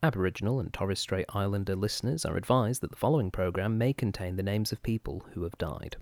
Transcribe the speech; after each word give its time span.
Aboriginal 0.00 0.60
and 0.60 0.72
Torres 0.72 1.00
Strait 1.00 1.26
Islander 1.34 1.74
listeners 1.74 2.24
are 2.24 2.36
advised 2.36 2.82
that 2.82 2.90
the 2.90 2.96
following 2.96 3.32
program 3.32 3.78
may 3.78 3.92
contain 3.92 4.36
the 4.36 4.44
names 4.44 4.70
of 4.70 4.80
people 4.84 5.24
who 5.32 5.42
have 5.42 5.58
died. 5.58 5.96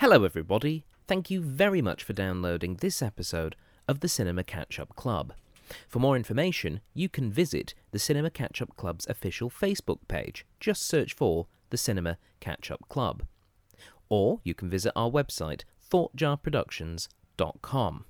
Hello, 0.00 0.24
everybody. 0.24 0.84
Thank 1.06 1.30
you 1.30 1.40
very 1.40 1.80
much 1.80 2.02
for 2.02 2.12
downloading 2.12 2.74
this 2.76 3.00
episode 3.00 3.54
of 3.86 4.00
the 4.00 4.08
Cinema 4.08 4.42
Catch 4.42 4.80
Up 4.80 4.96
Club. 4.96 5.32
For 5.86 6.00
more 6.00 6.16
information, 6.16 6.80
you 6.92 7.08
can 7.08 7.30
visit 7.30 7.72
the 7.92 8.00
Cinema 8.00 8.30
Catch 8.30 8.60
Up 8.60 8.76
Club's 8.76 9.06
official 9.06 9.48
Facebook 9.48 10.00
page. 10.08 10.44
Just 10.58 10.82
search 10.82 11.14
for 11.14 11.46
the 11.70 11.76
Cinema 11.76 12.18
Catch 12.40 12.72
Up 12.72 12.88
Club. 12.88 13.22
Or 14.08 14.40
you 14.42 14.54
can 14.54 14.68
visit 14.68 14.92
our 14.96 15.08
website, 15.08 15.62
thoughtjarproductions.com. 15.88 18.04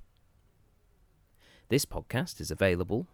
This 1.69 1.85
podcast 1.85 2.41
is 2.41 2.51
available 2.51 3.07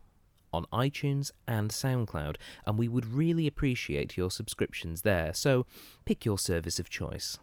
on 0.52 0.66
iTunes 0.72 1.30
and 1.46 1.70
SoundCloud, 1.70 2.36
and 2.66 2.78
we 2.78 2.88
would 2.88 3.06
really 3.06 3.46
appreciate 3.46 4.16
your 4.16 4.30
subscriptions 4.30 5.02
there, 5.02 5.32
so 5.34 5.66
pick 6.04 6.24
your 6.24 6.38
service 6.38 6.78
of 6.78 6.90
choice. 6.90 7.38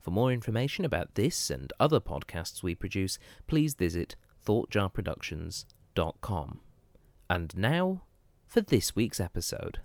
For 0.00 0.10
more 0.10 0.32
information 0.32 0.84
about 0.84 1.14
this 1.14 1.50
and 1.50 1.72
other 1.78 2.00
podcasts 2.00 2.62
we 2.62 2.74
produce, 2.74 3.18
please 3.46 3.74
visit 3.74 4.16
thoughtjarproductions.com. 4.46 6.60
And 7.30 7.56
now 7.56 8.02
for 8.46 8.60
this 8.60 8.94
week's 8.94 9.20
episode. 9.20 9.78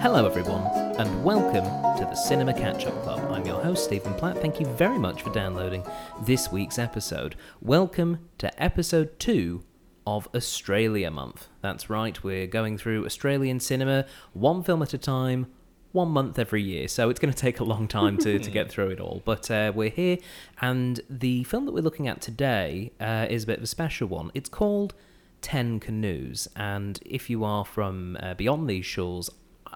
Hello, 0.00 0.26
everyone, 0.26 0.62
and 0.96 1.24
welcome 1.24 1.64
to 1.98 2.04
the 2.04 2.14
Cinema 2.14 2.54
Catch 2.54 2.86
Up 2.86 3.02
Club. 3.02 3.28
I'm 3.32 3.44
your 3.44 3.60
host, 3.60 3.82
Stephen 3.82 4.14
Platt. 4.14 4.38
Thank 4.38 4.60
you 4.60 4.66
very 4.66 4.98
much 4.98 5.22
for 5.22 5.32
downloading 5.32 5.84
this 6.22 6.52
week's 6.52 6.78
episode. 6.78 7.34
Welcome 7.60 8.28
to 8.38 8.62
episode 8.62 9.18
two 9.18 9.64
of 10.06 10.28
Australia 10.36 11.10
Month. 11.10 11.48
That's 11.62 11.90
right, 11.90 12.22
we're 12.22 12.46
going 12.46 12.78
through 12.78 13.06
Australian 13.06 13.58
cinema 13.58 14.04
one 14.34 14.62
film 14.62 14.82
at 14.82 14.94
a 14.94 14.98
time, 14.98 15.46
one 15.90 16.10
month 16.10 16.38
every 16.38 16.62
year. 16.62 16.86
So 16.86 17.10
it's 17.10 17.18
going 17.18 17.34
to 17.34 17.40
take 17.40 17.58
a 17.58 17.64
long 17.64 17.88
time 17.88 18.16
to, 18.18 18.38
to 18.38 18.50
get 18.50 18.70
through 18.70 18.90
it 18.90 19.00
all. 19.00 19.20
But 19.24 19.50
uh, 19.50 19.72
we're 19.74 19.90
here, 19.90 20.18
and 20.60 21.00
the 21.10 21.42
film 21.42 21.64
that 21.64 21.72
we're 21.72 21.82
looking 21.82 22.06
at 22.06 22.20
today 22.20 22.92
uh, 23.00 23.26
is 23.28 23.42
a 23.42 23.46
bit 23.48 23.58
of 23.58 23.64
a 23.64 23.68
special 23.68 24.06
one. 24.06 24.30
It's 24.32 24.48
called 24.48 24.94
Ten 25.40 25.80
Canoes, 25.80 26.46
and 26.54 27.00
if 27.04 27.28
you 27.28 27.42
are 27.42 27.64
from 27.64 28.16
uh, 28.22 28.34
beyond 28.34 28.70
these 28.70 28.86
shores, 28.86 29.28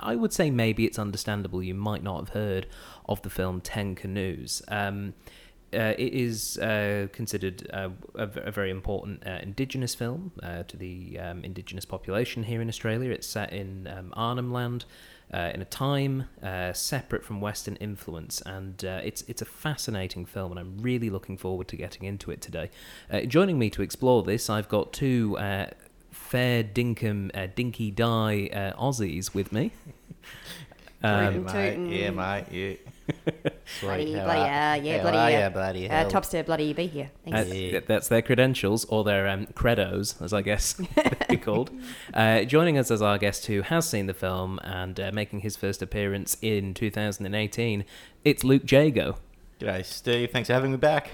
I 0.02 0.16
would 0.16 0.32
say 0.32 0.50
maybe 0.50 0.84
it's 0.84 0.98
understandable 0.98 1.62
you 1.62 1.74
might 1.74 2.02
not 2.02 2.18
have 2.18 2.28
heard 2.30 2.66
of 3.06 3.22
the 3.22 3.30
film 3.30 3.60
Ten 3.60 3.94
Canoes. 3.94 4.62
Um, 4.68 5.14
uh, 5.72 5.92
it 5.98 6.14
is 6.14 6.56
uh, 6.58 7.08
considered 7.12 7.68
uh, 7.72 7.90
a, 8.14 8.50
very 8.50 8.70
important 8.70 9.26
uh, 9.26 9.38
Indigenous 9.42 9.94
film 9.94 10.32
uh, 10.42 10.62
to 10.62 10.78
the 10.78 11.18
um, 11.18 11.44
Indigenous 11.44 11.84
population 11.84 12.44
here 12.44 12.62
in 12.62 12.68
Australia. 12.68 13.10
It's 13.10 13.26
set 13.26 13.52
in 13.52 13.86
um, 13.86 14.12
Arnhem 14.16 14.52
Land. 14.52 14.84
Uh, 15.30 15.50
in 15.52 15.60
a 15.60 15.66
time 15.66 16.24
separate 16.72 17.22
from 17.22 17.38
Western 17.42 17.76
influence, 17.76 18.40
and 18.46 18.82
it's 18.82 19.20
it's 19.28 19.42
a 19.42 19.44
fascinating 19.44 20.24
film, 20.24 20.52
and 20.52 20.58
I'm 20.58 20.78
really 20.78 21.10
looking 21.10 21.36
forward 21.36 21.68
to 21.68 21.76
getting 21.76 22.04
into 22.04 22.30
it 22.30 22.40
today. 22.40 22.70
Joining 23.26 23.58
me 23.58 23.68
to 23.68 23.82
explore 23.82 24.22
this, 24.22 24.48
I've 24.48 24.70
got 24.70 24.94
two 24.94 25.36
fair 26.10 26.64
dinkum 26.64 27.30
uh, 27.34 27.46
dinky 27.54 27.90
die 27.90 28.48
uh, 28.52 28.72
Aussies 28.80 29.34
with 29.34 29.52
me. 29.52 29.72
Um, 31.00 31.44
Tootin' 31.46 31.88
mate. 31.88 32.00
Yeah, 32.00 32.10
mate. 32.10 32.44
Yeah. 32.50 32.74
Bloody, 33.80 34.04
Sweet. 34.06 34.18
how 34.18 34.24
bloody, 34.24 34.40
uh, 34.40 34.74
yeah, 34.84 34.96
how 34.96 35.02
bloody, 35.02 35.16
are 35.16 35.26
uh, 35.26 35.28
ya, 35.28 35.48
bloody 35.48 35.88
Uh, 35.88 36.08
tops 36.08 36.28
to 36.28 36.42
bloody 36.42 36.72
be 36.72 36.86
here. 36.88 37.10
Uh, 37.26 37.30
Thanks. 37.30 37.54
Yeah. 37.54 37.80
that's 37.86 38.08
their 38.08 38.20
credentials 38.20 38.84
or 38.86 39.04
their 39.04 39.28
um, 39.28 39.46
credos, 39.54 40.20
as 40.20 40.32
I 40.32 40.42
guess 40.42 40.72
they'd 40.96 41.26
be 41.28 41.36
called. 41.36 41.70
Uh, 42.12 42.42
joining 42.42 42.76
us 42.76 42.90
as 42.90 43.00
our 43.00 43.16
guest 43.16 43.46
who 43.46 43.62
has 43.62 43.88
seen 43.88 44.06
the 44.06 44.12
film 44.14 44.58
and 44.64 44.98
uh, 44.98 45.10
making 45.12 45.40
his 45.40 45.56
first 45.56 45.82
appearance 45.82 46.36
in 46.42 46.74
2018, 46.74 47.84
it's 48.24 48.42
Luke 48.42 48.70
Jago. 48.70 49.18
G'day, 49.60 49.84
Steve. 49.84 50.30
Thanks 50.32 50.48
for 50.48 50.54
having 50.54 50.72
me 50.72 50.78
back. 50.78 51.10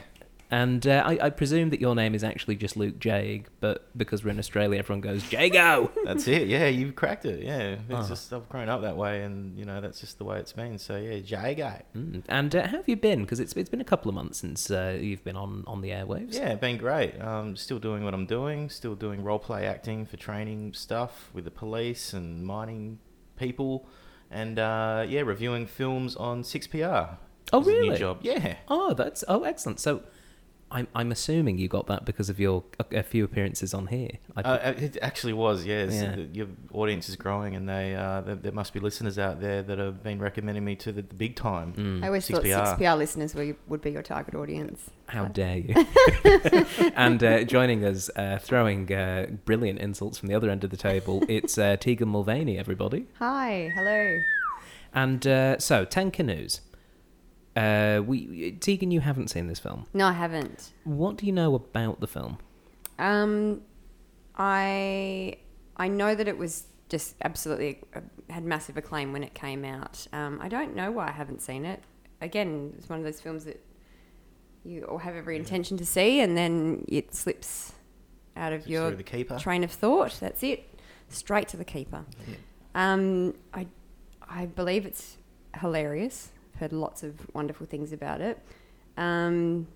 And 0.54 0.86
uh, 0.86 1.02
I, 1.04 1.18
I 1.20 1.30
presume 1.30 1.70
that 1.70 1.80
your 1.80 1.96
name 1.96 2.14
is 2.14 2.22
actually 2.22 2.54
just 2.54 2.76
Luke 2.76 3.00
Jag, 3.00 3.48
but 3.58 3.88
because 3.98 4.22
we're 4.22 4.30
in 4.30 4.38
Australia, 4.38 4.78
everyone 4.78 5.00
goes 5.00 5.32
Jago. 5.32 5.90
That's 6.04 6.28
it. 6.28 6.46
Yeah, 6.46 6.68
you 6.68 6.92
cracked 6.92 7.24
it. 7.24 7.42
Yeah, 7.42 7.78
it's 7.88 7.92
Ah. 7.92 8.06
just 8.06 8.32
I've 8.32 8.48
grown 8.48 8.68
up 8.68 8.82
that 8.82 8.96
way, 8.96 9.22
and 9.22 9.58
you 9.58 9.64
know 9.64 9.80
that's 9.80 9.98
just 10.00 10.18
the 10.18 10.24
way 10.24 10.38
it's 10.38 10.52
been. 10.52 10.78
So 10.78 10.96
yeah, 10.96 11.14
Jago. 11.14 11.72
Mm. 11.96 12.22
And 12.28 12.54
uh, 12.54 12.68
how 12.68 12.76
have 12.76 12.88
you 12.88 12.94
been? 12.94 13.22
Because 13.22 13.40
it's 13.40 13.52
it's 13.54 13.68
been 13.68 13.80
a 13.80 13.90
couple 13.92 14.08
of 14.08 14.14
months 14.14 14.38
since 14.38 14.70
uh, 14.70 14.96
you've 15.00 15.24
been 15.24 15.34
on, 15.36 15.64
on 15.66 15.80
the 15.80 15.88
airwaves. 15.90 16.34
Yeah, 16.34 16.54
been 16.54 16.78
great. 16.78 17.20
Um, 17.20 17.56
still 17.56 17.80
doing 17.80 18.04
what 18.04 18.14
I'm 18.14 18.26
doing. 18.26 18.70
Still 18.70 18.94
doing 18.94 19.24
role 19.24 19.40
play 19.40 19.66
acting 19.66 20.06
for 20.06 20.16
training 20.16 20.74
stuff 20.74 21.30
with 21.34 21.44
the 21.46 21.50
police 21.50 22.12
and 22.12 22.44
mining 22.46 23.00
people, 23.36 23.88
and 24.30 24.60
uh, 24.60 25.04
yeah, 25.08 25.22
reviewing 25.22 25.66
films 25.66 26.14
on 26.14 26.44
Six 26.44 26.68
PR. 26.68 27.16
Oh, 27.52 27.60
really? 27.60 27.88
New 27.90 27.96
job. 27.96 28.18
Yeah. 28.22 28.54
Oh, 28.68 28.94
that's 28.94 29.24
oh 29.26 29.42
excellent. 29.42 29.80
So. 29.80 30.04
I'm, 30.74 30.88
I'm 30.94 31.12
assuming 31.12 31.58
you 31.58 31.68
got 31.68 31.86
that 31.86 32.04
because 32.04 32.28
of 32.28 32.40
your 32.40 32.64
a, 32.80 32.98
a 32.98 33.02
few 33.02 33.24
appearances 33.24 33.72
on 33.72 33.86
here. 33.86 34.10
I, 34.36 34.40
Uh, 34.42 34.74
it 34.76 34.98
actually 35.00 35.32
was, 35.32 35.64
yes. 35.64 35.92
Yeah. 35.94 36.16
Your 36.32 36.48
audience 36.72 37.08
is 37.08 37.14
growing, 37.16 37.54
and 37.54 37.68
they 37.68 37.94
uh, 37.94 38.20
there, 38.22 38.34
there 38.34 38.52
must 38.52 38.72
be 38.74 38.80
listeners 38.80 39.16
out 39.18 39.40
there 39.40 39.62
that 39.62 39.78
have 39.78 40.02
been 40.02 40.18
recommending 40.18 40.64
me 40.64 40.74
to 40.76 40.90
the, 40.90 41.02
the 41.02 41.14
big 41.14 41.36
time. 41.36 41.72
Mm. 41.74 42.02
I 42.02 42.08
always 42.08 42.28
6PR. 42.28 42.52
thought 42.52 42.78
6PR 42.80 42.98
listeners 42.98 43.34
were, 43.34 43.56
would 43.68 43.82
be 43.82 43.92
your 43.92 44.02
target 44.02 44.34
audience. 44.34 44.90
How 45.06 45.22
But- 45.24 45.34
dare 45.34 45.58
you? 45.58 45.74
and 46.96 47.22
uh, 47.22 47.44
joining 47.44 47.84
us, 47.84 48.10
uh, 48.16 48.38
throwing 48.42 48.92
uh, 48.92 49.26
brilliant 49.44 49.78
insults 49.78 50.18
from 50.18 50.28
the 50.28 50.34
other 50.34 50.50
end 50.50 50.64
of 50.64 50.70
the 50.70 50.76
table, 50.76 51.22
it's 51.28 51.56
uh, 51.56 51.76
Tegan 51.76 52.08
Mulvany, 52.08 52.58
everybody. 52.58 53.06
Hi, 53.20 53.70
hello. 53.74 54.20
And 54.92 55.26
uh, 55.26 55.58
so, 55.58 55.84
Ten 55.84 56.10
Canoes. 56.10 56.60
Uh, 57.56 58.02
we 58.04 58.52
Tegan, 58.52 58.90
you 58.90 59.00
haven't 59.00 59.28
seen 59.28 59.46
this 59.46 59.58
film. 59.60 59.86
No, 59.94 60.06
I 60.06 60.12
haven't. 60.12 60.72
What 60.84 61.16
do 61.16 61.26
you 61.26 61.32
know 61.32 61.54
about 61.54 62.00
the 62.00 62.06
film? 62.06 62.38
Um, 62.98 63.62
I 64.36 65.36
I 65.76 65.88
know 65.88 66.14
that 66.14 66.28
it 66.28 66.36
was 66.36 66.64
just 66.88 67.14
absolutely 67.22 67.80
uh, 67.94 68.00
had 68.30 68.44
massive 68.44 68.76
acclaim 68.76 69.12
when 69.12 69.22
it 69.22 69.34
came 69.34 69.64
out. 69.64 70.06
Um, 70.12 70.38
I 70.42 70.48
don't 70.48 70.74
know 70.74 70.90
why 70.90 71.08
I 71.08 71.12
haven't 71.12 71.42
seen 71.42 71.64
it. 71.64 71.82
Again, 72.20 72.74
it's 72.76 72.88
one 72.88 72.98
of 72.98 73.04
those 73.04 73.20
films 73.20 73.44
that 73.44 73.64
you 74.64 74.82
all 74.84 74.98
have 74.98 75.14
every 75.14 75.36
intention 75.36 75.76
to 75.76 75.86
see, 75.86 76.20
and 76.20 76.36
then 76.36 76.84
it 76.88 77.14
slips 77.14 77.72
out 78.36 78.52
of 78.52 78.66
your 78.66 78.90
the 78.90 79.02
keeper. 79.02 79.38
train 79.38 79.62
of 79.62 79.70
thought. 79.70 80.18
That's 80.20 80.42
it, 80.42 80.68
straight 81.08 81.48
to 81.48 81.56
the 81.56 81.64
keeper. 81.64 82.04
Yeah. 82.26 82.34
Um, 82.74 83.34
I, 83.52 83.66
I 84.28 84.46
believe 84.46 84.86
it's 84.86 85.18
hilarious. 85.60 86.30
I've 86.54 86.60
heard 86.60 86.72
lots 86.72 87.02
of 87.02 87.14
wonderful 87.34 87.66
things 87.66 87.92
about 87.92 88.20
it. 88.20 88.38
Um, 88.96 89.66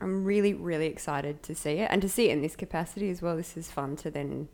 I'm 0.00 0.24
really, 0.24 0.54
really 0.54 0.86
excited 0.86 1.42
to 1.42 1.54
see 1.54 1.72
it 1.72 1.88
and 1.90 2.00
to 2.00 2.08
see 2.08 2.30
it 2.30 2.32
in 2.32 2.40
this 2.42 2.56
capacity 2.56 3.10
as 3.10 3.20
well. 3.20 3.36
This 3.36 3.56
is 3.56 3.70
fun 3.70 3.96
to 3.96 4.10
then 4.10 4.48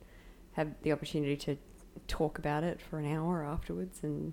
have 0.54 0.72
the 0.82 0.90
opportunity 0.92 1.36
to 1.36 1.56
talk 2.08 2.38
about 2.38 2.64
it 2.64 2.80
for 2.80 2.98
an 2.98 3.10
hour 3.10 3.44
afterwards 3.44 4.00
and 4.02 4.32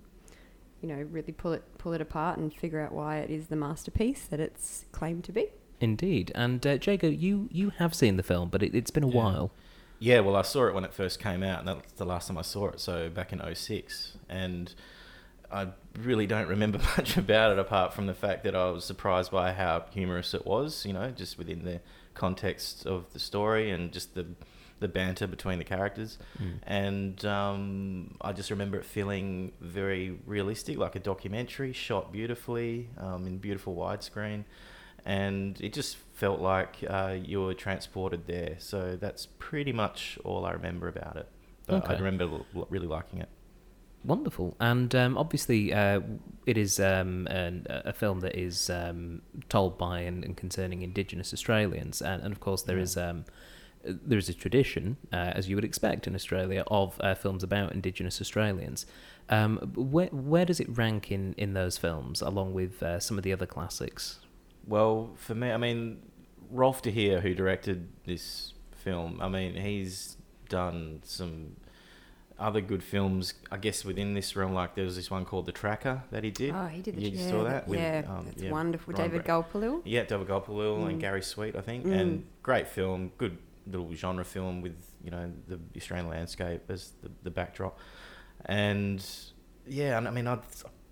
you 0.81 0.89
know 0.89 0.95
really 1.11 1.31
pull 1.31 1.53
it 1.53 1.63
pull 1.77 1.93
it 1.93 2.01
apart 2.01 2.37
and 2.37 2.53
figure 2.53 2.81
out 2.81 2.91
why 2.91 3.17
it 3.17 3.29
is 3.29 3.47
the 3.47 3.55
masterpiece 3.55 4.23
that 4.25 4.39
it's 4.39 4.85
claimed 4.91 5.23
to 5.25 5.31
be. 5.31 5.47
Indeed. 5.79 6.31
And 6.33 6.65
uh, 6.65 6.77
Jago, 6.81 7.07
you 7.09 7.47
you 7.51 7.69
have 7.71 7.93
seen 7.93 8.17
the 8.17 8.23
film, 8.23 8.49
but 8.49 8.63
it, 8.63 8.73
it's 8.73 8.91
been 8.91 9.03
a 9.03 9.07
Yeah. 9.07 9.15
while. 9.15 9.51
Yeah, 9.99 10.19
well, 10.21 10.35
I 10.35 10.41
saw 10.41 10.65
it 10.67 10.73
when 10.73 10.83
it 10.83 10.93
first 10.93 11.19
came 11.21 11.43
out, 11.43 11.59
and 11.59 11.67
that's 11.67 11.93
the 11.93 12.05
last 12.05 12.27
time 12.27 12.37
I 12.37 12.41
saw 12.41 12.67
it. 12.69 12.79
So 12.81 13.09
back 13.09 13.31
in 13.31 13.39
06. 13.55 14.17
and 14.27 14.73
I 15.53 15.67
really 15.99 16.27
don't 16.27 16.47
remember 16.47 16.79
much 16.97 17.17
about 17.17 17.51
it 17.51 17.59
apart 17.59 17.93
from 17.93 18.07
the 18.07 18.13
fact 18.13 18.43
that 18.43 18.55
I 18.55 18.69
was 18.71 18.83
surprised 18.85 19.31
by 19.31 19.53
how 19.53 19.85
humorous 19.91 20.33
it 20.33 20.45
was. 20.45 20.85
You 20.85 20.93
know, 20.93 21.11
just 21.11 21.37
within 21.37 21.63
the 21.63 21.81
context 22.13 22.85
of 22.85 23.11
the 23.13 23.19
story 23.19 23.71
and 23.71 23.91
just 23.91 24.15
the 24.15 24.25
the 24.79 24.87
banter 24.89 25.27
between 25.27 25.59
the 25.59 25.63
characters. 25.63 26.17
Mm. 26.41 26.59
and 26.63 27.25
um, 27.25 28.15
I 28.19 28.33
just 28.33 28.51
remember 28.51 28.77
it 28.77 28.85
feeling 28.85 29.53
very 29.61 30.19
realistic, 30.25 30.77
like 30.77 30.95
a 30.95 30.99
documentary, 30.99 31.71
shot 31.71 32.11
beautifully 32.11 32.89
um, 32.97 33.25
in 33.25 33.37
beautiful 33.37 33.75
widescreen, 33.75 34.43
and 35.05 35.59
it 35.61 35.71
just 35.71 35.95
felt 36.15 36.41
like 36.41 36.83
uh, 36.89 37.15
you 37.23 37.41
were 37.41 37.53
transported 37.53 38.27
there. 38.27 38.55
So 38.59 38.97
that's 38.99 39.27
pretty 39.39 39.71
much 39.71 40.19
all 40.25 40.45
I 40.45 40.51
remember 40.51 40.89
about 40.89 41.15
it. 41.15 41.29
But 41.65 41.89
I 41.89 41.93
remember 41.97 42.41
really 42.69 42.87
liking 42.87 43.19
it. 43.19 43.29
Wonderful, 44.05 44.57
and 44.59 44.93
um, 44.95 45.17
obviously, 45.17 45.73
uh, 45.73 46.01
it 46.45 46.57
is 46.57 46.77
um, 46.79 47.25
an, 47.27 47.65
a 47.69 47.93
film 47.93 48.19
that 48.19 48.35
is 48.35 48.69
um, 48.69 49.21
told 49.47 49.77
by 49.77 50.01
and, 50.01 50.25
and 50.25 50.35
concerning 50.35 50.81
Indigenous 50.81 51.33
Australians, 51.33 52.01
and, 52.01 52.21
and 52.21 52.33
of 52.33 52.41
course, 52.41 52.63
there 52.63 52.77
is 52.77 52.97
um, 52.97 53.23
there 53.83 54.17
is 54.17 54.27
a 54.27 54.33
tradition, 54.33 54.97
uh, 55.11 55.31
as 55.35 55.47
you 55.49 55.55
would 55.55 55.63
expect 55.63 56.05
in 56.05 56.15
Australia, 56.15 56.63
of 56.67 56.99
uh, 56.99 57.15
films 57.15 57.43
about 57.43 57.71
Indigenous 57.71 58.19
Australians. 58.19 58.85
Um, 59.29 59.57
where 59.75 60.07
where 60.07 60.45
does 60.45 60.59
it 60.59 60.67
rank 60.77 61.09
in, 61.09 61.33
in 61.37 61.53
those 61.53 61.77
films, 61.77 62.21
along 62.21 62.53
with 62.53 62.83
uh, 62.83 62.99
some 62.99 63.17
of 63.17 63.23
the 63.23 63.31
other 63.31 63.45
classics? 63.45 64.19
Well, 64.67 65.11
for 65.15 65.35
me, 65.35 65.51
I 65.51 65.57
mean, 65.57 66.01
Rolf 66.49 66.81
de 66.81 66.91
Heer, 66.91 67.21
who 67.21 67.33
directed 67.33 67.87
this 68.05 68.53
film, 68.71 69.19
I 69.21 69.29
mean, 69.29 69.55
he's 69.55 70.17
done 70.49 71.01
some 71.03 71.55
other 72.43 72.61
good 72.61 72.83
films, 72.83 73.33
I 73.51 73.57
guess, 73.57 73.83
within 73.85 74.13
this 74.13 74.35
realm. 74.35 74.53
Like 74.53 74.75
there 74.75 74.85
was 74.85 74.95
this 74.95 75.09
one 75.09 75.23
called 75.25 75.45
The 75.45 75.51
Tracker 75.51 76.03
that 76.11 76.23
he 76.23 76.31
did. 76.31 76.53
Oh, 76.53 76.67
he 76.67 76.81
did 76.81 76.95
the 76.97 77.01
You 77.01 77.09
yeah, 77.17 77.29
saw 77.29 77.43
that? 77.45 77.67
With, 77.67 77.79
yeah, 77.79 78.03
um, 78.07 78.25
that's 78.25 78.41
yeah, 78.43 78.51
wonderful. 78.51 78.93
Ryan 78.93 79.09
David 79.09 79.25
Bra- 79.25 79.41
Gulpilil. 79.43 79.81
Yeah, 79.85 80.03
David 80.03 80.27
Gulpilil 80.27 80.79
Mm. 80.83 80.89
and 80.89 80.99
Gary 81.01 81.21
Sweet, 81.23 81.55
I 81.55 81.61
think, 81.61 81.85
Mm. 81.85 81.99
and 81.99 82.25
great 82.43 82.67
film, 82.67 83.11
good 83.17 83.37
little 83.65 83.93
genre 83.95 84.25
film 84.25 84.61
with 84.61 84.75
you 85.03 85.09
know 85.11 85.31
the 85.47 85.57
Australian 85.77 86.09
landscape 86.09 86.61
as 86.69 86.91
the, 87.01 87.09
the 87.23 87.31
backdrop, 87.31 87.79
and 88.45 89.05
yeah, 89.65 89.97
and 89.97 90.07
I 90.07 90.11
mean 90.11 90.27
I 90.27 90.39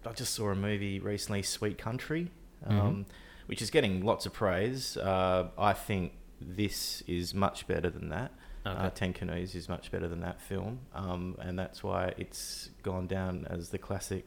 I 0.06 0.14
just 0.14 0.34
saw 0.34 0.50
a 0.50 0.56
movie 0.56 1.00
recently, 1.00 1.44
Sweet 1.44 1.78
Country, 1.78 2.32
um, 2.66 2.76
Mhm. 2.80 3.06
which 3.46 3.62
is 3.62 3.70
getting 3.70 4.04
lots 4.04 4.26
of 4.26 4.34
praise. 4.34 4.98
Uh, 4.98 5.50
I 5.58 5.74
think 5.74 6.14
this 6.40 7.02
is 7.08 7.34
much 7.36 7.68
better 7.68 7.90
than 7.90 8.10
that. 8.10 8.32
Okay. 8.66 8.76
Uh, 8.78 8.90
Ten 8.92 9.14
Canoes 9.14 9.56
is 9.56 9.68
much 9.68 9.92
better 9.92 10.08
than 10.08 10.20
that 10.22 10.40
film, 10.40 10.80
um, 10.94 11.36
and 11.40 11.58
that's 11.58 11.84
why 11.84 12.14
it's 12.18 12.70
gone 12.84 13.08
down 13.08 13.48
as 13.50 13.70
the 13.70 13.78
classic 13.80 14.26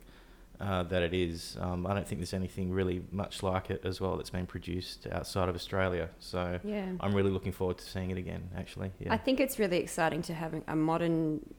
uh, 0.60 0.82
that 0.84 1.02
it 1.02 1.14
is. 1.14 1.56
Um, 1.60 1.86
I 1.86 1.94
don't 1.94 2.06
think 2.06 2.20
there's 2.20 2.34
anything 2.34 2.70
really 2.72 3.02
much 3.10 3.42
like 3.42 3.70
it 3.70 3.82
as 3.84 4.00
well 4.00 4.16
that's 4.16 4.30
been 4.30 4.46
produced 4.46 5.06
outside 5.10 5.48
of 5.48 5.54
Australia. 5.54 6.08
So 6.18 6.58
Yeah. 6.64 6.92
I'm 7.00 7.14
really 7.14 7.30
looking 7.30 7.52
forward 7.52 7.78
to 7.78 7.84
seeing 7.84 8.10
it 8.10 8.18
again. 8.18 8.50
Actually, 8.56 8.92
yeah. 9.00 9.12
I 9.12 9.18
think 9.18 9.40
it's 9.40 9.58
really 9.58 9.78
exciting 9.78 10.22
to 10.22 10.34
have 10.34 10.54
a 10.66 10.76
modern, 10.76 11.54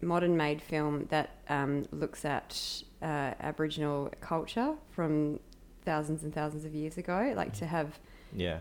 modern 0.00 0.36
made 0.36 0.62
film 0.62 1.06
that 1.10 1.30
um, 1.48 1.86
looks 1.90 2.24
at 2.24 2.82
uh, 3.02 3.32
Aboriginal 3.40 4.10
culture 4.20 4.74
from 4.90 5.40
thousands 5.84 6.22
and 6.22 6.34
thousands 6.34 6.64
of 6.64 6.74
years 6.74 6.98
ago. 6.98 7.32
Like 7.34 7.54
to 7.54 7.66
have, 7.66 7.98
yeah, 8.34 8.58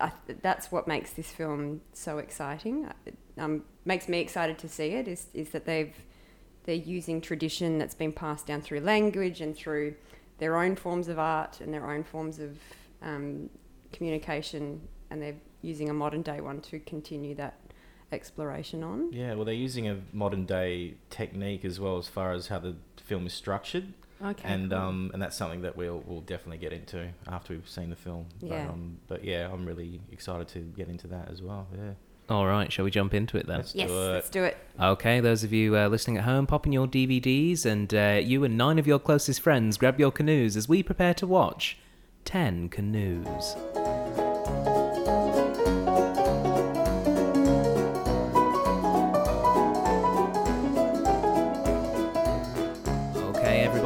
I, 0.00 0.12
that's 0.42 0.70
what 0.72 0.86
makes 0.88 1.12
this 1.12 1.30
film 1.30 1.80
so 1.92 2.18
exciting. 2.18 2.88
It, 3.06 3.16
Um, 3.36 3.62
makes 3.84 4.08
me 4.08 4.18
excited 4.20 4.58
to 4.58 4.68
see 4.68 4.94
it. 4.94 5.06
Is 5.08 5.28
is 5.32 5.50
that 5.50 5.64
they've 5.64 5.94
they're 6.64 6.74
using 6.74 7.20
tradition 7.20 7.78
that's 7.78 7.94
been 7.94 8.12
passed 8.12 8.46
down 8.46 8.60
through 8.60 8.80
language 8.80 9.40
and 9.40 9.56
through 9.56 9.94
their 10.38 10.56
own 10.56 10.76
forms 10.76 11.08
of 11.08 11.18
art 11.18 11.60
and 11.60 11.72
their 11.72 11.90
own 11.90 12.04
forms 12.04 12.38
of 12.38 12.58
um, 13.02 13.48
communication, 13.92 14.80
and 15.10 15.22
they're 15.22 15.40
using 15.62 15.88
a 15.88 15.94
modern 15.94 16.22
day 16.22 16.40
one 16.40 16.60
to 16.60 16.78
continue 16.80 17.34
that 17.34 17.54
exploration 18.12 18.82
on. 18.82 19.12
yeah. 19.12 19.34
Well, 19.34 19.44
they're 19.44 19.54
using 19.54 19.88
a 19.88 19.98
modern 20.12 20.46
day 20.46 20.94
technique 21.10 21.64
as 21.64 21.78
well 21.78 21.98
as 21.98 22.08
far 22.08 22.32
as 22.32 22.48
how 22.48 22.58
the 22.58 22.74
film 22.96 23.26
is 23.26 23.32
structured, 23.34 23.92
Okay. 24.22 24.48
and 24.48 24.70
cool. 24.70 24.78
um, 24.78 25.10
and 25.12 25.22
that's 25.22 25.36
something 25.36 25.62
that 25.62 25.76
we'll 25.76 26.02
we'll 26.06 26.22
definitely 26.22 26.58
get 26.58 26.72
into 26.72 27.08
after 27.28 27.52
we've 27.52 27.68
seen 27.68 27.90
the 27.90 27.96
film. 27.96 28.26
Yeah. 28.40 28.64
But, 28.66 28.72
um, 28.72 28.98
but 29.06 29.24
yeah, 29.24 29.48
I'm 29.52 29.64
really 29.64 30.00
excited 30.10 30.48
to 30.48 30.60
get 30.60 30.88
into 30.88 31.06
that 31.08 31.30
as 31.30 31.40
well. 31.42 31.68
Yeah. 31.72 31.92
All 32.30 32.46
right, 32.46 32.70
shall 32.70 32.84
we 32.84 32.90
jump 32.90 33.14
into 33.14 33.38
it 33.38 33.46
then? 33.46 33.58
Let's 33.58 33.74
yes, 33.74 33.88
do 33.88 33.94
it. 33.94 34.12
let's 34.12 34.28
do 34.30 34.44
it. 34.44 34.56
Okay, 34.78 35.20
those 35.20 35.44
of 35.44 35.52
you 35.52 35.76
uh, 35.76 35.88
listening 35.88 36.18
at 36.18 36.24
home, 36.24 36.46
pop 36.46 36.66
in 36.66 36.72
your 36.72 36.86
DVDs, 36.86 37.64
and 37.64 37.94
uh, 37.94 38.20
you 38.22 38.44
and 38.44 38.58
nine 38.58 38.78
of 38.78 38.86
your 38.86 38.98
closest 38.98 39.40
friends 39.40 39.78
grab 39.78 39.98
your 39.98 40.12
canoes 40.12 40.54
as 40.54 40.68
we 40.68 40.82
prepare 40.82 41.14
to 41.14 41.26
watch 41.26 41.78
Ten 42.26 42.68
Canoes. 42.68 43.56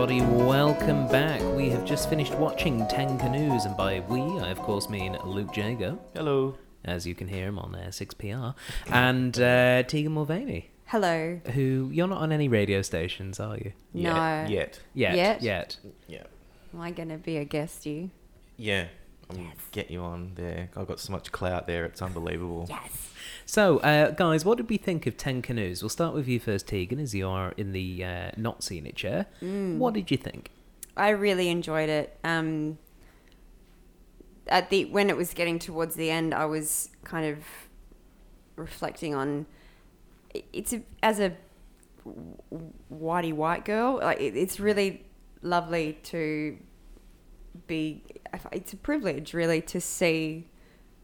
Everybody, 0.03 0.35
welcome 0.35 1.07
back. 1.07 1.41
We 1.55 1.71
have 1.71 1.85
just 1.85 2.11
finished 2.11 2.35
watching 2.35 2.85
Ten 2.89 3.17
Canoes, 3.21 3.67
and 3.67 3.77
by 3.77 4.01
we, 4.09 4.21
I 4.21 4.51
of 4.51 4.59
course 4.59 4.91
mean 4.91 5.17
Luke 5.25 5.57
Jago, 5.57 5.97
Hello. 6.13 6.57
as 6.85 7.07
you 7.07 7.15
can 7.15 7.29
hear 7.29 7.47
him 7.47 7.57
on 7.57 7.77
uh, 7.77 7.87
6PR, 7.87 8.57
and 8.89 9.39
uh, 9.39 9.85
Tegan 9.85 10.13
Mulvany, 10.13 10.65
Hello. 10.87 11.41
who 11.53 11.89
you're 11.93 12.09
not 12.09 12.21
on 12.21 12.33
any 12.33 12.49
radio 12.49 12.83
stations, 12.83 13.39
are 13.39 13.57
you? 13.57 13.75
No. 13.95 14.45
Yet. 14.49 14.49
Yet. 14.49 14.81
Yet. 14.93 15.15
Yet? 15.15 15.43
Yet. 15.43 15.77
Yeah. 16.09 16.25
Am 16.75 16.81
I 16.81 16.91
going 16.91 17.11
to 17.11 17.19
be 17.19 17.37
a 17.37 17.45
guest, 17.45 17.87
you? 17.87 18.11
Yeah. 18.57 18.89
I'm 19.31 19.53
get 19.71 19.89
you 19.89 20.01
on 20.01 20.33
there. 20.35 20.69
I've 20.77 20.89
got 20.89 20.99
so 20.99 21.13
much 21.13 21.31
clout 21.31 21.69
there. 21.69 21.85
It's 21.85 22.03
unbelievable. 22.03 22.67
Yes. 22.69 23.12
So, 23.47 23.79
uh, 23.79 24.11
guys, 24.13 24.45
what 24.45 24.57
did 24.59 24.69
we 24.69 24.77
think 24.77 25.07
of 25.07 25.17
Ten 25.17 25.43
Canoes? 25.43 25.83
We'll 25.83 25.89
start 25.91 26.15
with 26.15 26.29
you 26.29 26.39
first, 26.41 26.67
Tegan, 26.67 26.99
as 27.01 27.15
you 27.15 27.29
are 27.29 27.53
in 27.57 27.73
the 27.73 28.05
uh, 28.05 28.31
not 28.37 28.63
seen 28.63 28.87
it 28.87 28.97
chair. 28.97 29.27
Mm. 29.43 29.79
What 29.79 29.95
did 29.95 30.11
you 30.11 30.17
think? 30.17 30.51
I 30.97 31.11
really 31.11 31.49
enjoyed 31.49 31.89
it. 31.89 32.19
Um, 32.25 32.79
at 34.49 34.71
the 34.71 34.85
when 34.87 35.09
it 35.09 35.17
was 35.17 35.33
getting 35.35 35.59
towards 35.59 35.95
the 35.95 36.11
end, 36.11 36.35
I 36.35 36.47
was 36.47 36.91
kind 37.05 37.27
of 37.27 37.39
reflecting 38.57 39.15
on 39.15 39.47
it- 40.35 40.45
it's 40.53 40.73
a, 40.73 40.83
as 41.03 41.21
a 41.21 41.33
whitey 42.93 43.33
white 43.33 43.65
girl. 43.65 44.01
Like 44.03 44.21
it, 44.21 44.37
it's 44.37 44.59
really 44.61 45.05
lovely 45.43 45.99
to 46.05 46.59
be. 47.67 48.03
It's 48.51 48.73
a 48.73 48.77
privilege, 48.77 49.35
really, 49.35 49.61
to 49.63 49.81
see 49.81 50.49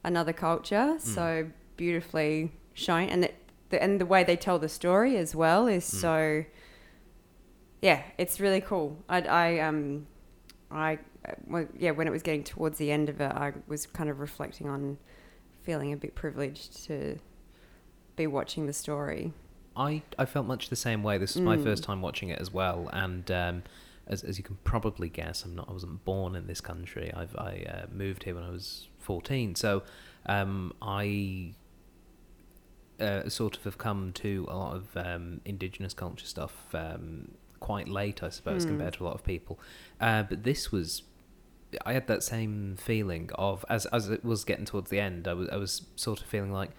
another 0.04 0.32
culture 0.32 0.94
so 0.98 1.50
beautifully 1.78 2.52
shown, 2.74 3.08
and 3.08 3.30
the, 3.70 3.82
and 3.82 3.98
the 3.98 4.04
way 4.06 4.22
they 4.24 4.36
tell 4.36 4.58
the 4.58 4.68
story 4.68 5.16
as 5.16 5.34
well 5.34 5.66
is 5.66 5.84
so 5.86 6.44
yeah, 7.80 8.02
it's 8.18 8.40
really 8.40 8.60
cool. 8.60 8.98
I, 9.08 9.22
I 9.22 9.58
um, 9.60 10.06
I, 10.70 10.98
well, 11.46 11.66
yeah, 11.78 11.92
when 11.92 12.06
it 12.06 12.10
was 12.10 12.22
getting 12.22 12.44
towards 12.44 12.76
the 12.78 12.90
end 12.90 13.08
of 13.08 13.20
it, 13.20 13.30
I 13.32 13.52
was 13.66 13.86
kind 13.86 14.10
of 14.10 14.20
reflecting 14.20 14.68
on 14.68 14.98
feeling 15.62 15.92
a 15.92 15.96
bit 15.96 16.14
privileged 16.14 16.84
to 16.86 17.18
be 18.16 18.26
watching 18.26 18.66
the 18.66 18.72
story. 18.72 19.32
I, 19.76 20.02
I 20.18 20.24
felt 20.24 20.46
much 20.46 20.70
the 20.70 20.76
same 20.76 21.02
way. 21.04 21.18
This 21.18 21.36
my 21.36 21.56
Mm. 21.56 21.62
first 21.62 21.84
time 21.84 22.02
watching 22.02 22.30
it 22.30 22.40
as 22.40 22.52
well, 22.52 22.90
and 22.92 23.30
um, 23.30 23.62
as, 24.08 24.24
as 24.24 24.38
you 24.38 24.44
can 24.44 24.58
probably 24.64 25.08
guess, 25.08 25.44
I'm 25.44 25.54
not. 25.54 25.68
I 25.68 25.72
wasn't 25.72 26.04
born 26.04 26.34
in 26.34 26.48
this 26.48 26.60
country. 26.60 27.12
I've 27.14 27.36
I 27.36 27.64
uh, 27.72 27.86
moved 27.92 28.24
here 28.24 28.34
when 28.34 28.42
I 28.42 28.50
was 28.50 28.88
14, 28.98 29.54
so 29.54 29.84
um, 30.26 30.72
I 30.82 31.52
uh, 33.00 33.28
sort 33.28 33.56
of 33.56 33.64
have 33.64 33.78
come 33.78 34.12
to 34.14 34.46
a 34.48 34.56
lot 34.56 34.74
of 34.76 34.96
um, 34.96 35.40
indigenous 35.44 35.94
culture 35.94 36.26
stuff 36.26 36.74
um, 36.74 37.32
quite 37.60 37.88
late, 37.88 38.22
I 38.22 38.28
suppose, 38.30 38.64
Mm. 38.64 38.68
compared 38.68 38.94
to 38.94 39.04
a 39.04 39.06
lot 39.06 39.14
of 39.14 39.24
people. 39.24 39.58
Uh, 40.00 40.22
but 40.24 40.42
this 40.44 40.72
was. 40.72 41.02
I 41.84 41.92
had 41.92 42.06
that 42.06 42.22
same 42.22 42.76
feeling 42.78 43.28
of 43.34 43.64
as 43.68 43.84
as 43.86 44.08
it 44.08 44.24
was 44.24 44.44
getting 44.44 44.64
towards 44.64 44.88
the 44.90 45.00
end. 45.00 45.28
I 45.28 45.34
was 45.34 45.48
I 45.50 45.56
was 45.56 45.82
sort 45.96 46.20
of 46.22 46.26
feeling 46.26 46.50
like, 46.52 46.70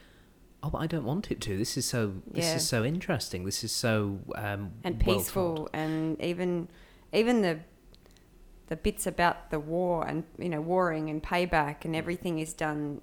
oh, 0.64 0.70
but 0.72 0.80
I 0.80 0.88
don't 0.88 1.06
want 1.06 1.30
it 1.32 1.40
to. 1.42 1.58
This 1.58 1.78
is 1.78 1.86
so 1.86 2.14
this 2.26 2.46
Yeah. 2.46 2.56
is 2.56 2.68
so 2.68 2.84
interesting. 2.84 3.46
This 3.46 3.64
is 3.64 3.72
so 3.72 4.20
um, 4.36 4.72
and 4.84 5.00
peaceful 5.00 5.70
and 5.74 6.20
even 6.22 6.70
even 7.14 7.42
the 7.44 7.60
the 8.68 8.76
bits 8.76 9.06
about 9.08 9.50
the 9.52 9.60
war 9.60 10.08
and 10.08 10.24
you 10.38 10.50
know 10.50 10.62
warring 10.62 11.10
and 11.10 11.22
payback 11.24 11.86
and 11.86 11.96
everything 11.96 12.38
is 12.38 12.54
done 12.54 13.02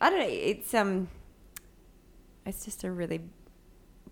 i 0.00 0.10
don't 0.10 0.18
know 0.18 0.26
it's 0.28 0.74
um 0.74 1.06
it's 2.46 2.64
just 2.64 2.84
a 2.84 2.90
really 2.90 3.20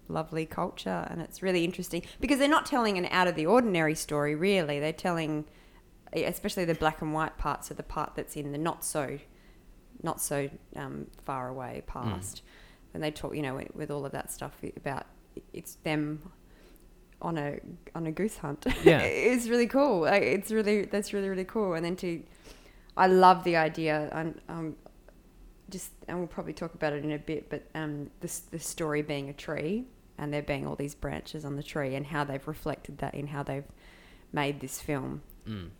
lovely 0.09 0.45
culture 0.45 1.07
and 1.11 1.21
it's 1.21 1.41
really 1.43 1.65
interesting 1.65 2.03
because 2.21 2.39
they're 2.39 2.49
not 2.49 2.67
telling 2.67 2.99
an 2.99 3.07
out 3.07 3.29
of 3.29 3.37
the 3.37 3.47
ordinary 3.47 3.95
story 3.95 4.35
really 4.35 4.81
they're 4.81 4.93
telling 4.93 5.45
especially 6.13 6.65
the 6.65 6.75
black 6.75 7.01
and 7.01 7.15
white 7.15 7.39
parts 7.39 7.71
of 7.71 7.77
the 7.77 7.83
part 7.83 8.13
that's 8.17 8.35
in 8.37 8.51
the 8.51 8.59
not 8.59 8.85
so 8.85 9.19
not 10.03 10.21
so 10.21 10.51
um, 10.75 11.07
far 11.25 11.49
away 11.49 11.83
past 11.87 12.43
and 12.93 13.03
they 13.03 13.11
talk 13.11 13.37
you 13.37 13.43
know 13.43 13.55
with, 13.55 13.75
with 13.75 13.91
all 13.91 14.05
of 14.05 14.11
that 14.11 14.33
stuff 14.33 14.57
about 14.77 15.07
it's 15.53 15.77
them 15.85 16.21
on 17.23 17.39
a 17.39 17.59
on 17.95 18.07
a 18.07 18.13
goose 18.13 18.39
hunt. 18.39 18.67
Yeah. 18.85 19.01
it's 19.01 19.49
really 19.49 19.67
cool. 19.67 20.07
It's 20.07 20.51
really 20.51 20.85
that's 20.85 21.13
really 21.13 21.29
really 21.29 21.45
cool. 21.45 21.75
And 21.75 21.85
then 21.85 21.97
to, 21.97 22.23
I 22.97 23.07
love 23.07 23.45
the 23.45 23.57
idea. 23.57 24.09
And 24.13 24.41
um, 24.49 24.77
just 25.71 25.93
and 26.09 26.19
we'll 26.19 26.27
probably 26.27 26.53
talk 26.53 26.75
about 26.75 26.93
it 26.93 27.05
in 27.05 27.13
a 27.13 27.19
bit. 27.19 27.49
But 27.49 27.69
um, 27.75 28.11
this 28.21 28.41
the 28.41 28.59
story 28.59 29.03
being 29.03 29.29
a 29.29 29.33
tree 29.33 29.87
and 30.19 30.33
there 30.33 30.43
being 30.43 30.67
all 30.67 30.77
these 30.77 30.95
branches 30.95 31.45
on 31.45 31.57
the 31.57 31.63
tree 31.63 31.95
and 31.95 32.07
how 32.07 32.25
they've 32.25 32.47
reflected 32.47 32.99
that 32.99 33.15
in 33.15 33.29
how 33.29 33.43
they've 33.43 33.65
made 34.33 34.61
this 34.61 34.81
film. 34.81 35.23
Mm. 35.49 35.71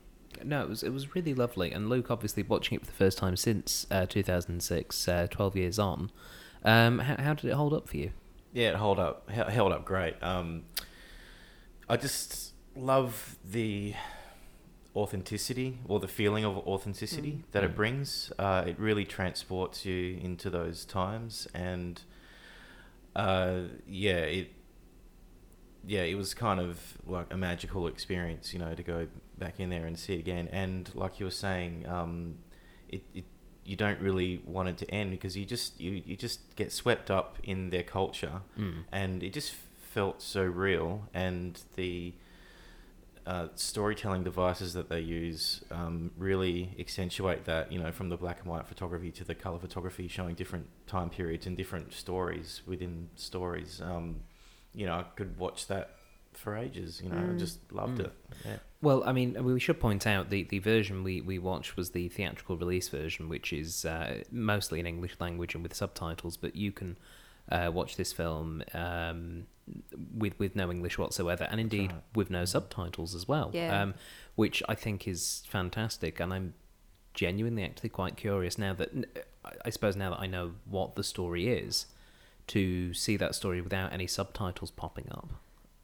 No, 0.45 0.63
it 0.63 0.69
was 0.69 0.83
it 0.83 0.93
was 0.93 1.15
really 1.15 1.35
lovely. 1.35 1.73
And 1.73 1.89
Luke, 1.89 2.11
obviously, 2.11 2.43
watching 2.43 2.77
it 2.77 2.81
for 2.81 2.87
the 2.87 2.97
first 2.97 3.19
time 3.19 3.37
since 3.37 3.87
uh, 3.91 4.07
2006, 4.07 5.09
uh, 5.09 5.27
12 5.31 5.57
years 5.57 5.79
on. 5.79 6.11
Um, 6.65 6.99
how, 7.01 7.17
how 7.23 7.35
did 7.35 7.51
it 7.51 7.55
hold 7.55 7.73
up 7.73 7.89
for 7.89 7.97
you? 7.97 8.13
Yeah, 8.53 8.71
it 8.71 8.77
held 8.77 8.99
up. 8.99 9.29
Held 9.31 9.73
up 9.73 9.85
great. 9.85 10.21
Um, 10.23 10.65
I 11.89 11.97
just 11.97 12.53
love 12.77 13.37
the 13.45 13.95
authenticity 14.97 15.79
or 15.87 16.01
the 16.01 16.09
feeling 16.09 16.45
of 16.45 16.57
authenticity 16.59 17.33
Mm. 17.33 17.43
that 17.53 17.63
Mm. 17.63 17.67
it 17.67 17.77
brings. 17.77 18.33
Uh, 18.39 18.65
it 18.67 18.79
really 18.79 19.05
transports 19.05 19.85
you 19.85 20.19
into 20.23 20.51
those 20.51 20.85
times, 20.85 21.47
and 21.55 22.03
uh, 23.17 23.63
yeah, 23.87 24.19
it 24.21 24.53
yeah, 25.87 26.03
it 26.03 26.15
was 26.15 26.35
kind 26.35 26.61
of 26.61 26.99
like 27.07 27.33
a 27.33 27.37
magical 27.39 27.87
experience, 27.87 28.53
you 28.53 28.59
know, 28.59 28.75
to 28.75 28.83
go 28.83 29.07
back 29.39 29.59
in 29.59 29.71
there 29.71 29.87
and 29.87 29.99
see 29.99 30.13
it 30.15 30.19
again. 30.19 30.47
And 30.53 30.91
like 30.95 31.19
you 31.19 31.25
were 31.25 31.31
saying, 31.31 31.89
um, 31.89 32.37
it, 32.89 33.03
it 33.15 33.25
you 33.65 33.77
don't 33.77 33.99
really 34.01 34.43
want 34.45 34.69
it 34.69 34.77
to 34.79 34.91
end 34.91 35.11
because 35.11 35.37
you 35.39 35.47
just 35.47 35.81
you, 35.81 36.03
you 36.05 36.17
just 36.17 36.55
get 36.57 36.71
swept 36.71 37.11
up 37.11 37.39
in 37.43 37.71
their 37.71 37.83
culture, 37.83 38.43
Mm. 38.59 38.85
and 38.93 39.23
it 39.23 39.33
just 39.33 39.53
felt 39.79 40.21
so 40.21 40.43
real. 40.43 41.09
And 41.15 41.61
the 41.77 42.13
uh, 43.27 43.49
storytelling 43.55 44.25
devices 44.25 44.73
that 44.75 44.89
they 44.89 45.01
use 45.01 45.63
um, 45.71 46.11
really 46.17 46.75
accentuate 46.79 47.45
that. 47.45 47.71
You 47.73 47.79
know, 47.81 47.93
from 47.93 48.09
the 48.09 48.17
black 48.17 48.41
and 48.41 48.49
white 48.51 48.67
photography 48.67 49.11
to 49.13 49.25
the 49.25 49.35
color 49.35 49.59
photography, 49.59 50.09
showing 50.09 50.35
different 50.35 50.67
time 50.87 51.11
periods 51.11 51.47
and 51.47 51.57
different 51.57 51.93
stories 51.93 52.63
within 52.67 53.09
stories. 53.17 53.81
Um, 53.83 54.21
you 54.75 54.87
know, 54.87 54.95
I 54.95 55.05
could 55.17 55.39
watch 55.39 55.67
that 55.67 55.97
for 56.33 56.57
ages. 56.57 57.01
You 57.03 57.11
know, 57.11 57.17
I 57.17 57.21
Mm. 57.35 57.39
just 57.39 57.73
loved 57.73 57.99
Mm. 57.99 58.05
it. 58.07 58.13
Yeah. 58.45 58.57
Well, 58.83 59.03
I 59.05 59.13
mean, 59.13 59.43
we 59.45 59.61
should 59.61 59.79
point 59.81 60.07
out 60.07 60.31
the, 60.31 60.45
the 60.45 60.59
version 60.61 61.03
we, 61.03 61.21
we 61.21 61.39
watched 61.39 61.77
was 61.77 61.91
the 61.91 62.09
theatrical 62.09 62.57
release 62.57 62.89
version, 62.89 63.29
which 63.29 63.53
is 63.53 63.85
uh, 63.85 64.23
mostly 64.31 64.81
in 64.81 64.87
English 64.87 65.17
language 65.21 65.55
and 65.55 65.63
with 65.63 65.75
subtitles. 65.75 66.37
But 66.37 66.57
you 66.57 66.73
can 66.73 66.97
uh, 67.51 67.71
watch 67.75 67.97
this 67.97 68.13
film 68.13 68.63
um, 68.73 69.47
with 70.15 70.39
with 70.39 70.55
no 70.57 70.71
English 70.71 70.99
whatsoever, 70.99 71.45
and 71.51 71.61
indeed 71.61 71.93
right. 71.93 72.03
with 72.15 72.31
no 72.31 72.45
subtitles 72.45 73.15
as 73.15 73.27
well. 73.29 73.51
Yeah. 73.53 73.83
Um, 73.83 73.95
which 74.37 74.63
I 74.69 74.75
think 74.75 75.07
is 75.07 75.43
fantastic, 75.49 76.21
and 76.21 76.33
I'm 76.33 76.55
genuinely 77.15 77.65
actually 77.65 77.89
quite 77.91 78.17
curious 78.17 78.57
now 78.59 78.73
that 78.75 78.91
I- 79.45 79.53
I 79.67 79.71
suppose 79.71 79.97
now 79.97 80.11
that 80.11 80.21
I 80.21 80.27
know 80.27 80.53
what 80.65 80.95
the 80.95 81.03
story 81.05 81.49
is, 81.49 81.87
to 82.49 82.95
see 82.95 83.17
that 83.17 83.35
story 83.35 83.61
without 83.61 83.93
any 83.93 84.07
subtitles 84.07 84.71
popping 84.71 85.09
up, 85.11 85.31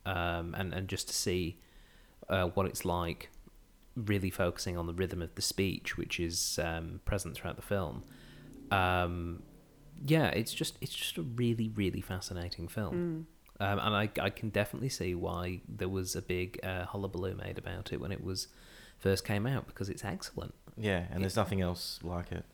um, 0.07 0.55
and 0.55 0.73
and 0.75 0.88
just 0.88 1.09
to 1.09 1.14
see 1.14 1.59
uh, 2.28 2.47
what 2.49 2.66
it's 2.66 2.85
like, 2.85 3.31
really 3.95 4.31
focusing 4.31 4.76
on 4.76 4.87
the 4.87 4.93
rhythm 4.95 5.23
of 5.23 5.35
the 5.37 5.43
speech, 5.43 5.97
which 5.97 6.19
is 6.19 6.59
um, 6.62 7.00
present 7.05 7.35
throughout 7.37 7.57
the 7.57 7.62
film. 7.62 8.02
Um, 8.71 9.43
yeah, 10.07 10.28
it's 10.28 10.52
just 10.52 10.76
it's 10.81 10.95
just 10.95 11.16
a 11.19 11.23
really 11.23 11.69
really 11.75 12.00
fascinating 12.00 12.69
film, 12.69 12.95
Mm. 12.95 13.36
Um, 13.60 13.78
and 13.78 13.94
I 13.94 14.10
I 14.20 14.30
can 14.30 14.50
definitely 14.50 14.88
see 14.88 15.14
why 15.14 15.60
there 15.68 15.88
was 15.88 16.16
a 16.16 16.22
big 16.22 16.60
uh, 16.62 16.84
hullabaloo 16.86 17.34
made 17.34 17.58
about 17.58 17.92
it 17.92 18.00
when 18.00 18.12
it 18.12 18.22
was 18.22 18.48
first 18.98 19.25
came 19.25 19.46
out 19.46 19.66
because 19.66 19.88
it's 19.88 20.04
excellent. 20.04 20.54
Yeah, 20.76 21.04
and 21.10 21.22
there's 21.22 21.36
nothing 21.36 21.60
else 21.60 22.00
like 22.02 22.32
it 22.32 22.44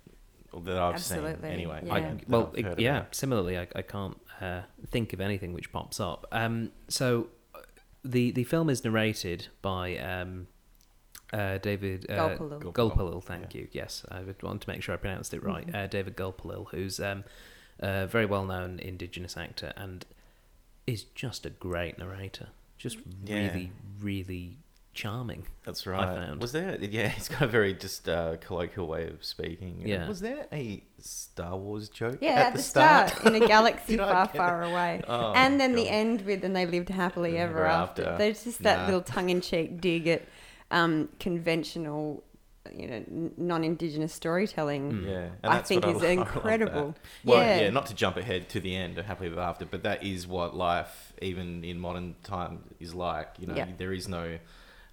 that 0.60 0.76
I've 0.76 0.94
Absolutely, 0.94 1.34
seen 1.34 1.44
anyway. 1.44 1.82
yeah. 1.84 1.94
I, 1.94 2.00
that 2.00 2.28
well, 2.28 2.52
I've 2.56 2.78
yeah. 2.78 2.98
about. 2.98 3.14
Similarly, 3.14 3.58
I, 3.58 3.66
I 3.74 3.82
can't 3.82 4.18
uh, 4.40 4.62
think 4.88 5.12
of 5.12 5.20
anything 5.20 5.52
which 5.52 5.72
pops 5.72 6.00
up. 6.00 6.26
Um, 6.32 6.70
so 6.88 7.28
uh, 7.54 7.60
the 8.04 8.30
the 8.32 8.44
film 8.44 8.68
is 8.68 8.84
narrated 8.84 9.48
by 9.62 9.96
um, 9.98 10.48
uh, 11.32 11.58
David 11.58 12.06
uh, 12.10 12.28
Gulpilil. 12.28 12.60
Gulpilil. 12.60 12.72
Gulpilil, 12.72 13.24
thank 13.24 13.54
you. 13.54 13.68
Yes, 13.72 14.04
I 14.10 14.20
wanted 14.42 14.62
to 14.62 14.70
make 14.70 14.82
sure 14.82 14.94
I 14.94 14.98
pronounced 14.98 15.32
it 15.34 15.42
right. 15.42 15.66
Mhm. 15.66 15.74
Uh, 15.74 15.86
David 15.86 16.16
Gulpilil, 16.16 16.68
who's 16.70 17.00
um, 17.00 17.24
a 17.80 18.06
very 18.06 18.26
well 18.26 18.44
known 18.44 18.78
Indigenous 18.78 19.36
actor 19.36 19.72
and 19.76 20.04
is 20.86 21.04
just 21.04 21.46
a 21.46 21.50
great 21.50 21.98
narrator. 21.98 22.48
Just 22.78 22.98
Yeah. 23.24 23.36
really, 23.52 23.72
really 24.00 24.58
charming. 24.94 25.46
That's 25.64 25.86
right. 25.86 26.04
found. 26.04 26.40
Was 26.42 26.52
there? 26.52 26.76
Yeah, 26.80 27.08
he's 27.16 27.28
got 27.28 27.42
a 27.42 27.46
very 27.46 27.72
just 27.74 28.08
uh, 28.08 28.36
colloquial 28.38 28.86
way 28.88 29.06
of 29.08 29.24
speaking. 29.24 29.82
Yeah. 29.86 30.06
Was 30.08 30.20
there 30.20 30.46
a 30.52 30.82
Star 30.98 31.56
Wars 31.56 31.88
joke? 31.88 32.18
Yeah, 32.20 32.32
at, 32.32 32.46
at, 32.48 32.54
the 32.54 32.62
start, 32.62 33.24
in 33.24 33.34
a 33.40 33.46
galaxy 33.46 33.96
far, 33.96 34.26
far 34.28 34.62
away. 34.64 35.00
Oh, 35.08 35.32
and 35.34 35.58
then 35.60 35.74
the 35.74 35.88
end 35.88 36.22
with 36.22 36.44
"and 36.44 36.54
they 36.54 36.66
lived 36.66 36.88
happily 36.90 37.38
Ever 37.38 37.58
ever 37.60 37.66
after." 37.66 38.02
after. 38.04 38.18
There's 38.18 38.44
just 38.44 38.62
that 38.64 38.80
Nah. 38.80 38.84
little 38.86 39.02
tongue-in-cheek 39.02 39.80
dig 39.80 40.08
at 40.08 40.22
um, 40.70 41.08
conventional, 41.20 42.22
you 42.76 42.86
know, 42.86 43.04
non-indigenous 43.36 44.12
storytelling. 44.14 44.92
Mm. 44.92 45.04
Yeah, 45.06 45.28
and 45.42 45.52
I 45.52 45.58
think 45.62 45.84
what 45.84 45.96
is 45.96 46.02
I 46.02 46.06
love 46.14 46.18
incredible. 46.28 46.86
that. 46.92 47.00
Well, 47.24 47.42
Yeah. 47.42 47.60
yeah. 47.62 47.70
not 47.70 47.86
to 47.86 47.94
jump 47.94 48.16
ahead 48.16 48.48
to 48.50 48.60
the 48.60 48.74
end 48.76 48.98
of 48.98 49.06
Happily 49.06 49.28
Ever 49.30 49.40
After, 49.40 49.64
but 49.66 49.82
that 49.82 50.04
is 50.04 50.26
what 50.26 50.54
life, 50.56 51.12
even 51.20 51.64
in 51.64 51.78
modern 51.80 52.14
time, 52.22 52.64
is 52.78 52.94
like. 52.94 53.28
You 53.38 53.48
know, 53.48 53.54
Yeah. 53.56 53.68
there 53.78 53.92
is 53.92 54.06
no 54.08 54.38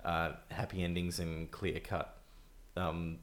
uh, 0.04 0.32
happy 0.50 0.84
endings 0.84 1.20
and 1.20 1.52
clear 1.52 1.80
cut, 1.80 2.18
um, 2.78 3.20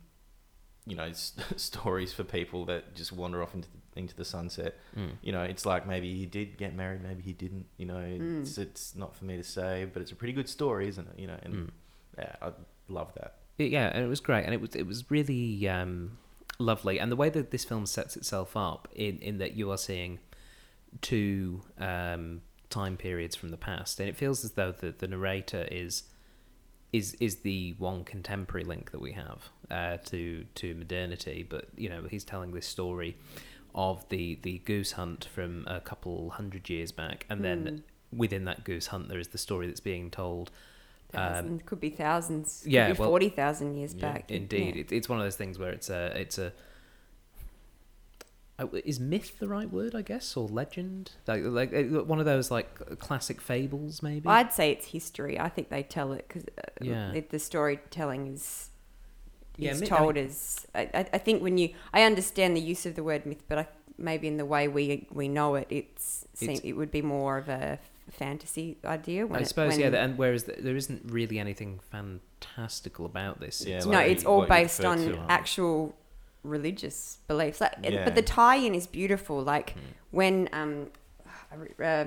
you 0.87 0.95
know, 0.95 1.05
s- 1.07 1.33
stories 1.57 2.13
for 2.13 2.23
people 2.23 2.67
that 2.67 2.95
just 2.95 3.13
wander 3.13 3.43
off 3.43 3.55
into 3.55 3.69
the, 3.71 3.99
into 3.99 4.15
the 4.15 4.25
sunset. 4.25 4.77
Mm. 4.97 5.13
You 5.23 5.33
know, 5.33 5.43
it's 5.43 5.67
like 5.67 5.87
maybe 5.89 6.15
he 6.17 6.27
did 6.27 6.57
get 6.59 6.75
married, 6.77 7.03
maybe 7.03 7.23
he 7.23 7.33
didn't. 7.33 7.67
You 7.79 7.87
know, 7.87 7.95
Mm. 7.95 8.43
it's, 8.43 8.59
it's 8.59 8.95
not 8.95 9.17
for 9.17 9.25
me 9.25 9.37
to 9.39 9.43
say, 9.43 9.87
but 9.93 10.03
it's 10.03 10.13
a 10.13 10.15
pretty 10.15 10.35
good 10.35 10.49
story, 10.49 10.87
isn't 10.87 11.09
it? 11.09 11.19
You 11.19 11.27
know, 11.29 11.39
and 11.43 11.55
Mm. 11.55 11.71
yeah, 12.19 12.37
I 12.43 12.53
love 12.89 13.13
that. 13.15 13.35
Yeah, 13.59 13.91
and 13.93 14.05
it 14.05 14.09
was 14.09 14.21
great, 14.21 14.45
and 14.45 14.53
it 14.55 14.61
was 14.61 14.75
it 14.75 14.87
was 14.87 15.11
really 15.11 15.67
um, 15.69 16.19
lovely, 16.59 16.99
and 17.01 17.11
the 17.11 17.17
way 17.17 17.31
that 17.31 17.51
this 17.51 17.65
film 17.65 17.87
sets 17.87 18.17
itself 18.17 18.57
up 18.57 18.89
in 18.95 19.19
in 19.19 19.39
that 19.39 19.57
you 19.57 19.71
are 19.71 19.79
seeing 19.79 20.19
two 21.01 21.63
um, 21.79 22.43
time 22.71 22.97
periods 22.97 23.35
from 23.37 23.51
the 23.51 23.57
past, 23.57 23.99
and 24.01 24.09
it 24.09 24.17
feels 24.17 24.45
as 24.45 24.53
though 24.53 24.73
the 24.73 24.95
the 24.97 25.09
narrator 25.09 25.67
is 25.71 26.05
is 26.93 27.15
is 27.21 27.37
the 27.37 27.75
one 27.79 28.05
contemporary 28.05 28.65
link 28.65 28.91
that 28.93 29.01
we 29.01 29.13
have 29.13 29.51
uh, 29.71 29.97
to 30.05 30.45
to 30.57 30.75
modernity, 30.75 31.43
but 31.49 31.69
you 31.77 31.89
know 31.89 32.03
he's 32.11 32.25
telling 32.25 32.53
this 32.53 32.67
story 32.67 33.17
of 33.75 34.09
the 34.11 34.39
the 34.43 34.59
goose 34.59 34.93
hunt 34.93 35.29
from 35.35 35.65
a 35.67 35.81
couple 35.81 36.31
hundred 36.31 36.69
years 36.69 36.93
back, 36.93 37.27
and 37.31 37.45
then 37.45 37.65
Mm. 37.65 37.83
within 38.19 38.45
that 38.45 38.65
goose 38.65 38.89
hunt 38.89 39.09
there 39.09 39.19
is 39.19 39.29
the 39.29 39.39
story 39.39 39.67
that's 39.67 39.81
being 39.81 40.11
told 40.11 40.51
Um, 41.15 41.61
could 41.61 41.81
be 41.81 41.91
thousands. 41.91 42.61
Could 42.65 42.73
yeah, 42.73 42.93
be 42.93 42.99
well- 42.99 43.09
forty 43.09 43.29
thousand 43.29 43.75
years 43.77 43.95
Yeah, 43.95 44.13
back. 44.13 44.31
Indeed, 44.31 44.75
Yeah. 44.77 44.81
it, 44.83 44.93
it's 44.93 45.09
one 45.09 45.19
of 45.19 45.25
those 45.25 45.37
things 45.37 45.59
where 45.59 45.71
it's 45.71 45.89
a 45.91 46.13
it's 46.21 46.39
a 46.39 46.53
uh, 48.59 48.67
is 48.85 48.99
myth 48.99 49.39
the 49.39 49.49
right 49.49 49.71
word? 49.71 49.95
I 49.95 50.03
guess 50.03 50.37
or 50.37 50.49
legend, 50.49 51.13
like 51.27 51.43
like 51.45 51.75
uh, 51.75 52.03
one 52.05 52.19
of 52.19 52.25
those 52.25 52.51
like 52.51 52.99
classic 52.99 53.41
fables, 53.41 54.03
maybe. 54.03 54.27
I'd 54.29 54.53
say 54.53 54.71
it's 54.71 54.87
history. 54.87 55.39
I 55.39 55.49
think 55.49 55.69
they 55.69 55.83
tell 55.83 56.13
it 56.13 56.25
because 56.27 56.45
Yeah. 56.81 57.13
it, 57.13 57.31
the 57.31 57.39
storytelling 57.39 58.29
is 58.29 58.71
Yeah, 59.59 59.73
is 59.73 59.81
myth- 59.81 59.93
I 59.93 59.99
told 59.99 60.15
mean- 60.17 60.25
as. 60.27 60.67
I, 60.75 60.81
I 60.95 61.07
I 61.15 61.19
think 61.19 61.43
when 61.43 61.59
you, 61.59 61.71
I 61.93 62.03
understand 62.03 62.57
the 62.57 62.61
use 62.63 62.87
of 62.87 62.95
the 62.95 63.03
word 63.05 63.27
myth, 63.27 63.43
but 63.49 63.59
I, 63.59 63.67
maybe 63.99 64.27
in 64.27 64.39
the 64.39 64.47
way 64.47 64.69
we 64.69 65.07
we 65.13 65.29
know 65.29 65.55
it, 65.57 65.67
it's, 65.71 66.25
seem, 66.35 66.51
It's- 66.51 66.65
it 66.65 66.73
would 66.73 66.91
be 66.91 67.03
more 67.03 67.37
of 67.39 67.49
a 67.51 67.79
fantasy 68.11 68.79
idea. 68.85 69.27
When 69.27 69.39
I 69.39 69.43
it- 69.43 69.49
suppose 69.49 69.73
when- 69.73 69.93
yeah, 69.93 70.05
and 70.05 70.17
whereas 70.19 70.45
th- 70.45 70.59
there 70.59 70.77
isn't 70.77 71.03
really 71.11 71.39
anything 71.39 71.81
fantastical 71.91 73.07
about 73.07 73.41
this. 73.41 73.65
Yeah, 73.67 73.77
It's- 73.79 73.87
no, 73.87 73.99
it's 73.99 74.25
all 74.25 74.47
based 74.47 74.85
on 74.85 74.99
to, 74.99 75.19
actual 75.29 75.95
religious 76.43 77.19
beliefs. 77.27 77.61
Like, 77.61 77.75
Yeah. 77.83 78.05
but 78.05 78.15
the 78.15 78.23
tie-in 78.23 78.75
is 78.75 78.87
beautiful. 78.87 79.43
Like 79.43 79.71
Hmm. 79.71 79.79
when 80.13 80.49
um, 80.53 80.91
uh, 81.81 82.05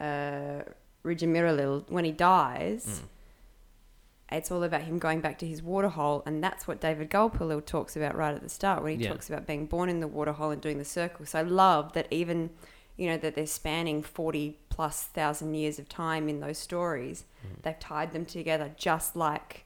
uh, 0.00 0.62
Ridjimiraril, 1.04 1.90
when 1.90 2.04
he 2.06 2.12
dies, 2.12 3.02
Mm. 3.02 4.36
it's 4.38 4.50
all 4.50 4.62
about 4.62 4.82
him 4.82 4.98
going 4.98 5.20
back 5.20 5.38
to 5.40 5.46
his 5.46 5.62
waterhole, 5.62 6.22
and 6.24 6.42
that's 6.42 6.66
what 6.66 6.80
David 6.80 7.10
Gulpilil 7.10 7.64
talks 7.64 7.94
about 7.96 8.16
right 8.16 8.34
at 8.34 8.42
the 8.42 8.48
start 8.48 8.82
when 8.82 8.98
he 8.98 9.04
Yeah. 9.04 9.10
talks 9.12 9.28
about 9.28 9.46
being 9.46 9.66
born 9.66 9.88
in 9.90 10.00
the 10.00 10.08
waterhole 10.08 10.50
and 10.50 10.62
doing 10.62 10.78
the 10.78 10.84
circle. 10.84 11.26
So 11.26 11.38
I 11.38 11.42
love 11.42 11.92
that 11.92 12.06
even, 12.10 12.50
you 12.96 13.08
know, 13.08 13.16
that 13.18 13.34
they're 13.34 13.46
spanning 13.46 14.02
forty 14.02 14.58
plus 14.68 15.02
thousand 15.04 15.54
years 15.54 15.78
of 15.78 15.88
time 15.88 16.28
in 16.28 16.40
those 16.40 16.58
stories. 16.58 17.24
Mm. 17.46 17.62
They've 17.62 17.78
tied 17.78 18.12
them 18.12 18.24
together 18.26 18.70
just 18.76 19.16
like, 19.16 19.64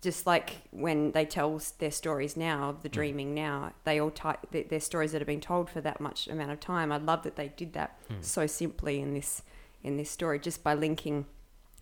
just 0.00 0.26
like 0.26 0.62
when 0.70 1.12
they 1.12 1.24
tell 1.24 1.60
their 1.78 1.90
stories 1.90 2.36
now, 2.36 2.76
the 2.82 2.88
Mm. 2.88 2.92
dreaming 2.92 3.34
now, 3.34 3.72
they 3.84 3.98
all 4.00 4.10
tie 4.10 4.36
their, 4.50 4.80
stories 4.80 5.12
that 5.12 5.20
have 5.20 5.26
been 5.26 5.40
told 5.40 5.70
for 5.70 5.80
that 5.80 6.00
much 6.00 6.28
amount 6.28 6.50
of 6.50 6.60
time. 6.60 6.92
I 6.92 6.98
love 6.98 7.22
that 7.22 7.36
they 7.36 7.48
did 7.48 7.72
that 7.72 7.98
Mm. 8.10 8.22
so 8.24 8.46
simply 8.46 9.00
in 9.00 9.14
this 9.14 9.42
in 9.82 9.96
this 9.98 10.10
story 10.10 10.38
just 10.38 10.62
by 10.64 10.72
linking 10.74 11.26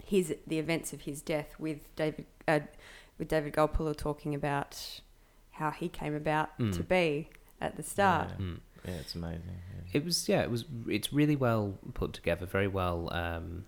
his 0.05 0.35
the 0.47 0.59
events 0.59 0.93
of 0.93 1.03
his 1.03 1.21
death 1.23 1.55
with 1.59 1.95
David 1.95 2.27
uh, 2.49 2.61
with 3.19 3.29
David 3.29 3.53
Gulpilil 3.55 3.97
talking 3.97 4.35
about 4.35 5.01
how 5.53 5.71
he 5.71 5.89
came 5.89 6.15
about 6.15 6.57
Mm. 6.59 6.73
to 6.77 6.83
be 6.83 7.29
at 7.61 7.77
the 7.77 7.83
start. 7.83 8.31
Yeah. 8.31 8.37
Mm. 8.45 8.61
Yeah, 8.85 8.95
it's 8.95 9.15
amazing. 9.15 9.61
Yeah. 9.93 9.99
It 10.01 10.05
was 10.05 10.29
yeah, 10.29 10.43
it 10.43 10.51
was 10.51 10.65
it's 10.89 11.13
really 11.13 11.37
well 11.37 11.79
put 11.95 12.13
together, 12.13 12.47
very 12.47 12.69
well 12.69 13.09
um, 13.13 13.65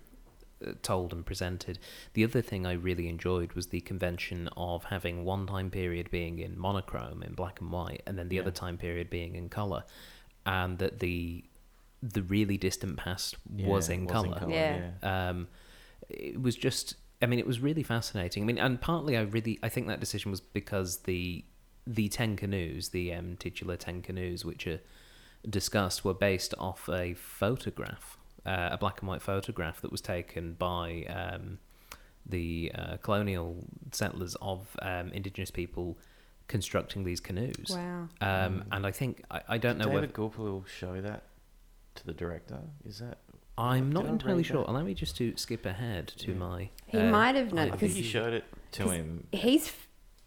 uh, 0.66 0.72
told 0.82 1.12
and 1.12 1.24
presented. 1.24 1.78
The 2.14 2.24
other 2.24 2.42
thing 2.42 2.66
I 2.66 2.72
really 2.72 3.08
enjoyed 3.08 3.52
was 3.52 3.66
the 3.68 3.80
convention 3.80 4.48
of 4.56 4.84
having 4.84 5.24
one 5.24 5.46
time 5.46 5.70
period 5.70 6.10
being 6.10 6.38
in 6.38 6.58
monochrome 6.58 7.22
in 7.22 7.34
black 7.34 7.60
and 7.60 7.70
white, 7.70 8.02
and 8.06 8.18
then 8.18 8.28
the 8.28 8.36
Yeah. 8.36 8.42
other 8.42 8.50
time 8.50 8.78
period 8.78 9.10
being 9.10 9.34
in 9.36 9.48
color, 9.48 9.84
and 10.46 10.78
that 10.78 11.00
the 11.00 11.44
the 12.02 12.22
really 12.22 12.56
distant 12.58 12.98
past 12.98 13.36
was 13.50 13.88
in 13.88 14.04
was 14.04 14.12
color. 14.12 14.50
Yeah. 14.50 14.90
Um, 15.02 15.48
it 16.10 16.40
was 16.40 16.54
just, 16.54 16.96
I 17.22 17.26
mean, 17.26 17.38
it 17.38 17.46
was 17.46 17.60
really 17.60 17.82
fascinating. 17.82 18.42
I 18.42 18.46
mean, 18.46 18.58
and 18.58 18.78
partly 18.78 19.16
I 19.16 19.22
really, 19.22 19.58
I 19.62 19.70
think 19.70 19.86
that 19.88 20.00
decision 20.00 20.30
was 20.30 20.40
because 20.40 20.98
the 20.98 21.44
the 21.86 22.08
ten 22.08 22.36
canoes, 22.36 22.90
the 22.90 23.12
um, 23.14 23.36
titular 23.36 23.76
ten 23.76 24.02
canoes, 24.02 24.44
which 24.44 24.66
are 24.66 24.80
discussed, 25.48 26.04
were 26.04 26.14
based 26.14 26.54
off 26.58 26.88
a 26.88 27.14
photograph 27.14 28.18
uh, 28.46 28.70
a 28.72 28.78
black 28.78 29.00
and 29.00 29.08
white 29.08 29.22
photograph 29.22 29.80
that 29.80 29.90
was 29.90 30.00
taken 30.00 30.54
by 30.54 31.04
um, 31.08 31.58
the 32.26 32.72
uh, 32.74 32.96
colonial 32.98 33.64
settlers 33.92 34.36
of 34.40 34.76
um, 34.82 35.10
indigenous 35.12 35.50
people 35.50 35.98
constructing 36.46 37.04
these 37.04 37.20
canoes. 37.20 37.70
Wow. 37.70 38.08
Um, 38.20 38.64
and 38.70 38.86
I 38.86 38.90
think 38.90 39.24
I, 39.30 39.40
I 39.48 39.58
don't 39.58 39.78
know 39.78 39.88
whether 39.88 40.06
David 40.06 40.14
Gulpilil 40.14 40.66
show 40.66 41.00
that 41.00 41.24
to 41.96 42.06
the 42.06 42.12
director. 42.12 42.60
Is 42.84 42.98
that? 42.98 43.18
I'm 43.56 43.92
not 43.92 44.06
entirely 44.06 44.42
sure. 44.42 44.58
that? 44.64 44.70
Allow 44.70 44.82
me 44.82 44.94
just 44.94 45.16
to 45.18 45.36
skip 45.36 45.64
ahead 45.64 46.08
to 46.08 46.32
Yeah. 46.32 46.38
my. 46.38 46.70
He 46.86 46.98
uh, 46.98 47.10
might 47.10 47.36
have 47.36 47.52
known 47.52 47.68
I 47.68 47.70
think 47.70 47.80
because 47.80 47.96
he 47.96 48.02
showed 48.02 48.34
it 48.34 48.44
to 48.72 48.88
him. 48.90 49.26
he's 49.32 49.72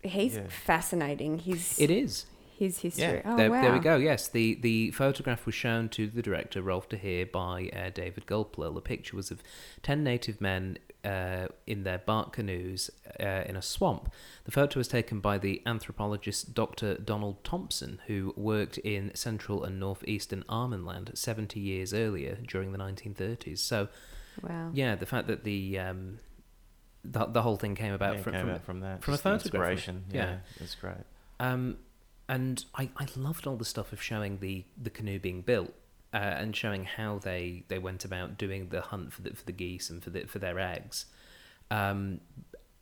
he's 0.01 0.36
Yeah. 0.36 0.47
fascinating. 0.47 1.39
He's 1.39 1.77
It 1.77 1.91
is. 1.91 2.25
His 2.57 2.79
history. 2.79 3.21
Oh 3.23 3.37
there, 3.37 3.51
wow. 3.51 3.61
there 3.61 3.73
we 3.73 3.79
go. 3.79 3.97
Yes, 3.97 4.27
the 4.27 4.55
the 4.55 4.89
photograph 4.91 5.45
was 5.45 5.53
shown 5.53 5.89
to 5.89 6.07
the 6.07 6.23
director 6.23 6.61
Rolf 6.61 6.89
de 6.89 6.97
Heer 6.97 7.25
by 7.27 7.69
uh, 7.71 7.91
David 7.93 8.25
Gulpilil. 8.25 8.73
The 8.73 8.81
picture 8.81 9.15
was 9.15 9.29
of 9.29 9.43
ten 9.83 10.03
native 10.03 10.41
men 10.41 10.79
uh, 11.05 11.49
in 11.67 11.83
their 11.83 11.99
bark 11.99 12.33
canoes 12.33 12.89
uh, 13.19 13.43
in 13.45 13.55
a 13.55 13.61
swamp. 13.61 14.11
The 14.45 14.51
photo 14.51 14.79
was 14.79 14.87
taken 14.87 15.19
by 15.19 15.37
the 15.37 15.61
anthropologist 15.67 16.55
Dr. 16.55 16.95
Donald 16.95 17.43
Thomson, 17.43 17.99
who 18.07 18.33
worked 18.35 18.79
in 18.79 19.13
central 19.13 19.63
and 19.63 19.79
northeastern 19.79 20.43
Arnhem 20.49 20.89
seventy 21.13 21.59
years 21.59 21.93
earlier 21.93 22.39
during 22.47 22.71
the 22.71 22.79
1930s. 22.79 23.59
So, 23.59 23.87
Wow. 24.41 24.71
yeah, 24.73 24.95
the 24.95 25.05
fact 25.05 25.27
that 25.27 25.43
the 25.43 25.77
um, 25.77 26.17
the, 27.03 27.25
the 27.25 27.41
whole 27.43 27.55
thing 27.57 27.75
came 27.75 27.93
about 27.93 28.15
yeah, 28.15 28.21
from, 28.21 28.33
came 28.33 28.47
from 28.47 28.59
from 28.59 28.79
that. 28.81 29.03
from 29.03 29.13
a 29.13 29.17
just 29.17 29.23
the 29.23 29.29
photograph. 29.29 29.71
Inspiration. 29.71 30.05
Yeah. 30.11 30.25
Yeah, 30.25 30.37
it's 30.59 30.75
great. 30.75 31.05
Um, 31.39 31.77
and 32.29 32.65
I, 32.75 32.89
I 32.98 33.07
loved 33.15 33.48
all 33.48 33.55
the 33.55 33.65
stuff 33.65 33.93
of 33.93 34.01
showing 34.01 34.39
the, 34.39 34.65
the 34.81 34.89
canoe 34.89 35.19
being 35.19 35.41
built 35.41 35.74
uh, 36.13 36.17
and 36.17 36.55
showing 36.55 36.84
how 36.86 37.19
they, 37.19 37.63
they 37.67 37.79
went 37.79 38.03
about 38.05 38.38
doing 38.38 38.69
the 38.69 38.81
hunt 38.81 39.13
for 39.13 39.22
the, 39.22 39.31
for 39.31 39.46
the 39.46 39.51
geese 39.51 39.89
and 39.89 40.03
for 40.03 40.10
the, 40.10 40.22
for 40.25 40.39
their 40.39 40.60
eggs. 40.60 41.05
Um, 41.72 42.22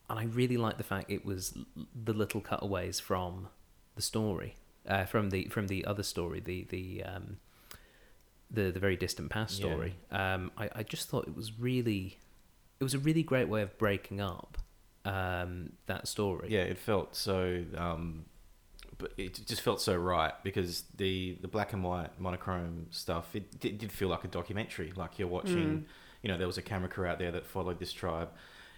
and 0.09 0.19
I 0.19 0.25
really 0.25 0.57
liked 0.57 0.77
the 0.77 0.83
fact 0.83 1.09
it 1.11 1.25
was 1.25 1.57
the 2.03 2.13
little 2.13 2.41
cutaways 2.41 2.99
from 2.99 3.47
the 3.95 4.01
story, 4.01 4.55
uh, 4.87 5.05
from 5.05 5.31
the 5.31 5.45
from 5.45 5.67
the 5.67 5.83
other 5.85 6.03
story, 6.03 6.39
the 6.39 6.65
the 6.69 7.03
um, 7.03 7.37
the 8.51 8.69
the 8.69 8.79
very 8.79 8.95
distant 8.95 9.31
past 9.31 9.59
Yeah. 9.59 9.65
story. 9.65 9.95
Um, 10.11 10.51
I, 10.57 10.69
I 10.75 10.83
just 10.83 11.09
thought 11.09 11.27
it 11.27 11.35
was 11.35 11.57
really, 11.57 12.19
it 12.79 12.83
was 12.83 12.93
a 12.93 12.99
really 12.99 13.23
great 13.23 13.47
way 13.49 13.63
of 13.63 13.75
breaking 13.79 14.21
up 14.21 14.59
um, 15.05 15.71
that 15.87 16.07
story. 16.07 16.49
Yeah, 16.51 16.61
it 16.63 16.77
felt 16.77 17.15
so. 17.15 17.63
Um, 17.75 18.25
but 18.97 19.13
it 19.17 19.45
just 19.45 19.61
felt 19.61 19.81
so 19.81 19.95
right 19.95 20.33
because 20.43 20.83
the 20.95 21.37
the 21.41 21.47
black 21.47 21.73
and 21.73 21.83
white 21.83 22.19
monochrome 22.19 22.87
stuff 22.91 23.35
it 23.35 23.59
did, 23.59 23.77
did 23.77 23.91
feel 23.91 24.07
like 24.07 24.23
a 24.23 24.27
documentary. 24.27 24.93
Like 24.95 25.19
you're 25.19 25.27
watching, 25.27 25.79
Mm. 25.79 25.83
you 26.21 26.29
know, 26.29 26.37
there 26.37 26.47
was 26.47 26.57
a 26.57 26.61
camera 26.61 26.89
crew 26.89 27.05
out 27.07 27.19
there 27.19 27.31
that 27.31 27.45
followed 27.45 27.79
this 27.79 27.91
tribe, 27.91 28.29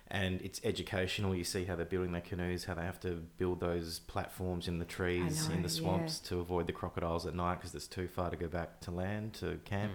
and 0.09 0.41
it's 0.41 0.59
educational. 0.63 1.35
You 1.35 1.43
see 1.43 1.65
how 1.65 1.75
they're 1.75 1.85
building 1.85 2.11
their 2.13 2.21
canoes, 2.21 2.63
how 2.65 2.73
they 2.73 2.81
have 2.83 2.99
to 3.01 3.21
build 3.37 3.59
those 3.59 3.99
platforms 3.99 4.67
in 4.67 4.79
the 4.79 4.85
trees, 4.85 5.47
know, 5.49 5.55
in 5.55 5.61
the 5.61 5.69
yeah. 5.69 5.73
swamps 5.75 6.19
to 6.21 6.39
avoid 6.39 6.65
the 6.67 6.73
crocodiles 6.73 7.25
at 7.25 7.35
night 7.35 7.55
because 7.55 7.75
it's 7.75 7.87
too 7.87 8.07
far 8.07 8.29
to 8.29 8.37
go 8.37 8.47
back 8.47 8.79
to 8.81 8.91
land 8.91 9.33
to 9.35 9.59
camp. 9.65 9.91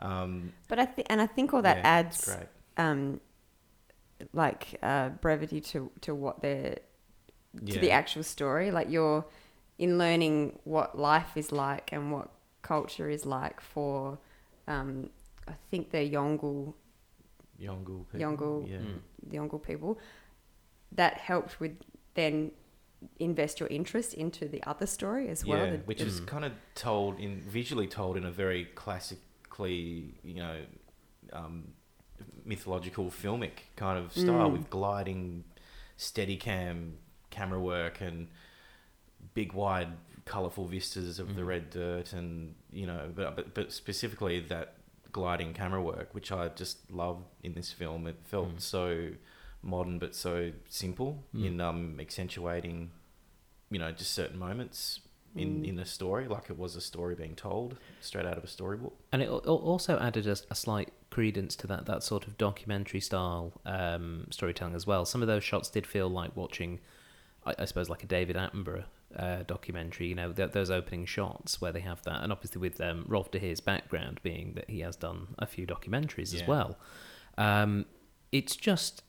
Mm. 0.00 0.06
Um, 0.06 0.52
But 0.68 0.78
I 0.78 0.86
think 0.86 1.06
and 1.10 1.20
I 1.20 1.26
think 1.26 1.52
all 1.54 1.62
that 1.62 1.76
yeah, 1.78 1.82
adds 1.98 2.24
great. 2.24 2.48
um 2.76 3.20
like 4.32 4.78
uh, 4.82 5.10
brevity 5.10 5.60
to 5.60 5.90
to 6.02 6.14
what 6.14 6.40
they're 6.42 6.78
to 7.66 7.78
the 7.78 7.90
actual 7.90 8.22
story. 8.22 8.70
Like 8.70 8.90
you're 8.90 9.24
in 9.84 9.90
learning 10.02 10.36
what 10.64 10.88
life 11.10 11.32
is 11.42 11.48
like 11.52 11.86
and 11.96 12.02
what 12.14 12.28
culture 12.62 13.08
is 13.16 13.24
like 13.38 13.58
for 13.72 14.18
um 14.74 14.90
I 15.48 15.54
think 15.70 15.90
they're 15.92 16.10
Yolngu 16.16 16.74
Yolngu, 17.66 17.96
people, 18.12 18.20
Yolngu 18.20 18.70
yeah. 18.70 18.76
Mm. 18.78 18.98
the 19.30 19.36
Yolngu 19.38 19.58
people. 19.70 19.98
That 21.00 21.14
helped 21.30 21.60
with 21.60 21.74
then 22.14 22.52
invest 23.18 23.60
your 23.60 23.68
interest 23.78 24.12
into 24.14 24.44
the 24.54 24.62
other 24.70 24.86
story 24.86 25.28
as 25.28 25.44
well. 25.44 25.58
Yeah, 25.64 25.70
the- 25.76 25.84
which 25.90 25.98
the- 26.00 26.06
is 26.06 26.20
Mm. 26.20 26.26
kind 26.26 26.44
of 26.44 26.52
told 26.74 27.18
in 27.18 27.32
visually 27.58 27.86
told 27.98 28.16
in 28.16 28.24
a 28.24 28.30
very 28.44 28.64
classically, 28.82 30.14
you 30.22 30.34
know, 30.42 30.56
um, 31.32 31.72
mythological 32.44 33.06
filmic 33.22 33.56
kind 33.76 33.98
of 34.02 34.12
style 34.12 34.48
Mm. 34.50 34.52
with 34.52 34.70
gliding, 34.70 35.44
steadicam 35.98 36.76
camera 37.30 37.60
work 37.60 38.00
and 38.00 38.28
big 39.34 39.52
wide 39.52 39.88
colorful 40.24 40.66
vistas 40.66 41.18
of 41.18 41.34
the 41.34 41.42
Mhm. 41.42 41.46
red 41.46 41.70
dirt 41.70 42.12
and 42.12 42.54
you 42.72 42.86
know 42.86 43.10
but, 43.14 43.34
but 43.36 43.54
but 43.54 43.72
specifically 43.72 44.38
that 44.40 44.74
gliding 45.12 45.52
camera 45.54 45.82
work 45.82 46.14
which 46.14 46.30
I 46.30 46.48
just 46.48 46.90
loved 46.90 47.24
in 47.42 47.54
this 47.54 47.72
film 47.72 48.06
it 48.06 48.16
felt 48.24 48.56
Mm. 48.56 48.60
so 48.60 49.10
modern 49.62 49.98
but 49.98 50.14
so 50.14 50.52
simple 50.68 51.24
Mm. 51.34 51.44
in 51.46 51.60
um 51.60 52.00
accentuating 52.00 52.90
you 53.70 53.78
know 53.78 53.90
just 53.92 54.12
certain 54.12 54.38
moments 54.38 55.00
in 55.34 55.62
Mm. 55.62 55.68
in 55.68 55.76
the 55.76 55.84
story 55.84 56.28
like 56.28 56.48
it 56.50 56.58
was 56.58 56.76
a 56.76 56.80
story 56.80 57.14
being 57.14 57.34
told 57.34 57.76
straight 58.00 58.26
out 58.26 58.36
of 58.36 58.44
a 58.44 58.48
storybook 58.48 58.96
And 59.12 59.22
it 59.22 59.28
al- 59.28 59.42
al- 59.46 59.56
also 59.56 59.98
added 59.98 60.26
a, 60.26 60.36
a 60.50 60.54
slight 60.54 60.92
credence 61.10 61.56
to 61.56 61.66
that, 61.66 61.86
that 61.86 62.02
sort 62.04 62.26
of 62.28 62.36
documentary 62.38 63.00
style 63.00 63.60
um, 63.64 64.26
storytelling 64.30 64.74
as 64.76 64.86
well. 64.86 65.04
Some 65.04 65.22
of 65.22 65.28
those 65.28 65.42
shots 65.42 65.68
did 65.68 65.86
feel 65.86 66.08
like 66.08 66.36
watching, 66.36 66.78
I, 67.44 67.54
I 67.58 67.64
suppose, 67.64 67.88
like 67.88 68.04
a 68.04 68.06
David 68.06 68.36
Attenborough 68.36 68.84
uh, 69.16 69.42
documentary. 69.46 70.08
You 70.08 70.14
know, 70.14 70.32
th- 70.32 70.52
those 70.52 70.70
opening 70.70 71.06
shots 71.06 71.60
where 71.60 71.72
they 71.72 71.80
have 71.80 72.02
that, 72.02 72.22
and 72.22 72.32
obviously 72.32 72.60
with 72.60 72.80
um, 72.80 73.04
Rolf 73.08 73.30
de 73.30 73.38
Heer's 73.38 73.60
background 73.60 74.20
being 74.22 74.54
that 74.54 74.68
he 74.70 74.80
has 74.80 74.96
done 74.96 75.34
a 75.38 75.46
few 75.46 75.66
documentaries 75.66 76.34
as 76.34 76.46
well. 76.46 76.78
Um, 77.38 77.86
it's 78.32 78.56
just 78.56 79.02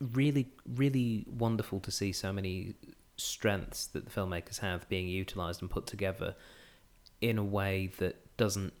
really, 0.00 0.52
really 0.66 1.26
wonderful 1.28 1.80
to 1.80 1.90
see 1.90 2.12
so 2.12 2.32
many 2.32 2.74
strengths 3.16 3.86
that 3.86 4.04
the 4.04 4.10
filmmakers 4.10 4.60
have 4.60 4.88
being 4.88 5.08
utilized 5.08 5.60
and 5.60 5.70
put 5.70 5.86
together 5.86 6.36
in 7.20 7.36
a 7.36 7.44
way 7.44 7.90
that 7.98 8.36
doesn't 8.36 8.72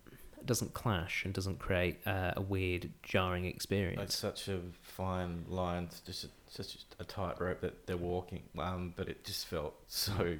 doesn't 0.46 0.72
clash 0.74 1.24
and 1.24 1.34
doesn't 1.34 1.58
create 1.58 1.98
uh, 2.06 2.32
a 2.36 2.40
weird 2.40 2.90
jarring 3.02 3.44
experience. 3.44 4.00
it's 4.02 4.16
such 4.16 4.48
a 4.48 4.60
fine 4.82 5.44
line 5.48 5.88
just 6.06 6.24
a, 6.24 6.28
such 6.48 6.78
a 6.98 7.04
tightrope 7.04 7.60
that 7.60 7.86
they're 7.86 7.96
walking 7.96 8.42
um 8.58 8.92
but 8.96 9.08
it 9.08 9.24
just 9.24 9.46
felt 9.46 9.74
so 9.86 10.36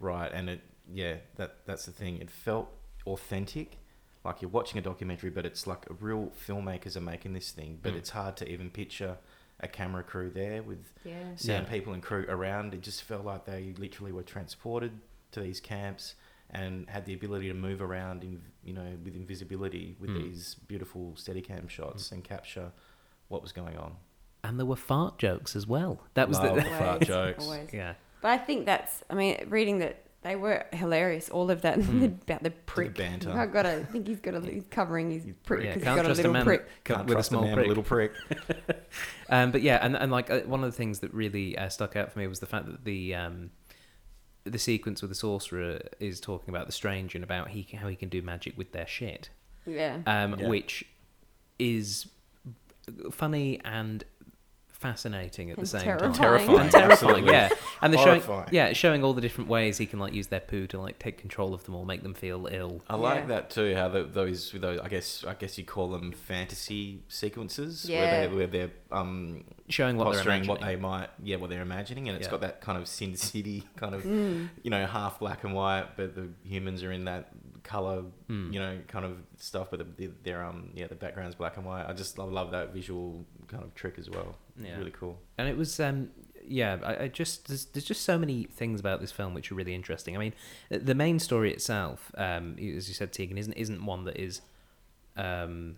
right 0.00 0.30
and 0.32 0.48
it 0.50 0.60
yeah 0.92 1.14
that 1.36 1.56
that's 1.66 1.86
the 1.86 1.92
thing 1.92 2.18
it 2.18 2.30
felt 2.30 2.68
authentic 3.06 3.78
like 4.24 4.42
you're 4.42 4.50
watching 4.50 4.78
a 4.78 4.82
documentary 4.82 5.30
but 5.30 5.46
it's 5.46 5.66
like 5.66 5.84
real 6.00 6.30
filmmakers 6.46 6.96
are 6.96 7.00
making 7.00 7.32
this 7.32 7.50
thing 7.52 7.78
but 7.82 7.92
Mm. 7.94 7.98
it's 7.98 8.10
hard 8.10 8.36
to 8.38 8.48
even 8.48 8.70
picture 8.70 9.16
a 9.60 9.68
camera 9.68 10.02
crew 10.02 10.28
there 10.30 10.62
with 10.62 10.84
yeah. 11.04 11.34
sound 11.36 11.66
Yeah. 11.66 11.72
people 11.72 11.94
and 11.94 12.02
crew 12.02 12.26
around. 12.28 12.74
It 12.74 12.82
just 12.82 13.02
felt 13.04 13.24
like 13.24 13.46
they 13.46 13.72
literally 13.78 14.12
were 14.12 14.22
transported 14.22 14.92
to 15.32 15.40
these 15.40 15.60
camps 15.60 16.14
and 16.50 16.88
had 16.88 17.04
the 17.06 17.14
ability 17.14 17.48
to 17.48 17.54
move 17.54 17.82
around 17.82 18.22
in 18.24 18.40
you 18.64 18.72
know 18.72 18.96
with 19.04 19.14
invisibility 19.16 19.96
with 20.00 20.10
Mm. 20.10 20.22
these 20.24 20.54
beautiful 20.66 21.12
steadicam 21.16 21.68
shots 21.68 22.12
and 22.12 22.22
capture 22.24 22.72
what 23.28 23.42
was 23.42 23.52
going 23.52 23.76
on. 23.76 23.96
And 24.44 24.58
there 24.58 24.66
were 24.66 24.76
fart 24.76 25.18
jokes 25.18 25.56
as 25.56 25.66
well. 25.66 26.00
That 26.14 26.28
was 26.28 26.38
Love 26.38 26.56
the 26.56 26.62
the 26.68 26.70
fart 26.70 27.00
jokes. 27.02 27.44
always. 27.44 27.72
yeah. 27.72 27.94
But 28.22 28.28
I 28.30 28.38
think 28.38 28.64
that's, 28.66 29.02
I 29.10 29.14
mean, 29.14 29.44
reading 29.48 29.78
that 29.80 30.02
they 30.22 30.34
were 30.36 30.64
hilarious. 30.72 31.28
All 31.28 31.50
of 31.50 31.62
that 31.62 31.78
Mm. 31.80 32.22
about 32.22 32.42
the 32.42 32.50
prick. 32.50 32.94
banter. 32.96 33.30
I've 33.32 33.52
got 33.52 33.62
to 33.62 33.76
I 33.76 33.84
think 33.84 34.06
he's 34.08 34.20
got 34.20 34.34
a, 34.34 34.40
he's 34.40 34.66
covering 34.70 35.10
his 35.10 35.24
He's 35.24 35.34
prick 35.44 35.64
Yeah, 35.64 35.74
because 35.74 35.84
can't 35.84 35.96
he's 35.98 36.02
got 36.02 36.04
a 36.04 36.08
trust 36.08 36.18
a 36.18 36.22
little 36.22 36.32
man 36.32 36.44
prick. 36.44 36.66
co- 36.84 36.94
Can't 36.94 37.06
with 37.06 37.12
a 37.12 37.14
trust 37.16 37.28
small 37.28 37.42
man, 37.42 37.54
prick. 37.54 37.68
little 37.68 37.82
prick. 37.82 38.12
Um, 39.28 39.50
but 39.50 39.62
yeah, 39.62 39.78
and 39.82 39.96
and 39.96 40.12
like 40.12 40.30
uh, 40.30 40.40
one 40.40 40.62
of 40.62 40.70
the 40.70 40.76
things 40.76 41.00
that 41.00 41.12
really 41.12 41.58
uh, 41.58 41.68
stuck 41.68 41.96
out 41.96 42.12
for 42.12 42.20
me 42.20 42.26
was 42.28 42.38
the 42.38 42.46
fact 42.46 42.66
that 42.66 42.84
the 42.84 43.14
um, 43.16 43.50
the 44.50 44.58
sequence 44.58 45.02
with 45.02 45.10
the 45.10 45.14
sorcerer 45.14 45.80
is 46.00 46.20
talking 46.20 46.48
about 46.54 46.66
the 46.66 46.72
strange 46.72 47.14
and 47.14 47.22
about 47.24 47.48
he 47.50 47.66
how 47.76 47.88
he 47.88 47.96
can 47.96 48.08
do 48.08 48.22
magic 48.22 48.56
with 48.56 48.72
their 48.72 48.86
shit, 48.86 49.30
Yeah. 49.66 50.00
um, 50.06 50.38
Yeah. 50.38 50.48
which 50.48 50.84
is 51.58 52.06
funny 53.10 53.60
and 53.64 54.04
fascinating 54.78 55.50
at 55.50 55.58
the 55.58 55.66
same 55.66 55.82
terrifying. 55.82 56.12
time. 56.12 56.20
Terrifying, 56.22 56.60
and 56.60 56.70
terrifying, 56.70 57.26
yeah. 57.26 57.48
And 57.82 57.92
they're 57.92 58.20
showing, 58.20 58.44
yeah, 58.50 58.72
showing 58.72 59.02
all 59.04 59.12
the 59.14 59.20
different 59.20 59.48
ways 59.50 59.78
he 59.78 59.86
can 59.86 59.98
like 59.98 60.12
use 60.12 60.26
their 60.28 60.40
poo 60.40 60.66
to 60.68 60.78
like 60.80 60.98
take 60.98 61.18
control 61.18 61.54
of 61.54 61.64
them 61.64 61.74
or 61.74 61.84
make 61.86 62.02
them 62.02 62.14
feel 62.14 62.46
ill. 62.50 62.82
I 62.88 62.96
like 62.96 63.20
Yeah. 63.22 63.26
that 63.26 63.50
too. 63.50 63.74
How 63.74 63.88
the, 63.88 64.04
those, 64.04 64.52
those, 64.52 64.80
I 64.80 64.88
guess, 64.88 65.24
I 65.26 65.34
guess 65.34 65.56
you 65.58 65.64
call 65.64 65.88
them 65.88 66.12
fantasy 66.12 67.02
sequences, 67.08 67.88
Yeah. 67.88 68.00
where 68.00 68.28
they 68.28 68.36
where 68.36 68.46
they're 68.46 68.70
um, 68.92 69.44
Showing 69.68 69.96
what 69.96 70.04
they're 70.04 70.14
posturing 70.22 70.46
what 70.46 70.60
they 70.60 70.76
might, 70.76 71.08
yeah, 71.22 71.36
what 71.36 71.50
they're 71.50 71.62
imagining, 71.62 72.08
and 72.08 72.16
it's 72.16 72.26
Yeah. 72.26 72.30
got 72.32 72.40
that 72.42 72.60
kind 72.60 72.78
of 72.78 72.86
Sin 72.86 73.16
City 73.16 73.64
kind 73.76 73.94
of, 73.94 74.02
Mm. 74.04 74.48
you 74.62 74.70
know, 74.70 74.86
half 74.86 75.18
black 75.18 75.42
and 75.44 75.54
white, 75.54 75.96
but 75.96 76.14
the 76.14 76.28
humans 76.44 76.82
are 76.84 76.92
in 76.92 77.04
that 77.06 77.30
color, 77.64 78.04
Mm. 78.30 78.52
you 78.52 78.60
know, 78.60 78.78
kind 78.86 79.04
of 79.04 79.16
stuff. 79.38 79.68
But 79.70 79.80
the, 79.80 80.06
the, 80.06 80.12
their 80.22 80.44
um, 80.44 80.70
yeah, 80.74 80.86
the 80.86 80.94
background's 80.94 81.34
black 81.34 81.56
and 81.56 81.66
white. 81.66 81.84
I 81.88 81.92
just 81.94 82.16
I 82.18 82.22
love 82.22 82.52
that 82.52 82.72
visual 82.72 83.24
kind 83.48 83.64
of 83.64 83.74
trick 83.74 83.94
as 83.98 84.08
well. 84.08 84.36
Yeah. 84.60 84.76
Really 84.78 84.90
cool. 84.92 85.18
and 85.38 85.48
it 85.48 85.56
was 85.56 85.78
um 85.80 86.10
yeah 86.48 86.78
I, 86.84 87.04
I 87.04 87.08
just 87.08 87.48
there's, 87.48 87.64
there's 87.66 87.84
just 87.84 88.02
so 88.04 88.16
many 88.18 88.44
things 88.44 88.78
about 88.80 89.00
this 89.00 89.10
film 89.12 89.34
which 89.34 89.50
are 89.50 89.56
really 89.56 89.74
interesting 89.74 90.16
i 90.16 90.20
mean 90.20 90.32
the 90.70 90.94
main 90.94 91.18
story 91.18 91.52
itself 91.52 92.12
um 92.16 92.52
as 92.58 92.88
you 92.88 92.94
said 92.94 93.12
tegan 93.12 93.36
isn't 93.36 93.54
isn't 93.54 93.84
one 93.84 94.04
that 94.04 94.16
is 94.16 94.40
um 95.16 95.76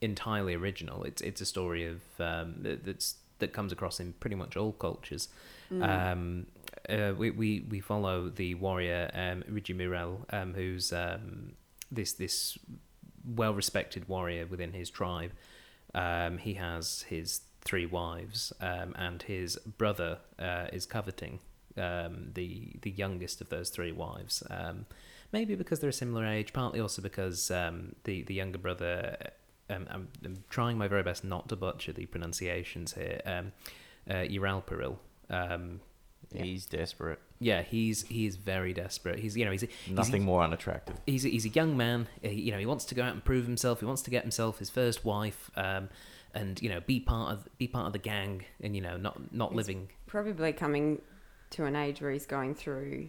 entirely 0.00 0.54
original. 0.54 1.02
It's 1.04 1.20
it's 1.22 1.40
a 1.40 1.46
story 1.46 1.84
of 1.86 2.00
um, 2.20 2.56
that- 2.62 2.84
that's 2.84 3.16
that 3.40 3.52
comes 3.52 3.72
across 3.72 4.00
in 4.00 4.12
pretty 4.14 4.36
much 4.36 4.56
all 4.56 4.72
cultures. 4.72 5.28
Um, 5.70 6.46
uh, 6.88 7.12
we, 7.16 7.30
we 7.30 7.66
we 7.68 7.80
follow 7.80 8.28
the 8.28 8.54
warrior 8.54 9.10
um, 9.14 9.42
Ridjimiraril, 9.50 10.32
um, 10.32 10.54
who's 10.54 10.92
um, 10.92 11.52
this 11.90 12.12
this 12.14 12.56
well 13.24 13.54
respected 13.54 14.08
warrior 14.08 14.46
within 14.46 14.72
his 14.72 14.88
tribe. 14.90 15.32
Um, 15.94 16.38
he 16.38 16.54
has 16.54 17.02
his 17.08 17.40
three 17.68 17.86
wives, 17.86 18.52
um, 18.60 18.90
and 19.06 19.18
his 19.22 19.56
brother 19.82 20.12
uh, 20.38 20.66
is 20.72 20.84
coveting 20.86 21.34
um, 21.76 22.30
the 22.34 22.50
the 22.82 22.90
youngest 23.02 23.40
of 23.42 23.48
those 23.54 23.68
three 23.76 23.92
wives. 23.92 24.42
Um, 24.58 24.86
maybe 25.32 25.54
because 25.54 25.78
they're 25.80 25.90
a 25.98 26.00
similar 26.04 26.24
age, 26.26 26.52
partly 26.52 26.80
also 26.80 27.00
because 27.02 27.50
um, 27.50 27.94
the 28.04 28.22
the 28.22 28.34
younger 28.34 28.58
brother. 28.58 29.16
Um, 29.70 29.86
I'm, 29.90 30.08
I'm 30.24 30.36
trying 30.48 30.78
my 30.78 30.88
very 30.88 31.02
best 31.02 31.22
not 31.24 31.44
to 31.50 31.56
butcher 31.56 31.92
the 31.92 32.06
pronunciations 32.06 32.94
here. 32.94 33.20
Um, 33.26 33.52
uh, 34.08 34.24
Yeeralparil. 34.34 34.96
Um, 35.28 35.80
Yeah. 36.32 36.42
He's 36.44 36.64
desperate. 36.66 37.18
yeah, 37.38 37.60
he's 37.62 37.98
he's 38.08 38.36
very 38.36 38.72
desperate. 38.72 39.18
He's 39.18 39.34
you 39.36 39.44
know 39.46 39.52
he's 39.52 39.60
he's- 39.62 39.90
Nothing 40.02 40.24
more 40.24 40.42
unattractive. 40.42 40.96
he's 41.06 41.24
a, 41.26 41.28
he's 41.28 41.44
a 41.44 41.54
young 41.60 41.76
man. 41.76 42.06
He, 42.22 42.40
you 42.46 42.52
know, 42.52 42.58
he 42.58 42.66
wants 42.72 42.84
to 42.86 42.94
go 42.94 43.02
out 43.02 43.12
and 43.16 43.22
prove 43.24 43.44
himself. 43.52 43.80
He 43.80 43.86
wants 43.86 44.02
to 44.02 44.10
get 44.10 44.22
himself 44.22 44.58
his 44.58 44.70
first 44.70 45.04
wife, 45.04 45.50
um, 45.56 45.88
and 46.34 46.60
you 46.62 46.68
know, 46.68 46.80
be 46.80 47.00
part 47.00 47.32
of 47.32 47.48
be 47.58 47.66
part 47.68 47.86
of 47.86 47.92
the 47.92 47.98
gang, 47.98 48.44
and 48.60 48.74
you 48.74 48.82
know, 48.82 48.96
not 48.96 49.32
not 49.32 49.50
He's- 49.52 49.56
living. 49.56 49.88
Probably 50.06 50.52
coming 50.52 51.02
to 51.50 51.64
an 51.64 51.76
age 51.76 52.00
where 52.00 52.10
he's 52.10 52.26
going 52.26 52.54
through 52.54 53.08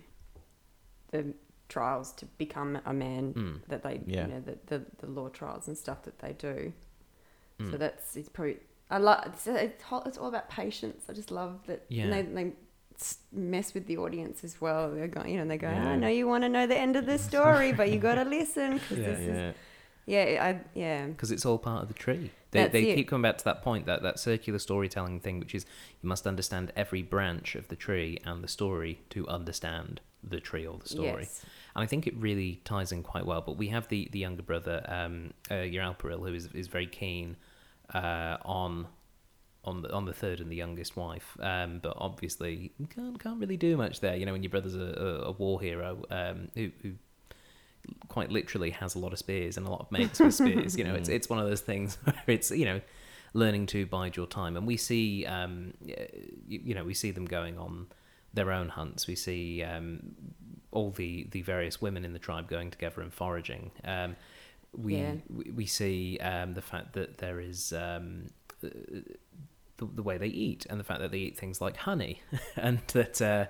the 1.12 1.34
trials 1.68 2.12
to 2.14 2.26
become 2.38 2.80
a 2.86 2.94
man 2.94 3.34
Mm, 3.34 3.62
that 3.68 3.84
they, 3.84 4.02
Yeah. 4.06 4.26
you 4.28 4.34
know, 4.34 4.40
the, 4.42 4.58
the, 4.68 4.86
the 5.00 5.08
law 5.08 5.30
trials 5.30 5.68
and 5.68 5.78
stuff 5.78 6.04
that 6.04 6.20
they 6.20 6.34
do. 6.34 6.74
mm. 7.60 7.72
So 7.72 7.78
that's 7.78 8.16
it's 8.16 8.30
probably 8.30 8.58
I 8.90 8.98
love 8.98 9.24
it's, 9.28 9.46
it's 9.48 9.84
all- 9.92 10.04
it's 10.06 10.18
all 10.18 10.28
about 10.30 10.50
patience. 10.50 11.06
I 11.10 11.14
just 11.14 11.32
love 11.32 11.60
that. 11.68 11.86
Yeah. 11.90 12.06
And 12.06 12.14
they, 12.14 12.22
they 12.44 12.54
mess 13.32 13.74
with 13.74 13.86
the 13.88 13.98
audience 13.98 14.44
as 14.44 14.60
well. 14.60 14.92
They're 14.92 15.08
going, 15.08 15.30
you 15.30 15.38
know, 15.40 15.46
they 15.48 15.58
go, 15.58 15.70
Yeah. 15.70 15.90
I 15.92 15.96
know 15.96 16.08
you 16.08 16.28
want 16.28 16.44
to 16.44 16.50
know 16.50 16.66
the 16.68 16.78
end 16.78 16.96
of 16.96 17.06
the 17.06 17.18
story, 17.30 17.72
but 17.72 17.92
you 17.92 18.00
got 18.00 18.16
to 18.16 18.24
listen 18.26 18.80
'cause 18.80 18.98
Yeah. 18.98 19.06
this 19.08 19.20
is 19.20 19.56
Yeah. 20.10 20.44
I 20.44 20.60
yeah. 20.74 21.06
because 21.08 21.32
it's 21.32 21.46
all 21.46 21.58
part 21.58 21.84
of 21.84 21.88
the 21.88 21.94
tree. 21.94 22.32
They, 22.52 22.62
That's 22.62 22.72
they 22.74 22.90
it. 22.90 22.96
keep 22.96 23.08
coming 23.08 23.22
back 23.22 23.38
to 23.38 23.46
that 23.46 23.62
point 23.62 23.86
that 23.86 24.02
that 24.02 24.20
circular 24.20 24.60
storytelling 24.60 25.20
thing, 25.20 25.40
which 25.40 25.54
is 25.54 25.66
you 26.02 26.10
must 26.10 26.26
understand 26.26 26.72
every 26.76 27.04
branch 27.04 27.56
of 27.56 27.68
the 27.68 27.76
tree 27.76 28.20
and 28.26 28.44
the 28.44 28.48
story 28.48 29.02
to 29.12 29.28
understand 29.28 30.02
the 30.24 30.40
tree 30.40 30.66
or 30.66 30.78
the 30.78 30.90
story. 30.90 31.24
Yes. 31.24 31.46
And 31.76 31.84
I 31.84 31.86
think 31.86 32.08
it 32.08 32.16
really 32.18 32.62
ties 32.66 32.92
in 32.92 33.04
quite 33.04 33.26
well. 33.26 33.42
But 33.42 33.58
we 33.58 33.68
have 33.68 33.88
the, 33.88 34.10
the 34.12 34.20
younger 34.20 34.42
brother, 34.42 34.84
um, 34.88 35.34
uh, 35.50 35.64
who 35.64 36.34
is, 36.34 36.48
is 36.48 36.68
very 36.68 36.88
keen 36.88 37.38
uh, 37.94 38.38
on 38.44 38.88
on 39.66 39.82
the 39.82 39.92
on 39.94 40.06
the 40.06 40.14
third 40.14 40.40
and 40.40 40.50
the 40.50 40.56
youngest 40.56 40.96
wife. 40.96 41.38
Um, 41.40 41.80
but 41.82 41.94
obviously 41.98 42.72
can't 42.90 43.20
can't 43.20 43.40
really 43.40 43.58
do 43.58 43.78
much 43.78 44.00
there. 44.00 44.16
You 44.16 44.26
know, 44.26 44.32
when 44.32 44.44
your 44.44 44.50
brother's 44.50 44.76
a, 44.76 44.80
a, 44.80 45.30
a 45.30 45.32
war 45.32 45.62
hero 45.62 46.04
um, 46.10 46.50
who, 46.56 46.72
who 46.82 46.94
quite 48.08 48.32
literally 48.32 48.72
has 48.72 48.96
a 48.96 49.00
lot 49.00 49.14
of 49.14 49.20
spears 49.20 49.58
and 49.58 49.66
a 49.68 49.70
lot 49.70 49.82
of 49.82 49.92
mates 49.92 50.20
with 50.20 50.34
spears. 50.34 50.78
You 50.78 50.84
know, 50.84 50.96
it's 50.96 51.10
it's 51.18 51.30
one 51.30 51.40
of 51.40 51.48
those 51.48 51.62
things 51.62 51.98
where 52.04 52.16
it's 52.28 52.52
you 52.52 52.66
know 52.66 52.82
learning 53.34 53.68
to 53.68 53.86
bide 53.86 54.16
your 54.16 54.26
time. 54.26 54.58
And 54.58 54.66
we 54.66 54.76
see, 54.78 55.26
um, 55.26 55.74
you, 56.48 56.62
you 56.66 56.74
know, 56.76 56.84
we 56.84 56.94
see 56.96 57.12
them 57.12 57.26
going 57.26 57.60
on 57.60 57.88
their 58.34 58.52
own 58.52 58.70
hunts. 58.70 59.06
We 59.06 59.16
see 59.16 59.64
um, 59.64 60.00
all 60.72 60.90
the, 60.92 61.28
the 61.30 61.44
various 61.44 61.80
women 61.80 62.04
in 62.06 62.14
the 62.14 62.20
tribe 62.20 62.48
going 62.50 62.72
together 62.72 63.02
and 63.02 63.14
foraging. 63.14 63.72
Um, 63.86 64.16
we, 64.76 64.96
Yeah. 64.96 65.14
we 65.30 65.52
we 65.52 65.66
see 65.66 66.18
um, 66.20 66.54
the 66.54 66.62
fact 66.62 66.94
that 66.94 67.18
there 67.20 67.40
is 67.40 67.74
um, 67.74 68.28
the, 68.62 69.04
the 69.78 70.04
way 70.04 70.18
they 70.18 70.28
eat 70.28 70.66
and 70.70 70.80
the 70.80 70.84
fact 70.84 71.00
that 71.00 71.12
they 71.12 71.20
eat 71.20 71.38
things 71.38 71.62
like 71.62 71.78
honey, 71.78 72.22
and 72.56 72.80
that 72.94 73.22
uh, 73.22 73.46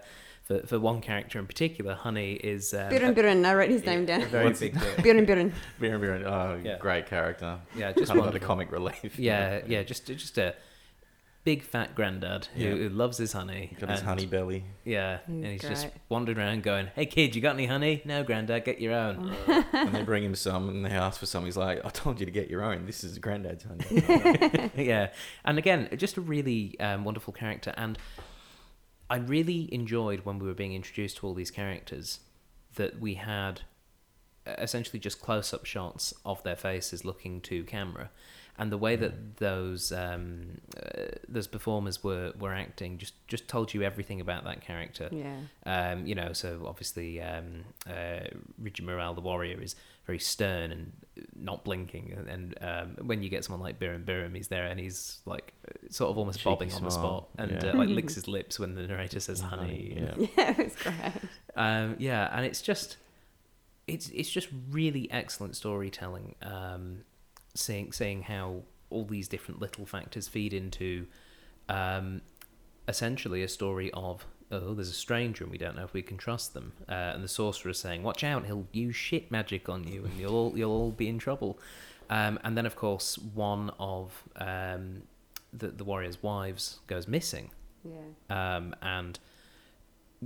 for 0.49 0.65
for 0.67 0.79
one 0.79 0.99
character 0.99 1.38
in 1.39 1.45
particular, 1.45 1.93
honey 1.93 2.33
is 2.33 2.73
um, 2.73 2.89
Biren 2.91 3.13
Biren, 3.15 3.45
I 3.45 3.53
wrote 3.53 3.69
his 3.69 3.85
name 3.85 4.01
a 4.03 4.05
down. 4.07 4.25
very 4.25 4.45
What's- 4.45 4.59
big 4.59 4.73
deal. 4.73 4.81
Birrinbirrin. 5.05 5.53
Biren 5.79 5.99
Biren, 6.01 6.23
oh, 6.25 6.59
Yeah. 6.62 6.77
great 6.79 7.05
character. 7.05 7.59
Yeah, 7.77 7.91
just 7.93 8.07
kind 8.07 8.19
of 8.19 8.25
like 8.25 8.33
the 8.33 8.45
comic 8.45 8.71
relief. 8.71 9.17
Yeah, 9.19 9.62
yeah, 9.67 9.83
just 9.83 10.07
just 10.07 10.38
a 10.39 10.55
big 11.45 11.63
fat 11.63 11.95
granddad 11.95 12.47
who, 12.55 12.63
Yeah. 12.63 12.69
who 12.75 12.89
loves 12.89 13.17
his 13.17 13.31
honey. 13.33 13.75
Got 13.79 13.91
his 13.91 14.01
honey 14.01 14.25
belly. 14.25 14.65
Yeah, 14.83 15.19
and 15.27 15.45
he's 15.45 15.62
just 15.62 15.88
wandering 16.09 16.38
around 16.39 16.63
going, 16.63 16.88
"Hey 16.95 17.05
kid, 17.05 17.35
you 17.35 17.41
got 17.41 17.53
any 17.53 17.67
honey? 17.67 18.01
No, 18.03 18.23
granddad, 18.23 18.65
get 18.65 18.81
your 18.81 18.93
own." 18.93 19.35
and 19.47 19.93
they 19.93 20.01
bring 20.03 20.23
him 20.23 20.35
some 20.35 20.67
and 20.69 20.83
they 20.85 20.89
ask 20.89 21.19
for 21.19 21.25
some. 21.27 21.45
He's 21.45 21.57
like, 21.57 21.85
I 21.85 21.89
told 21.89 22.19
you 22.19 22.25
to 22.25 22.31
get 22.31 22.49
your 22.49 22.63
own. 22.63 22.85
This 22.88 23.03
is 23.03 23.19
granddad's 23.19 23.65
honey. 23.65 24.71
yeah, 24.75 25.09
and 25.45 25.57
again, 25.59 25.89
just 25.95 26.17
a 26.17 26.21
really 26.21 26.77
um, 26.79 27.03
wonderful 27.03 27.33
character, 27.33 27.71
and 27.77 27.97
I 29.10 29.17
really 29.17 29.74
enjoyed 29.74 30.26
when 30.26 30.39
we 30.39 30.48
were 30.48 30.54
being 30.54 30.74
introduced 30.74 31.17
to 31.17 31.28
all 31.28 31.34
these 31.34 31.52
characters 31.52 32.19
that 32.76 33.00
we 33.00 33.15
had 33.15 33.62
essentially 34.45 35.00
just 35.00 35.22
close-up 35.22 35.65
shots 35.65 36.13
of 36.26 36.41
their 36.43 36.56
faces 36.56 37.04
looking 37.06 37.41
to 37.41 37.63
camera, 37.63 38.10
and 38.58 38.72
the 38.72 38.78
way 38.78 38.95
that 38.95 39.38
those 39.38 39.91
um, 39.91 40.60
uh, 40.78 41.15
those 41.28 41.48
performers 41.48 42.04
were 42.04 42.34
were 42.39 42.54
acting 42.54 42.98
just 42.98 43.13
just 43.28 43.48
told 43.48 43.74
you 43.74 43.84
everything 43.84 44.22
about 44.22 44.43
that 44.43 44.62
character. 44.62 45.10
Yeah. 45.12 45.38
Um, 45.65 46.06
you 46.06 46.15
know, 46.15 46.34
so 46.34 46.65
obviously, 46.67 47.22
um, 47.22 47.63
uh, 47.88 48.28
Ridjimiraril, 48.62 49.15
the 49.15 49.22
warrior, 49.22 49.62
is 49.62 49.76
very 50.10 50.17
stern 50.17 50.72
and 50.72 50.91
not 51.36 51.63
blinking. 51.63 52.15
And, 52.17 52.28
and 52.28 52.58
um, 52.62 53.06
when 53.06 53.22
you 53.22 53.30
get 53.30 53.45
someone 53.45 53.62
like 53.62 53.80
Birrinbirrin, 53.80 54.36
he's 54.36 54.48
there 54.48 54.65
and 54.65 54.80
he's 54.80 55.19
like 55.26 55.54
uh, 55.67 55.88
sort 55.91 56.10
of 56.10 56.17
almost 56.17 56.39
Cheeky 56.39 56.50
bobbing 56.50 56.74
on 56.74 56.84
the 56.84 56.89
spot 56.89 57.28
and 57.38 57.52
yeah. 57.52 57.69
uh, 57.69 57.78
like 57.78 57.89
licks 58.00 58.15
his 58.15 58.28
lips 58.28 58.58
when 58.58 58.74
the 58.74 58.88
narrator 58.88 59.19
says 59.19 59.39
Honey, 59.39 59.93
honey. 59.95 60.02
yeah. 60.17 60.28
Yeah, 60.38 60.52
it 60.52 60.63
was 60.63 60.76
great. 60.78 60.95
Um, 61.56 61.95
yeah, 62.00 62.28
and 62.36 62.43
it's 62.43 62.62
just 62.63 62.98
it's 63.86 64.10
it's 64.10 64.32
just 64.32 64.48
really 64.72 65.12
excellent 65.12 65.56
storytelling. 65.56 66.34
Um, 66.41 67.04
seeing 67.54 67.91
seeing 67.91 68.24
how 68.24 68.63
all 68.89 69.06
these 69.06 69.28
different 69.28 69.62
little 69.62 69.86
factors 69.86 70.28
feed 70.28 70.54
into 70.56 71.06
um, 71.67 72.22
essentially 72.88 73.43
a 73.43 73.48
story 73.48 73.91
of 73.93 74.26
oh, 74.51 74.73
there's 74.73 74.89
a 74.89 74.93
stranger 74.93 75.43
and 75.43 75.51
we 75.51 75.57
don't 75.57 75.75
know 75.75 75.83
if 75.83 75.93
we 75.93 76.01
can 76.01 76.17
trust 76.17 76.53
them, 76.53 76.73
uh, 76.88 76.93
and 77.13 77.23
the 77.23 77.27
sorcerer 77.27 77.71
is 77.71 77.79
saying, 77.79 78.03
"Watch 78.03 78.23
out, 78.23 78.45
he'll 78.45 78.67
use 78.71 78.95
shit 78.95 79.29
magic 79.31 79.69
on 79.69 79.85
you, 79.88 80.05
and 80.05 80.17
you'll 80.19 80.35
all, 80.35 80.57
you'll 80.57 80.71
all 80.71 80.91
be 80.91 81.07
in 81.07 81.19
trouble." 81.19 81.59
Um, 82.09 82.39
and 82.43 82.57
then, 82.57 82.65
of 82.65 82.75
course, 82.75 83.17
one 83.17 83.71
of 83.79 84.23
um, 84.35 85.03
the 85.53 85.67
the 85.67 85.83
warrior's 85.83 86.21
wives 86.23 86.79
goes 86.88 87.07
missing, 87.07 87.51
Yeah. 87.83 88.55
um, 88.57 88.75
and 88.81 89.19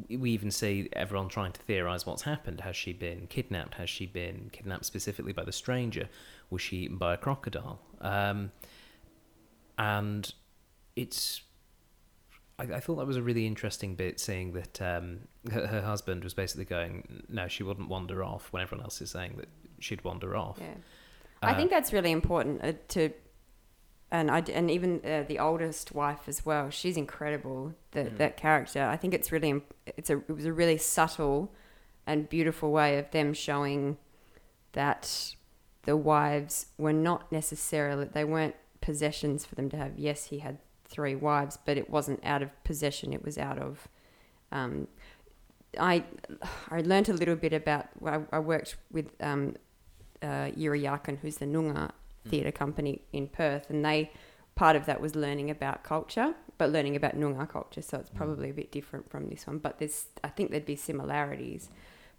we 0.10 0.32
even 0.32 0.50
see 0.50 0.90
everyone 0.94 1.30
trying 1.30 1.52
to 1.52 1.62
theorize 1.62 2.06
what's 2.06 2.24
happened. 2.24 2.62
Has 2.62 2.76
she 2.76 2.94
been 2.94 3.28
kidnapped? 3.28 3.76
Has 3.76 3.90
she 3.90 4.06
been 4.08 4.50
kidnapped 4.52 4.86
specifically 4.86 5.34
by 5.34 5.44
the 5.44 5.52
stranger? 5.52 6.10
Was 6.50 6.62
she 6.62 6.78
eaten 6.78 6.98
by 6.98 7.14
a 7.14 7.18
crocodile? 7.18 7.80
Um, 8.02 8.52
and 9.78 10.34
it's. 10.96 11.42
I, 12.60 12.64
I 12.64 12.80
thought 12.80 12.96
that 12.98 13.08
was 13.08 13.18
a 13.18 13.22
really 13.24 13.46
interesting 13.48 13.96
bit, 13.96 14.20
seeing 14.20 14.54
that 14.54 14.82
um, 14.82 15.22
her, 15.52 15.68
her 15.68 15.82
husband 15.82 16.24
was 16.24 16.34
basically 16.34 16.66
going, 16.66 17.24
"No, 17.30 17.48
she 17.48 17.64
wouldn't 17.64 17.90
wander 17.90 18.24
off," 18.24 18.52
when 18.52 18.62
everyone 18.64 18.84
else 18.86 19.02
is 19.02 19.12
saying 19.12 19.36
that 19.38 19.50
she'd 19.80 20.04
wander 20.04 20.36
off. 20.36 20.58
Yeah. 20.62 20.76
I 21.42 21.52
Uh, 21.52 21.56
think 21.58 21.70
that's 21.72 21.92
really 21.92 22.12
important 22.12 22.64
uh, 22.64 22.74
to, 22.90 23.10
and 24.12 24.30
I 24.32 24.40
and 24.54 24.70
even 24.72 25.02
uh, 25.04 25.24
the 25.28 25.40
oldest 25.40 25.94
wife 25.94 26.28
as 26.28 26.46
well. 26.46 26.70
She's 26.70 26.96
incredible. 26.98 27.74
That 27.92 28.14
Mm. 28.14 28.18
that 28.18 28.38
character. 28.38 28.84
I 28.84 28.98
think 28.98 29.14
it's 29.14 29.32
really 29.32 29.62
it's 29.98 30.10
a 30.10 30.18
it 30.18 30.30
was 30.32 30.46
a 30.46 30.54
really 30.54 30.78
subtle 30.78 31.52
and 32.06 32.30
beautiful 32.30 32.72
way 32.72 32.98
of 33.00 33.10
them 33.12 33.34
showing 33.34 33.98
that 34.74 35.36
the 35.84 35.98
wives 35.98 36.68
were 36.78 36.94
not 36.94 37.32
necessarily 37.32 38.06
they 38.06 38.24
weren't 38.24 38.56
possessions 38.82 39.46
for 39.46 39.56
them 39.56 39.70
to 39.70 39.78
have. 39.78 39.98
Yes, 39.98 40.26
he 40.26 40.40
had 40.40 40.60
three 40.94 41.16
wives, 41.16 41.58
but 41.66 41.78
it 41.78 41.90
wasn't 41.90 42.20
out 42.24 42.42
of 42.42 42.50
possession. 42.64 43.12
It 43.14 43.24
was 43.26 43.38
out 43.38 43.58
of. 43.58 43.88
Um, 44.52 44.88
I 45.80 46.04
I 46.70 46.82
learned 46.82 47.10
a 47.10 47.14
little 47.14 47.36
bit 47.36 47.52
about. 47.52 47.88
I, 48.06 48.22
I 48.32 48.40
worked 48.40 48.78
with 48.92 49.08
um, 49.20 49.56
uh, 50.22 50.52
Yirra 50.56 50.82
Yaakin, 50.82 51.18
who's 51.20 51.38
the 51.38 51.46
Noongar 51.46 51.92
theatre 52.28 52.52
company 52.52 53.02
in 53.12 53.28
Perth, 53.28 53.70
and 53.70 53.84
they 53.84 54.12
part 54.56 54.76
of 54.76 54.86
that 54.86 55.02
was 55.02 55.16
learning 55.16 55.50
about 55.50 55.84
culture, 55.84 56.36
but 56.60 56.70
learning 56.70 56.96
about 56.96 57.20
Noongar 57.20 57.50
culture. 57.50 57.82
So 57.82 57.98
it's 57.98 58.12
probably 58.12 58.52
a 58.52 58.54
bit 58.54 58.72
different 58.72 59.10
from 59.10 59.30
this 59.30 59.48
one, 59.48 59.58
but 59.58 59.80
there's 59.80 60.06
I 60.24 60.30
think 60.30 60.52
there'd 60.52 60.66
be 60.66 60.76
similarities. 60.76 61.70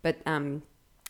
But 0.02 0.18
um, 0.26 0.62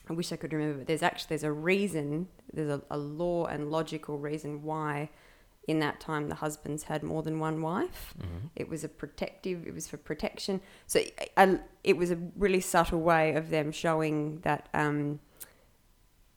I 0.09 0.13
wish 0.13 0.31
I 0.31 0.35
could 0.35 0.53
remember. 0.53 0.79
But 0.79 0.87
there's 0.87 1.03
actually 1.03 1.29
there's 1.29 1.43
a 1.43 1.51
reason. 1.51 2.27
There's 2.53 2.69
a, 2.69 2.81
a 2.89 2.97
law 2.97 3.45
and 3.45 3.71
logical 3.71 4.17
reason 4.19 4.63
why. 4.63 5.09
In 5.67 5.79
that 5.79 5.99
time, 5.99 6.29
the 6.29 6.35
husbands 6.35 6.83
had 6.83 7.01
more 7.01 7.23
than 7.23 7.39
one 7.39 7.61
wife. 7.61 8.13
Mhm. 8.19 8.49
It 8.55 8.69
was 8.69 8.83
a 8.83 8.87
protective. 8.89 9.65
It 9.67 9.73
was 9.73 9.87
for 9.87 9.97
protection. 9.97 10.61
So 10.85 10.99
I, 10.99 11.27
I, 11.43 11.59
it 11.83 11.97
was 11.97 12.11
a 12.11 12.17
really 12.37 12.61
subtle 12.61 13.01
way 13.01 13.33
of 13.33 13.49
them 13.49 13.71
showing 13.71 14.39
that 14.41 14.69
um, 14.75 15.19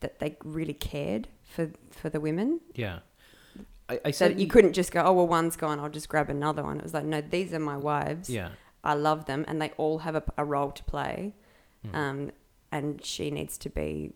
that 0.01 0.19
they 0.19 0.37
really 0.45 0.73
cared 0.75 1.29
for 1.45 1.71
for 1.91 2.09
the 2.09 2.21
women. 2.21 2.61
Yeah. 2.75 3.01
I, 3.89 4.01
I 4.05 4.11
So 4.13 4.25
certainly- 4.27 4.45
you 4.45 4.49
couldn't 4.49 4.73
just 4.73 4.93
go, 4.93 5.03
oh 5.03 5.13
well, 5.13 5.27
one's 5.27 5.57
gone, 5.57 5.79
I'll 5.81 5.89
just 5.91 6.09
grab 6.09 6.31
another 6.31 6.63
one. 6.63 6.79
It 6.79 6.83
was 6.85 6.95
like, 6.95 7.05
no, 7.05 7.21
these 7.21 7.53
are 7.53 7.59
my 7.59 7.77
wives. 7.77 8.31
Yeah. 8.31 8.51
I 8.85 8.95
love 8.95 9.25
them, 9.27 9.45
and 9.49 9.61
they 9.61 9.71
all 9.77 9.99
have 9.99 10.15
a, 10.15 10.23
a 10.39 10.45
role 10.45 10.71
to 10.71 10.85
play. 10.85 11.35
Mm. 11.87 11.95
Um, 11.95 12.31
and 12.71 13.05
she 13.05 13.31
needs 13.31 13.59
to 13.59 13.69
be, 13.71 14.13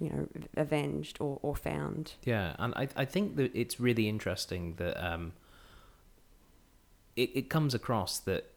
you 0.00 0.10
know, 0.10 0.28
avenged 0.56 1.18
or, 1.20 1.38
or 1.42 1.56
found. 1.56 2.14
Yeah, 2.24 2.54
and 2.58 2.74
I 2.74 2.88
I 2.96 3.04
think 3.04 3.36
that 3.36 3.54
it's 3.54 3.80
really 3.80 4.08
interesting 4.08 4.74
that 4.76 4.96
um 5.04 5.32
it, 7.16 7.30
it 7.34 7.50
comes 7.50 7.74
across 7.74 8.18
that 8.20 8.52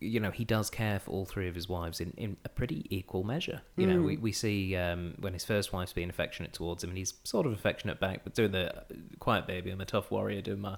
you 0.00 0.20
know 0.20 0.30
he 0.30 0.44
does 0.44 0.68
care 0.68 0.98
for 0.98 1.10
all 1.10 1.24
three 1.24 1.48
of 1.48 1.54
his 1.54 1.68
wives 1.68 2.00
in, 2.00 2.12
in 2.16 2.36
a 2.44 2.48
pretty 2.48 2.84
equal 2.90 3.24
measure. 3.24 3.62
You 3.76 3.86
know, 3.86 4.02
we 4.02 4.16
we 4.16 4.32
see 4.32 4.76
um, 4.76 5.14
when 5.20 5.32
his 5.32 5.44
first 5.44 5.72
wife's 5.72 5.92
being 5.92 6.10
affectionate 6.10 6.52
towards 6.52 6.84
him, 6.84 6.90
and 6.90 6.98
he's 6.98 7.14
sort 7.24 7.46
of 7.46 7.52
affectionate 7.52 7.98
back, 7.98 8.20
but 8.24 8.34
doing 8.34 8.52
the 8.52 8.76
uh, 8.76 8.82
quiet 9.20 9.46
baby, 9.46 9.70
I'm 9.70 9.80
a 9.80 9.86
tough 9.86 10.10
warrior, 10.10 10.42
doing 10.42 10.60
my 10.60 10.76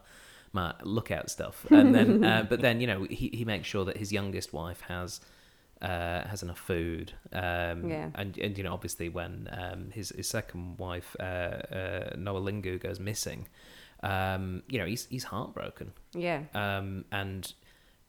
my 0.53 0.75
lookout 0.83 1.31
stuff, 1.31 1.67
and 1.71 1.95
then 1.95 2.25
uh, 2.31 2.47
but 2.49 2.61
then 2.61 2.81
you 2.81 2.87
know 2.87 3.07
he 3.11 3.31
he 3.33 3.45
makes 3.45 3.67
sure 3.67 3.85
that 3.87 3.97
his 3.97 4.13
youngest 4.13 4.53
wife 4.53 4.83
has. 4.83 5.21
Uh, 5.81 6.27
has 6.27 6.43
enough 6.43 6.59
food, 6.59 7.13
um, 7.33 7.89
Yeah. 7.89 8.11
and 8.17 8.37
and 8.39 8.59
you 8.59 8.65
know 8.65 8.73
obviously 8.75 9.09
when 9.09 9.49
um, 9.53 9.91
his 9.93 10.09
his 10.11 10.29
second 10.29 10.77
wife 10.77 11.15
uh, 11.21 11.23
uh, 11.23 12.17
Nowalingu 12.17 12.81
goes 12.81 12.99
missing, 12.99 13.47
um, 14.03 14.65
you 14.69 14.79
know 14.81 14.87
he's 14.87 15.07
he's 15.07 15.23
heartbroken, 15.25 15.93
Yeah. 16.15 16.41
um, 16.53 17.05
and 17.13 17.53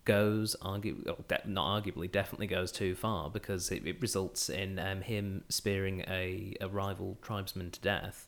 goes 0.05 0.55
argu- 0.63 1.03
de- 1.27 1.41
not 1.45 1.83
arguably 1.83 2.11
definitely 2.11 2.47
goes 2.47 2.71
too 2.71 2.95
far 2.95 3.29
because 3.29 3.69
it, 3.71 3.85
it 3.85 4.01
results 4.01 4.49
in 4.49 4.79
um, 4.79 5.01
him 5.01 5.43
spearing 5.49 6.03
a, 6.07 6.55
a 6.61 6.67
rival 6.67 7.17
tribesman 7.21 7.69
to 7.69 7.79
death 7.81 8.27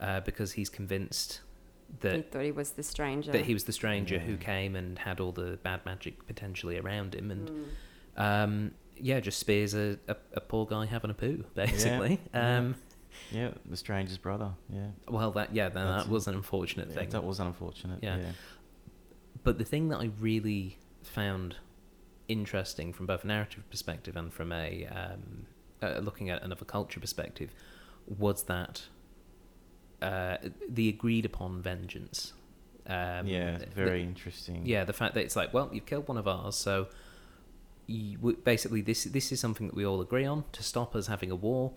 uh, 0.00 0.20
because 0.20 0.52
he's 0.52 0.68
convinced 0.68 1.40
that 2.00 2.12
he 2.12 2.18
that 2.18 2.30
thought 2.30 2.44
he 2.44 2.52
was 2.52 2.70
the 2.72 2.82
stranger. 2.84 3.32
that 3.32 3.46
he 3.46 3.54
was 3.54 3.64
the 3.64 3.72
stranger 3.72 4.20
who 4.20 4.36
came 4.36 4.76
and 4.76 5.00
had 5.00 5.18
all 5.18 5.32
the 5.32 5.58
bad 5.64 5.84
magic 5.84 6.24
potentially 6.28 6.78
around 6.78 7.14
him 7.16 7.32
and 7.32 7.48
Mm. 7.48 7.64
Um, 8.18 8.72
yeah 9.00 9.20
just 9.20 9.38
spears 9.38 9.74
a, 9.74 9.98
a, 10.08 10.16
a 10.34 10.40
poor 10.40 10.66
guy 10.66 10.84
having 10.84 11.10
a 11.10 11.14
poo 11.14 11.44
basically 11.54 12.20
Yeah. 12.34 12.58
um, 12.58 12.74
Yeah, 13.32 13.50
the 13.64 13.76
stranger's 13.76 14.18
brother. 14.18 14.50
Yeah, 14.72 14.88
well 15.08 15.30
that 15.32 15.54
yeah 15.54 15.68
then 15.70 15.86
that 15.86 16.08
was 16.08 16.26
an 16.28 16.34
unfortunate 16.34 16.92
thing 16.92 17.08
that 17.10 17.24
was 17.24 17.40
unfortunate. 17.40 18.00
Yeah. 18.02 18.16
Yeah, 18.18 18.32
But 19.44 19.58
the 19.58 19.64
thing 19.64 19.88
that 19.88 20.00
I 20.00 20.10
really 20.20 20.78
found 21.02 21.56
interesting 22.28 22.92
from 22.92 23.06
both 23.06 23.24
a 23.24 23.26
narrative 23.26 23.64
perspective 23.70 24.14
and 24.16 24.32
from 24.32 24.52
a 24.52 24.86
um, 24.86 25.46
uh, 25.82 25.98
looking 26.00 26.28
at 26.30 26.42
another 26.42 26.64
culture 26.64 27.00
perspective 27.00 27.50
was 28.06 28.42
that 28.44 28.82
uh, 30.02 30.36
the 30.68 30.88
agreed 30.88 31.24
upon 31.24 31.62
vengeance. 31.62 32.32
Um, 32.86 33.26
yeah, 33.26 33.58
the- 33.58 33.66
very 33.66 34.02
interesting. 34.02 34.64
yeah, 34.66 34.84
the 34.84 34.92
fact 34.92 35.14
that 35.14 35.24
it's 35.24 35.36
like, 35.36 35.52
well, 35.52 35.68
you've 35.72 35.86
killed 35.86 36.08
one 36.08 36.16
of 36.18 36.26
ours, 36.28 36.54
so 36.56 36.88
you, 37.88 38.36
basically 38.44 38.80
this 38.82 39.04
this 39.04 39.32
is 39.32 39.40
something 39.40 39.66
that 39.66 39.74
we 39.74 39.84
all 39.84 40.00
agree 40.00 40.24
on 40.26 40.44
to 40.52 40.62
stop 40.62 40.94
us 40.94 41.06
having 41.08 41.30
a 41.30 41.36
war. 41.36 41.72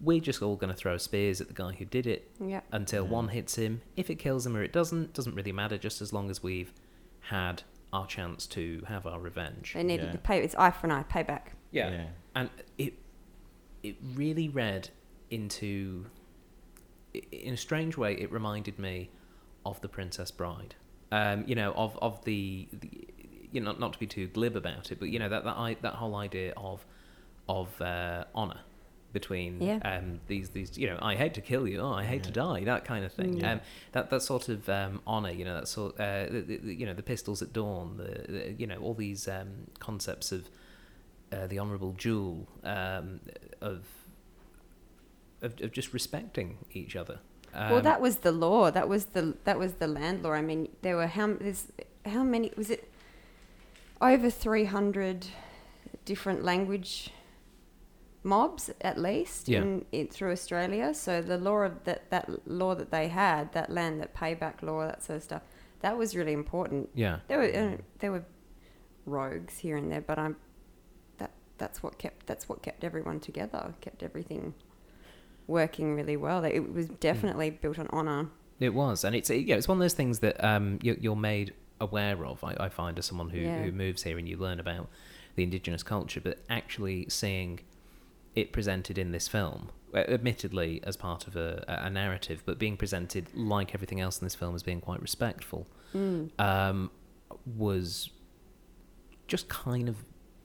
We're 0.00 0.20
just 0.20 0.40
all 0.42 0.56
going 0.56 0.70
to 0.72 0.76
throw 0.76 0.96
spears 0.96 1.40
at 1.40 1.48
the 1.48 1.54
guy 1.54 1.72
who 1.72 1.84
did 1.84 2.06
it 2.06 2.30
yeah. 2.40 2.60
until 2.70 3.04
Yeah. 3.04 3.10
one 3.10 3.28
hits 3.28 3.56
him. 3.56 3.82
If 3.96 4.08
it 4.08 4.16
kills 4.16 4.46
him 4.46 4.56
or 4.56 4.62
it 4.62 4.72
doesn't, 4.72 5.12
doesn't 5.12 5.34
really 5.34 5.52
matter. 5.52 5.76
Just 5.78 6.00
as 6.00 6.12
long 6.12 6.30
as 6.30 6.42
we've 6.42 6.72
had 7.20 7.62
our 7.92 8.06
chance 8.06 8.46
to 8.48 8.82
have 8.88 9.06
our 9.06 9.20
revenge. 9.20 9.72
They 9.74 9.82
needed 9.82 10.06
Yeah. 10.06 10.12
to 10.12 10.18
pay. 10.18 10.38
It's 10.42 10.54
eye 10.54 10.70
for 10.70 10.86
an 10.86 10.92
eye, 10.92 11.04
payback. 11.10 11.48
yeah, 11.72 12.06
and 12.34 12.48
it 12.78 12.94
it 13.82 13.96
really 14.14 14.48
read 14.48 14.88
into 15.30 16.06
in 17.32 17.54
a 17.54 17.56
strange 17.56 17.96
way. 17.96 18.14
It 18.14 18.30
reminded 18.32 18.78
me 18.78 19.10
of 19.66 19.80
the 19.80 19.88
Princess 19.88 20.30
Bride. 20.30 20.74
Um, 21.10 21.44
you 21.46 21.54
know, 21.54 21.72
of 21.72 21.98
of 22.00 22.24
the, 22.24 22.68
the 22.72 23.06
you 23.52 23.60
know, 23.60 23.72
not 23.78 23.92
to 23.92 23.98
be 23.98 24.06
too 24.06 24.26
glib 24.28 24.56
about 24.56 24.90
it, 24.90 24.98
but 24.98 25.08
you 25.08 25.18
know 25.18 25.28
that 25.28 25.44
that 25.44 25.56
I, 25.56 25.76
that 25.82 25.94
whole 25.94 26.16
idea 26.16 26.52
of 26.56 26.84
of 27.48 27.80
uh, 27.80 28.24
honor 28.34 28.60
between 29.12 29.60
Yeah. 29.60 29.78
um, 29.84 30.20
these 30.26 30.48
these 30.50 30.78
you 30.78 30.86
know 30.88 30.98
I 31.02 31.14
hate 31.16 31.34
to 31.34 31.40
kill 31.42 31.68
you, 31.68 31.80
oh 31.80 31.92
I 31.92 32.04
hate 32.04 32.22
to 32.24 32.30
die, 32.30 32.64
that 32.64 32.84
kind 32.86 33.04
of 33.04 33.12
thing. 33.12 33.40
Mm. 33.40 33.52
Um, 33.52 33.60
that 33.92 34.08
that 34.10 34.22
sort 34.22 34.48
of 34.48 34.68
um, 34.68 35.00
honor, 35.06 35.30
you 35.30 35.44
know, 35.44 35.54
that 35.54 35.68
sort 35.68 36.00
uh, 36.00 36.24
the, 36.30 36.40
the, 36.40 36.56
the- 36.56 36.74
you 36.74 36.86
know 36.86 36.94
the 36.94 37.02
pistols 37.02 37.42
at 37.42 37.52
dawn, 37.52 37.96
the, 37.98 38.32
the 38.32 38.52
you 38.52 38.66
know 38.66 38.78
all 38.78 38.94
these 38.94 39.28
um, 39.28 39.50
concepts 39.80 40.32
of 40.32 40.48
uh, 41.32 41.46
the 41.46 41.58
honourable 41.58 41.92
duel 41.92 42.46
um, 42.64 43.20
of, 43.60 43.84
of 45.42 45.60
of 45.60 45.72
just 45.72 45.92
respecting 45.92 46.58
each 46.72 46.94
other. 46.96 47.18
well, 47.54 47.76
Um, 47.78 47.82
that 47.82 48.00
was 48.00 48.16
the 48.18 48.32
law. 48.32 48.70
That 48.70 48.88
was 48.88 49.06
the 49.06 49.36
that 49.44 49.58
was 49.58 49.74
the 49.74 49.86
land 49.88 50.22
law. 50.22 50.32
I 50.32 50.42
mean, 50.42 50.68
there 50.82 50.96
were 50.96 51.06
how 51.06 51.34
there's 51.34 51.66
how 52.06 52.22
many 52.22 52.52
was 52.56 52.70
it? 52.70 52.88
Over 54.02 54.28
three 54.30 54.64
hundred 54.64 55.26
different 56.04 56.42
language 56.44 57.10
mobs 58.24 58.70
at 58.80 58.98
least 58.98 59.48
Yeah. 59.48 59.62
in, 59.62 59.84
in 59.92 60.08
through 60.08 60.32
Australia. 60.32 60.92
So 60.94 61.22
the 61.22 61.38
law 61.38 61.58
of 61.62 61.84
that 61.84 62.10
that 62.10 62.26
law 62.46 62.74
that 62.74 62.90
they 62.90 63.08
had, 63.08 63.52
that 63.52 63.70
land, 63.70 64.00
that 64.00 64.14
payback 64.14 64.62
law, 64.62 64.86
that 64.86 65.02
sort 65.02 65.18
of 65.18 65.22
stuff, 65.22 65.42
that 65.80 65.96
was 65.96 66.14
really 66.16 66.32
important. 66.32 66.88
yeah, 66.94 67.20
There 67.28 67.38
were 67.38 67.52
uh, 67.74 67.76
there 68.00 68.12
were 68.12 68.24
rogues 69.06 69.58
here 69.58 69.76
and 69.76 69.90
there, 69.90 70.00
but 70.00 70.18
I'm 70.18 70.36
that 71.18 71.30
that's 71.58 71.82
what 71.82 71.98
kept 71.98 72.26
that's 72.26 72.48
what 72.48 72.62
kept 72.62 72.84
everyone 72.84 73.20
together, 73.20 73.74
kept 73.80 74.02
everything 74.02 74.54
working 75.46 75.94
really 75.94 76.16
well. 76.16 76.44
It 76.44 76.72
was 76.72 76.88
definitely 76.88 77.50
built 77.50 77.78
on 77.78 77.88
honor. 77.90 78.28
it 78.60 78.74
was, 78.74 79.04
and 79.04 79.14
it's 79.16 79.30
yeah, 79.30 79.56
it's 79.56 79.66
one 79.68 79.78
of 79.78 79.80
those 79.82 79.94
things 79.94 80.20
that 80.20 80.42
um, 80.44 80.78
you, 80.82 80.96
you're 81.00 81.16
made 81.16 81.52
aware 81.80 82.24
of. 82.26 82.42
I, 82.44 82.56
I 82.60 82.68
find 82.68 82.98
as 82.98 83.06
someone 83.06 83.30
who, 83.30 83.38
Yeah. 83.38 83.62
who 83.62 83.72
moves 83.72 84.02
here 84.04 84.18
and 84.18 84.28
you 84.28 84.36
learn 84.36 84.60
about 84.60 84.88
the 85.34 85.42
indigenous 85.42 85.82
culture, 85.82 86.20
but 86.20 86.38
actually 86.48 87.08
seeing 87.08 87.60
it 88.34 88.52
presented 88.52 88.98
in 88.98 89.12
this 89.12 89.28
film, 89.28 89.70
uh, 89.94 89.98
admittedly 89.98 90.80
as 90.84 90.96
part 90.96 91.26
of 91.26 91.36
a, 91.36 91.64
a 91.68 91.90
narrative, 91.90 92.42
but 92.46 92.58
being 92.58 92.76
presented 92.76 93.26
like 93.34 93.74
everything 93.74 94.00
else 94.00 94.20
in 94.20 94.26
this 94.26 94.34
film 94.34 94.54
as 94.54 94.62
being 94.62 94.80
quite 94.80 95.00
respectful, 95.02 95.66
Mm. 95.94 96.30
um, 96.40 96.90
was 97.56 98.08
just 99.26 99.48
kind 99.48 99.88
of 99.88 99.96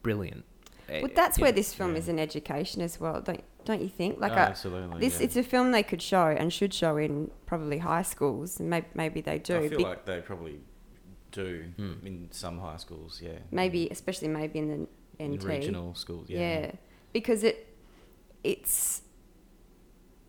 brilliant. 0.03 0.43
Well, 0.89 1.05
Uh, 1.05 1.07
that's 1.15 1.37
you 1.37 1.41
where 1.43 1.51
this 1.51 1.73
film 1.73 1.91
yeah. 1.93 1.97
is 1.99 2.07
an 2.09 2.19
education 2.19 2.81
as 2.81 2.99
well, 2.99 3.21
don't 3.21 3.43
don't 3.65 3.81
you 3.81 3.89
think? 3.89 4.17
Like 4.21 4.31
Oh, 4.31 4.35
I, 4.35 4.39
absolutely. 4.39 5.01
this, 5.01 5.19
yeah. 5.19 5.25
it's 5.25 5.35
a 5.35 5.43
film 5.43 5.71
they 5.73 5.83
could 5.83 6.01
show 6.01 6.27
and 6.27 6.53
should 6.53 6.73
show 6.73 6.95
in 6.95 7.29
probably 7.45 7.79
high 7.79 8.03
schools. 8.03 8.61
Maybe 8.61 8.87
maybe 8.95 9.19
they 9.19 9.39
do. 9.39 9.57
I 9.57 9.67
feel 9.67 9.77
Be- 9.79 9.83
like 9.83 10.05
they 10.05 10.21
probably 10.21 10.59
do 11.45 11.51
Hmm. 11.77 12.05
in 12.09 12.27
some 12.31 12.57
high 12.59 12.77
schools. 12.85 13.21
Yeah, 13.27 13.39
maybe 13.51 13.81
especially 13.97 14.27
maybe 14.39 14.57
in 14.59 14.67
the 14.73 14.79
in 15.23 15.33
NT. 15.35 15.43
regional 15.43 15.95
schools. 15.95 16.25
Yeah, 16.29 16.39
yeah. 16.39 16.71
because 17.13 17.41
it 17.49 17.57
it's 18.43 19.01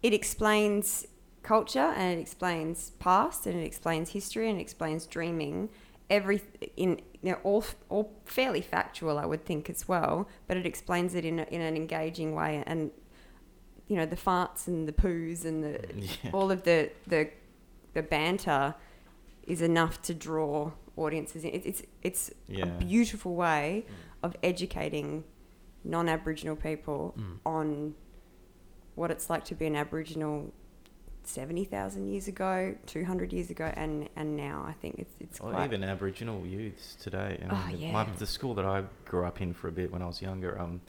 it 0.03 0.13
explains 0.15 1.07
culture 1.43 1.93
and 1.97 2.19
it 2.19 2.21
explains 2.21 2.91
past 2.99 3.47
and 3.47 3.57
it 3.59 3.65
explains 3.65 4.11
history 4.11 4.49
and 4.51 4.59
it 4.59 4.63
explains 4.63 5.07
dreaming 5.07 5.69
every 6.11 6.41
in 6.77 6.91
you 7.23 7.33
know 7.33 7.39
all 7.43 7.65
all 7.89 8.07
fairly 8.25 8.61
factual 8.61 9.19
I 9.19 9.27
would 9.27 9.45
think 9.45 9.69
as 9.71 9.87
well 9.89 10.29
but 10.47 10.57
it 10.57 10.67
explains 10.67 11.15
it 11.15 11.25
in 11.25 11.39
a, 11.41 11.45
in 11.45 11.61
an 11.61 11.75
engaging 11.77 12.35
way 12.35 12.63
and 12.67 12.91
you 13.89 13.97
know 13.97 14.07
the 14.07 14.17
farts 14.17 14.67
and 14.69 14.87
the 14.89 14.93
poos 14.93 15.45
and 15.45 15.63
the 15.65 15.75
Yeah. 15.97 16.31
all 16.33 16.51
of 16.51 16.61
the 16.65 16.91
the 17.07 17.31
the 17.95 18.03
banter 18.03 18.75
is 19.47 19.61
enough 19.63 20.01
to 20.03 20.13
draw 20.15 20.73
audiences 21.03 21.45
in. 21.45 21.51
It, 21.51 21.67
it's 21.67 21.83
it's 22.03 22.31
Yeah. 22.49 22.65
a 22.65 22.79
beautiful 22.79 23.35
way 23.35 23.87
of 24.23 24.35
educating 24.43 25.25
non-Aboriginal 25.85 26.57
people 26.57 27.15
Mm. 27.17 27.39
on 27.47 27.95
what 28.95 29.11
it's 29.11 29.31
like 29.31 29.45
to 29.47 29.55
be 29.55 29.67
an 29.67 29.77
Aboriginal 29.77 30.53
seventy 31.23 31.65
thousand 31.65 32.09
years 32.09 32.27
ago, 32.29 32.75
two 32.87 33.05
hundred 33.05 33.33
years 33.33 33.51
ago, 33.51 33.73
and 33.77 34.09
and 34.17 34.37
now. 34.37 34.65
I 34.67 34.73
think 34.73 34.99
it's 34.99 35.15
it's 35.21 35.39
quite 35.39 35.65
even 35.65 35.85
Aboriginal 35.85 36.45
youths 36.47 36.97
today. 36.97 37.39
I 37.49 37.73
Oh, 37.73 37.77
yeah. 37.77 37.93
my, 37.93 38.05
the 38.19 38.27
school 38.27 38.55
that 38.55 38.65
I 38.65 38.85
grew 39.05 39.25
up 39.25 39.41
in 39.41 39.53
for 39.55 39.69
a 39.69 39.73
bit 39.73 39.93
when 39.93 40.03
I 40.03 40.07
was 40.07 40.21
younger 40.23 40.59
um, 40.61 40.81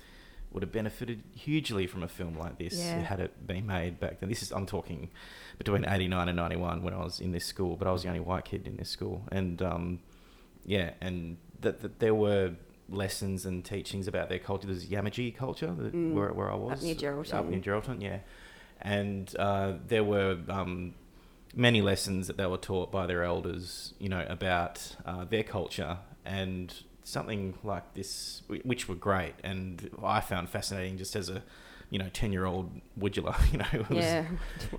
would 0.51 0.63
have 0.63 0.71
benefited 0.71 1.21
hugely 1.35 1.85
from 1.87 2.01
a 2.03 2.07
film 2.07 2.35
like 2.37 2.57
this 2.57 2.73
Yeah. 2.75 3.01
had 3.03 3.19
it 3.19 3.45
been 3.45 3.67
made 3.67 3.99
back 3.99 4.19
then. 4.19 4.29
This 4.29 4.41
is 4.41 4.51
I'm 4.51 4.65
talking 4.65 5.09
between 5.57 5.85
89 5.87 6.27
and 6.27 6.35
91 6.35 6.81
when 6.83 6.93
I 6.93 7.03
was 7.03 7.19
in 7.19 7.31
this 7.31 7.45
school, 7.45 7.75
but 7.75 7.87
I 7.87 7.91
was 7.91 8.01
the 8.03 8.07
only 8.09 8.19
white 8.19 8.45
kid 8.45 8.65
in 8.67 8.77
this 8.77 8.89
school, 8.89 9.23
and 9.31 9.61
um, 9.61 9.99
yeah, 10.65 10.91
and 11.01 11.37
that, 11.61 11.81
that 11.81 11.99
there 11.99 12.15
were 12.15 12.53
lessons 12.89 13.45
and 13.45 13.63
teachings 13.63 14.07
about 14.07 14.29
their 14.29 14.39
culture. 14.39 14.65
There's 14.67 14.87
Yamaji 14.87 15.35
culture 15.35 15.71
that, 15.77 15.93
Mm. 15.93 16.13
where 16.13 16.33
where 16.33 16.51
I 16.51 16.55
was 16.55 16.83
near 16.83 16.95
Geraldton. 16.95 17.33
Up 17.35 17.45
near 17.45 17.59
Geraldton, 17.59 18.01
yeah, 18.01 18.19
and 18.81 19.33
uh, 19.37 19.73
there 19.87 20.03
were. 20.03 20.37
Um, 20.49 20.95
many 21.55 21.81
lessons 21.81 22.27
that 22.27 22.37
they 22.37 22.45
were 22.45 22.59
taught 22.59 22.91
by 22.91 23.07
their 23.07 23.23
elders, 23.23 23.95
you 23.97 24.07
know, 24.07 24.23
about 24.29 24.95
uh, 25.03 25.25
their 25.25 25.41
culture 25.41 25.97
and 26.23 26.83
something 27.09 27.53
like 27.63 27.93
this, 27.93 28.43
which 28.63 28.87
were 28.87 28.95
great 28.95 29.33
and 29.43 29.89
I 30.03 30.21
found 30.21 30.49
fascinating 30.49 30.97
just 30.97 31.15
as 31.15 31.29
a 31.29 31.43
you 31.91 31.97
know, 31.97 32.09
ten 32.13 32.31
year 32.31 32.45
old 32.45 32.69
Woodula, 32.99 33.35
you 33.51 33.57
know, 33.57 33.85
was, 33.89 34.05
yeah. 34.05 34.25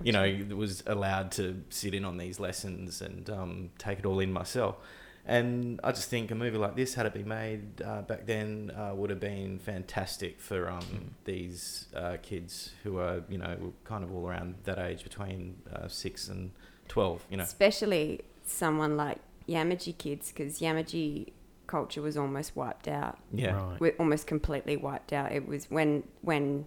you 0.01 0.13
know, 0.13 0.55
was 0.55 0.81
allowed 0.87 1.31
to 1.33 1.61
sit 1.69 1.93
in 1.93 2.05
on 2.05 2.15
these 2.17 2.39
lessons 2.39 3.01
and 3.01 3.29
um, 3.29 3.69
take 3.77 3.99
it 3.99 4.05
all 4.05 4.21
in 4.21 4.31
myself. 4.31 4.77
And 5.25 5.79
I 5.83 5.91
just 5.91 6.09
think 6.09 6.31
a 6.31 6.35
movie 6.35 6.57
like 6.57 6.75
this, 6.77 6.93
had 6.95 7.05
it 7.05 7.13
been 7.13 7.27
made 7.27 7.81
uh, 7.81 8.01
back 8.03 8.25
then, 8.25 8.71
uh, 8.75 8.95
would 8.95 9.09
have 9.09 9.19
been 9.19 9.59
fantastic 9.59 10.39
for 10.39 10.69
um, 10.69 10.79
Mm. 10.81 11.09
these 11.25 11.87
uh, 11.95 12.15
kids 12.21 12.71
who 12.83 12.97
are, 12.97 13.23
you 13.29 13.37
know, 13.37 13.73
kind 13.83 14.03
of 14.05 14.13
all 14.15 14.25
around 14.27 14.55
that 14.63 14.79
age 14.79 15.03
between 15.03 15.57
uh, 15.75 15.89
six 15.89 16.27
and 16.29 16.51
twelve. 16.87 17.25
You 17.29 17.37
know, 17.37 17.43
Especially 17.43 18.21
someone 18.45 18.95
like 18.95 19.19
Yamaji 19.49 19.97
kids, 19.97 20.31
because 20.31 20.59
Yamaji 20.59 21.33
culture 21.75 22.01
was 22.01 22.15
almost 22.17 22.49
wiped 22.55 22.87
out. 22.87 23.15
yeah, 23.33 23.55
Right. 23.55 23.79
We're 23.81 23.95
almost 24.03 24.27
completely 24.27 24.75
wiped 24.87 25.11
out. 25.19 25.31
It 25.31 25.43
was 25.47 25.61
when 25.77 26.03
when 26.21 26.65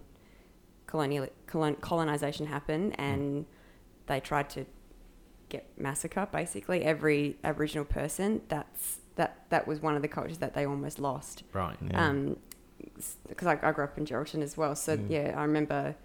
colonial 0.87 1.27
colon, 1.47 1.75
colonization 1.89 2.45
happened 2.47 2.89
and 2.99 3.45
they 4.07 4.19
tried 4.19 4.49
to 4.51 4.65
get 5.49 5.63
massacre 5.77 6.27
basically 6.31 6.79
every 6.83 7.37
Aboriginal 7.43 7.85
person. 7.85 8.41
That's 8.47 8.99
that 9.19 9.31
that 9.49 9.63
was 9.67 9.77
one 9.87 9.95
of 9.95 10.01
the 10.01 10.07
cultures 10.17 10.39
that 10.39 10.53
they 10.55 10.65
almost 10.65 10.97
lost. 10.99 11.43
Right. 11.53 11.77
yeah. 11.89 12.07
Um, 12.07 12.37
because 13.29 13.47
I, 13.47 13.57
I 13.67 13.71
grew 13.71 13.83
up 13.89 13.97
in 13.97 14.05
Geraldton 14.05 14.41
as 14.41 14.57
well, 14.57 14.75
so 14.75 14.91
Mm. 14.97 15.09
yeah, 15.09 15.27
I 15.37 15.43
remember. 15.43 15.95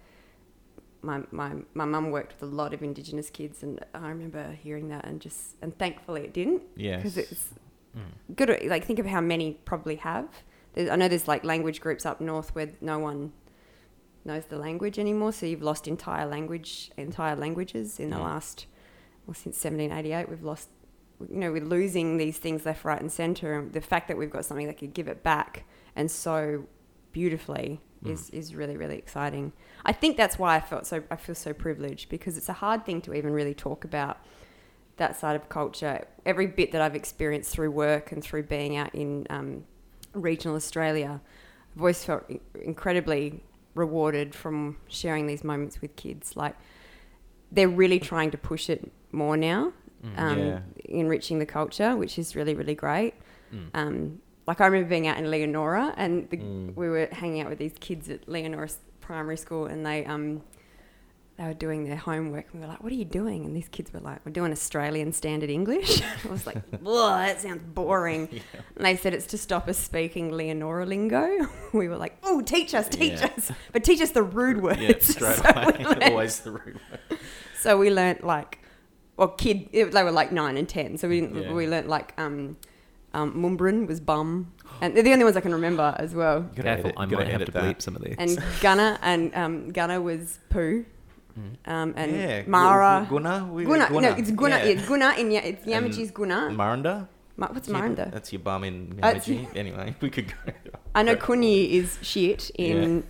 My 1.03 1.17
my 1.31 1.51
my 1.73 1.85
mum 1.85 2.11
worked 2.11 2.31
with 2.33 2.43
a 2.51 2.53
lot 2.61 2.73
of 2.75 2.83
Indigenous 2.83 3.29
kids, 3.31 3.63
and 3.63 3.73
I 4.05 4.07
remember 4.15 4.43
hearing 4.65 4.87
that, 4.89 5.03
and 5.07 5.19
just 5.19 5.55
and 5.61 5.71
thankfully 5.83 6.21
it 6.27 6.31
didn't 6.39 6.61
Yeah. 6.75 6.97
because 6.97 7.17
it's 7.17 7.45
Mm. 7.97 8.35
good 8.37 8.49
like 8.67 8.85
think 8.85 8.99
of 8.99 9.05
how 9.05 9.19
many 9.19 9.57
probably 9.65 9.97
have 9.97 10.25
there's, 10.73 10.89
i 10.89 10.95
know 10.95 11.07
there's 11.09 11.27
like 11.27 11.43
language 11.43 11.81
groups 11.81 12.05
up 12.05 12.21
north 12.21 12.55
where 12.55 12.69
no 12.79 12.99
one 12.99 13.33
knows 14.23 14.45
the 14.45 14.57
language 14.57 14.97
anymore 14.97 15.33
so 15.33 15.45
you've 15.45 15.61
lost 15.61 15.87
entire 15.87 16.25
language 16.25 16.89
entire 16.95 17.35
languages 17.35 17.99
in 17.99 18.09
the 18.11 18.15
Mm. 18.15 18.23
last 18.23 18.65
well 19.27 19.33
since 19.33 19.55
1788 19.61 20.29
we've 20.29 20.43
lost 20.43 20.69
you 21.29 21.35
know 21.37 21.51
we're 21.51 21.65
losing 21.65 22.15
these 22.17 22.37
things 22.37 22.65
left 22.65 22.85
right 22.85 23.01
and 23.01 23.11
center 23.11 23.59
and 23.59 23.73
the 23.73 23.81
fact 23.81 24.07
that 24.07 24.17
we've 24.17 24.31
got 24.31 24.45
something 24.45 24.67
that 24.67 24.77
could 24.77 24.93
give 24.93 25.07
it 25.09 25.21
back 25.21 25.65
and 25.95 26.09
so 26.09 26.65
beautifully 27.11 27.81
is, 28.05 28.29
is 28.31 28.55
really 28.55 28.77
really 28.77 28.97
exciting 28.97 29.51
i 29.85 29.91
think 29.91 30.15
that's 30.17 30.39
why 30.39 30.55
i 30.55 30.59
felt 30.59 30.87
so 30.87 31.03
i 31.11 31.15
feel 31.15 31.35
so 31.35 31.53
privileged 31.53 32.09
because 32.09 32.37
it's 32.37 32.49
a 32.49 32.53
hard 32.53 32.83
thing 32.85 32.99
to 33.01 33.13
even 33.13 33.31
really 33.33 33.53
talk 33.53 33.83
about 33.83 34.17
that 35.01 35.19
side 35.19 35.35
of 35.35 35.49
culture. 35.49 36.05
Every 36.25 36.45
bit 36.47 36.71
that 36.73 36.81
I've 36.81 36.95
experienced 36.95 37.51
through 37.53 37.71
work 37.71 38.11
and 38.11 38.23
through 38.23 38.43
being 38.43 38.77
out 38.77 38.93
in 38.93 39.25
um, 39.29 39.63
regional 40.13 40.55
Australia, 40.55 41.19
I've 41.75 41.81
always 41.81 42.03
felt 42.03 42.23
incredibly 42.63 43.43
rewarded 43.73 44.35
from 44.35 44.77
sharing 44.87 45.25
these 45.27 45.43
moments 45.43 45.81
with 45.81 45.95
kids. 45.95 46.35
Like 46.37 46.55
they're 47.51 47.67
really 47.83 47.99
trying 47.99 48.31
to 48.31 48.37
push 48.37 48.69
it 48.69 48.91
more 49.11 49.35
now, 49.37 49.73
Mm. 50.03 50.19
um, 50.19 50.39
Yeah. 50.39 50.59
enriching 50.85 51.37
the 51.39 51.45
culture, 51.45 51.95
which 51.95 52.17
is 52.17 52.35
really 52.35 52.55
really 52.55 52.73
great. 52.75 53.13
Mm. 53.53 53.69
Um, 53.79 54.21
like 54.47 54.59
I 54.59 54.65
remember 54.65 54.89
being 54.89 55.07
out 55.07 55.17
in 55.19 55.29
Leonora, 55.29 55.93
and 55.97 56.27
the, 56.31 56.37
Mm. 56.37 56.75
we 56.75 56.89
were 56.89 57.07
hanging 57.11 57.41
out 57.41 57.49
with 57.49 57.59
these 57.59 57.75
kids 57.79 58.09
at 58.09 58.27
Leonora 58.27 58.69
Primary 59.01 59.37
School, 59.37 59.65
and 59.67 59.85
they 59.85 60.03
um, 60.05 60.41
they 61.41 61.47
were 61.47 61.53
doing 61.55 61.85
their 61.85 61.95
homework, 61.95 62.45
and 62.51 62.53
we 62.53 62.59
were 62.61 62.67
like, 62.71 62.83
"What 62.83 62.91
are 62.91 62.95
you 62.95 63.05
doing?" 63.05 63.45
And 63.45 63.55
these 63.55 63.67
kids 63.67 63.91
were 63.91 63.99
like, 63.99 64.19
"We're 64.25 64.31
doing 64.31 64.51
Australian 64.51 65.11
Standard 65.11 65.49
English." 65.49 66.01
I 66.25 66.27
was 66.29 66.45
like, 66.45 66.57
"Whoa, 66.81 67.09
that 67.09 67.41
sounds 67.41 67.63
boring." 67.73 68.29
And 68.75 68.85
they 68.85 68.95
said 68.95 69.13
it's 69.13 69.25
to 69.27 69.37
stop 69.37 69.67
us 69.67 69.77
speaking 69.77 70.31
Leonora 70.31 70.85
lingo. 70.85 71.47
we 71.73 71.87
were 71.87 71.97
like, 71.97 72.17
"Oh, 72.23 72.41
teach 72.41 72.73
us, 72.75 72.87
teach 72.89 73.19
Yeah. 73.19 73.29
us, 73.37 73.51
but 73.73 73.83
teach 73.83 74.01
us 74.01 74.11
the 74.11 74.23
rude 74.23 74.61
words." 74.61 74.79
yeah, 74.81 74.97
straight 74.99 75.35
So 75.37 75.49
away. 75.49 75.83
learnt- 75.83 76.03
Always 76.03 76.39
the 76.41 76.51
rude 76.51 76.79
word. 77.09 77.19
so 77.59 77.77
we 77.77 77.89
learnt 77.89 78.23
like, 78.23 78.59
well, 79.17 79.29
kid, 79.29 79.67
it, 79.71 79.91
they 79.91 80.03
were 80.03 80.11
like 80.11 80.31
nine 80.31 80.57
and 80.57 80.67
ten. 80.69 80.97
So 80.97 81.07
we 81.09 81.21
didn't, 81.21 81.35
Yeah. 81.43 81.53
we 81.53 81.67
learnt 81.67 81.87
like 81.87 82.13
um, 82.19 82.57
um, 83.13 83.33
Mumbrin 83.33 83.87
was 83.87 83.99
bum, 83.99 84.51
and 84.81 84.95
they're 84.95 85.03
the 85.03 85.11
only 85.13 85.25
ones 85.25 85.35
I 85.37 85.41
can 85.41 85.53
remember 85.53 85.95
as 85.97 86.13
well. 86.15 86.41
Gotta 86.41 86.63
Careful, 86.63 86.91
I 86.97 87.05
gotta 87.05 87.15
might 87.25 87.27
have 87.27 87.45
to 87.45 87.51
bleep 87.51 87.77
that. 87.77 87.81
some 87.81 87.95
of 87.95 88.03
these. 88.03 88.15
And 88.17 88.41
Gunner 88.61 88.97
and 89.01 89.33
um, 89.35 89.69
Gunner 89.71 90.01
was 90.01 90.39
poo, 90.49 90.85
Mm. 91.39 91.71
um, 91.71 91.93
and 91.95 92.11
yeah, 92.11 92.43
Mara. 92.47 93.05
Guna, 93.09 93.47
we- 93.51 93.65
Guna, 93.65 93.89
no, 93.89 94.09
it's 94.17 94.31
Guna. 94.31 94.57
Yeah. 94.57 94.65
Yeah. 94.65 94.85
Guna 94.87 95.13
in 95.17 95.31
yeah, 95.31 95.39
it's 95.41 95.65
And 95.65 95.85
Yamaji's 95.87 96.11
Guna. 96.11 96.49
Maranda. 96.51 97.07
Ma- 97.37 97.47
what's 97.51 97.67
Yeah, 97.67 97.77
Maranda? 97.77 98.09
That's 98.11 98.31
your 98.33 98.41
bum 98.41 98.63
in 98.63 98.99
Uh, 99.01 99.13
Yamaji. 99.13 99.55
anyway, 99.55 99.95
we 100.01 100.09
could 100.09 100.27
go. 100.27 100.51
I 100.93 101.03
know 101.03 101.15
Kuni 101.15 101.73
is 101.73 101.97
shit 102.01 102.51
in. 102.55 103.03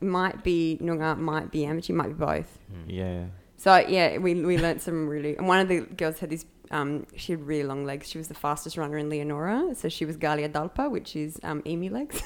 Might 0.00 0.44
be 0.44 0.78
Noongar, 0.80 1.18
might 1.18 1.50
be 1.50 1.60
Yamaji, 1.62 1.92
might 1.94 2.08
be 2.08 2.14
both. 2.14 2.58
Yeah. 2.86 3.24
So 3.56 3.76
yeah, 3.76 4.18
we 4.18 4.34
we 4.44 4.56
learnt 4.56 4.80
some 4.80 5.08
really. 5.08 5.36
And 5.36 5.48
one 5.48 5.58
of 5.60 5.68
the 5.68 5.80
girls 5.80 6.18
had 6.20 6.30
this. 6.30 6.44
Um, 6.70 7.06
she 7.16 7.32
had 7.32 7.46
really 7.46 7.64
long 7.64 7.84
legs. 7.84 8.08
She 8.08 8.18
was 8.18 8.28
the 8.28 8.34
fastest 8.34 8.76
runner 8.76 8.96
in 8.98 9.08
Leonora. 9.10 9.74
So 9.74 9.88
she 9.88 10.04
was 10.04 10.16
Galia 10.16 10.48
Dalpa, 10.50 10.90
which 10.90 11.16
is 11.16 11.40
um, 11.42 11.62
emu 11.66 11.90
legs. 11.90 12.22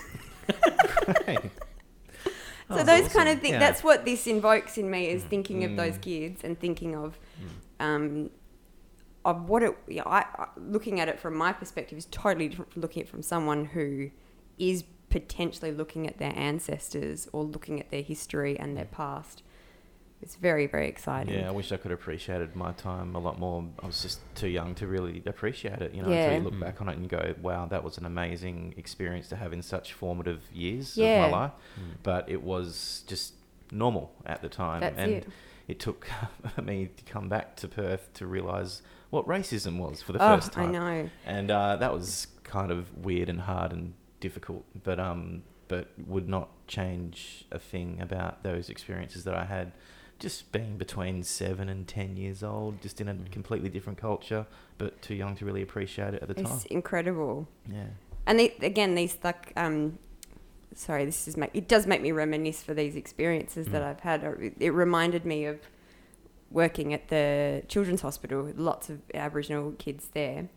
So 2.75 2.81
Oh, 2.81 2.85
those 2.85 3.07
awesome. 3.07 3.13
kind 3.13 3.29
of 3.29 3.41
things. 3.41 3.53
Yeah. 3.53 3.59
That's 3.59 3.83
what 3.85 4.05
this 4.05 4.27
invokes 4.27 4.79
in 4.79 4.91
me 4.91 5.09
is 5.09 5.23
Mm. 5.23 5.29
thinking 5.29 5.65
of 5.65 5.77
those 5.77 5.95
Mm. 5.99 6.03
kids 6.03 6.45
and 6.45 6.59
thinking 6.59 6.95
of 6.97 7.19
Mm. 7.81 7.85
um, 7.85 8.31
of 9.25 9.49
what 9.49 9.63
it. 9.63 9.77
Yeah, 9.89 10.03
I, 10.07 10.21
I 10.37 10.49
looking 10.57 10.99
at 11.01 11.09
it 11.09 11.19
from 11.21 11.37
my 11.37 11.53
perspective 11.53 11.97
is 11.99 12.07
totally 12.07 12.49
different 12.49 12.73
from 12.73 12.83
looking 12.83 13.03
at 13.03 13.09
it 13.09 13.11
from 13.11 13.23
someone 13.23 13.67
who 13.67 14.11
is 14.59 14.85
potentially 15.11 15.71
looking 15.73 16.07
at 16.07 16.19
their 16.19 16.33
ancestors 16.37 17.29
or 17.33 17.45
looking 17.45 17.79
at 17.81 17.91
their 17.91 18.03
history 18.03 18.59
and 18.59 18.77
their 18.77 18.87
past. 18.87 19.43
It's 20.23 20.37
very 20.37 20.67
very 20.67 20.89
exciting. 20.89 21.35
Yeah, 21.35 21.49
I 21.49 21.51
wish 21.51 21.73
I 21.73 21.77
could 21.77 21.91
have 21.91 21.99
appreciated 22.01 22.55
my 22.55 22.73
time 22.73 23.15
a 23.15 23.19
lot 23.19 23.39
more. 23.41 23.65
I 23.83 23.87
was 23.87 24.01
just 24.03 24.21
too 24.37 24.49
young 24.49 24.75
to 24.77 24.87
really 24.87 25.23
appreciate 25.27 25.81
it, 25.83 25.93
you 25.95 26.03
know, 26.03 26.09
Yeah. 26.11 26.17
until 26.31 26.39
you 26.39 26.45
look 26.45 26.55
Mm. 26.55 26.61
back 26.61 26.81
on 26.81 26.89
it 26.89 26.97
and 26.97 27.09
go, 27.09 27.35
wow, 27.43 27.67
that 27.67 27.83
was 27.83 27.99
an 27.99 28.07
amazing 28.07 28.75
experience 28.77 29.29
to 29.31 29.37
have 29.37 29.53
in 29.53 29.63
such 29.63 29.93
formative 29.93 30.43
years 30.53 30.97
Yeah. 30.97 31.25
of 31.27 31.31
my 31.33 31.39
life. 31.39 31.53
Mm. 31.79 31.97
But 32.05 32.29
it 32.29 32.43
was 32.43 33.05
just 33.09 33.35
normal 33.73 34.13
at 34.25 34.43
the 34.43 34.49
time. 34.49 34.81
That's 34.81 34.99
and 34.99 35.13
it. 35.13 35.29
it 35.67 35.81
took 35.81 36.07
me 36.63 36.89
to 36.97 37.05
come 37.05 37.29
back 37.29 37.57
to 37.57 37.69
Perth 37.69 38.13
to 38.15 38.27
realise 38.27 38.83
what 39.11 39.27
racism 39.27 39.79
was 39.79 40.03
for 40.03 40.13
the 40.13 40.23
Oh, 40.23 40.37
first 40.37 40.57
I 40.57 40.63
time. 40.63 40.73
know. 40.73 41.11
And 41.27 41.51
uh, 41.51 41.77
that 41.77 41.93
was 41.93 42.29
kind 42.45 42.71
of 42.71 42.97
weird 43.05 43.29
and 43.29 43.41
hard 43.41 43.73
and 43.73 43.95
difficult, 44.21 44.65
but 44.85 45.01
um, 45.01 45.43
but 45.69 45.89
would 46.07 46.29
not 46.29 46.49
change 46.69 47.45
a 47.51 47.59
thing 47.59 48.01
about 48.01 48.43
those 48.45 48.69
experiences 48.71 49.25
that 49.25 49.35
I 49.35 49.45
had. 49.47 49.73
Just 50.23 50.53
being 50.53 50.77
between 50.79 51.23
seven 51.25 51.69
and 51.69 51.87
ten 51.87 52.17
years 52.17 52.43
old, 52.43 52.81
just 52.81 53.01
in 53.01 53.09
a 53.09 53.15
Mm. 53.15 53.31
completely 53.33 53.69
different 53.69 53.99
culture, 53.99 54.47
but 54.79 55.01
too 55.03 55.15
young 55.15 55.35
to 55.37 55.45
really 55.45 55.63
appreciate 55.63 56.15
it 56.15 56.23
at 56.23 56.29
the 56.29 56.35
time. 56.35 56.47
It's 56.47 56.65
incredible. 56.67 57.49
Yeah. 57.69 57.87
And 58.27 58.39
they, 58.39 58.55
again, 58.61 58.95
these 58.95 59.19
like, 59.25 59.53
um, 59.57 59.99
sorry, 60.75 61.05
this 61.05 61.27
is 61.29 61.37
make, 61.37 61.51
it 61.55 61.67
does 61.69 61.87
make 61.87 62.01
me 62.01 62.13
reminisce 62.13 62.63
for 62.63 62.73
these 62.73 62.95
experiences 62.97 63.67
that 63.69 63.83
Mm. 63.83 63.87
I've 63.91 64.01
had. 64.01 64.23
It, 64.25 64.55
it 64.61 64.71
reminded 64.71 65.25
me 65.27 65.45
of 65.47 65.59
working 66.51 66.93
at 66.95 67.09
the 67.09 67.63
children's 67.67 68.03
hospital, 68.03 68.43
with 68.45 68.59
lots 68.59 68.89
of 68.91 69.01
Aboriginal 69.15 69.73
kids 69.73 70.09
there. 70.15 70.49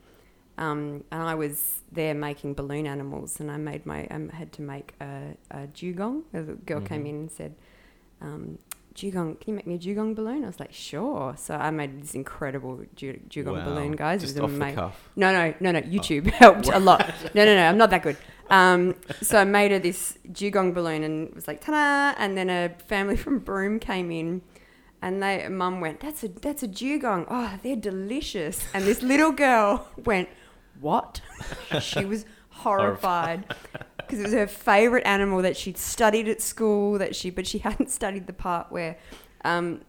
Um, 0.57 1.03
and 1.11 1.21
I 1.23 1.35
was 1.35 1.81
there 1.91 2.13
making 2.13 2.53
balloon 2.53 2.85
animals, 2.87 3.39
and 3.41 3.49
I 3.51 3.57
made 3.57 3.85
my 3.85 4.07
I 4.11 4.19
had 4.33 4.51
to 4.53 4.61
make 4.61 4.93
a, 5.01 5.35
a 5.51 5.67
dugong. 5.67 6.23
A 6.33 6.43
girl 6.43 6.81
came 6.81 7.03
Mhm. 7.05 7.09
in 7.09 7.15
and 7.15 7.31
said, 7.31 7.55
um, 8.21 8.59
"Dugong, 8.95 9.35
can 9.35 9.51
you 9.51 9.55
make 9.55 9.67
me 9.67 9.75
a 9.75 9.77
dugong 9.77 10.13
balloon?" 10.15 10.43
I 10.43 10.47
was 10.47 10.59
like, 10.59 10.73
"Sure." 10.73 11.35
So 11.37 11.55
I 11.55 11.69
made 11.69 12.01
this 12.01 12.15
incredible 12.15 12.81
du- 12.95 13.19
dugong 13.29 13.57
Wow. 13.57 13.65
balloon, 13.65 13.91
guys. 13.93 14.21
Just 14.21 14.37
it 14.37 14.41
was 14.41 14.51
off 14.53 14.57
the 14.59 14.65
ama- 14.65 14.73
cuff. 14.75 15.09
no, 15.15 15.31
no, 15.31 15.53
no, 15.59 15.71
no. 15.71 15.81
YouTube 15.81 16.25
helped 16.43 16.67
a 16.69 16.79
lot. 16.79 17.05
No, 17.35 17.45
no, 17.45 17.53
no. 17.55 17.67
I'm 17.67 17.77
not 17.77 17.89
that 17.91 18.03
good. 18.03 18.17
Um, 18.49 18.95
so 19.21 19.39
I 19.39 19.43
made 19.43 19.71
her 19.71 19.79
this 19.79 20.17
dugong 20.31 20.73
balloon 20.73 21.03
and 21.03 21.33
was 21.35 21.47
like 21.47 21.61
ta-da! 21.61 22.15
And 22.17 22.37
then 22.37 22.49
a 22.49 22.69
family 22.87 23.15
from 23.23 23.39
Broome 23.39 23.79
came 23.79 24.11
in, 24.11 24.41
and 25.01 25.21
they 25.21 25.47
mum 25.49 25.81
went, 25.81 25.99
"That's 25.99 26.23
a 26.23 26.27
that's 26.29 26.63
a 26.63 26.67
dugong. 26.67 27.25
Oh, 27.29 27.59
they're 27.63 27.75
delicious." 27.75 28.65
And 28.73 28.85
this 28.85 29.01
little 29.01 29.31
girl 29.31 29.87
went, 30.05 30.29
"What?" 30.79 31.21
she 31.81 32.05
was 32.05 32.25
horrified 32.49 33.43
because 34.07 34.19
it 34.19 34.23
was 34.23 34.33
her 34.33 34.47
favorite 34.47 35.05
animal 35.05 35.41
that 35.41 35.57
she'd 35.57 35.77
studied 35.77 36.27
at 36.27 36.41
school. 36.41 36.97
That 36.97 37.15
she, 37.15 37.29
but 37.29 37.47
she 37.47 37.57
hadn't 37.67 37.89
studied 37.89 38.27
the 38.27 38.33
part 38.33 38.71
where, 38.71 38.97
um, 39.43 39.81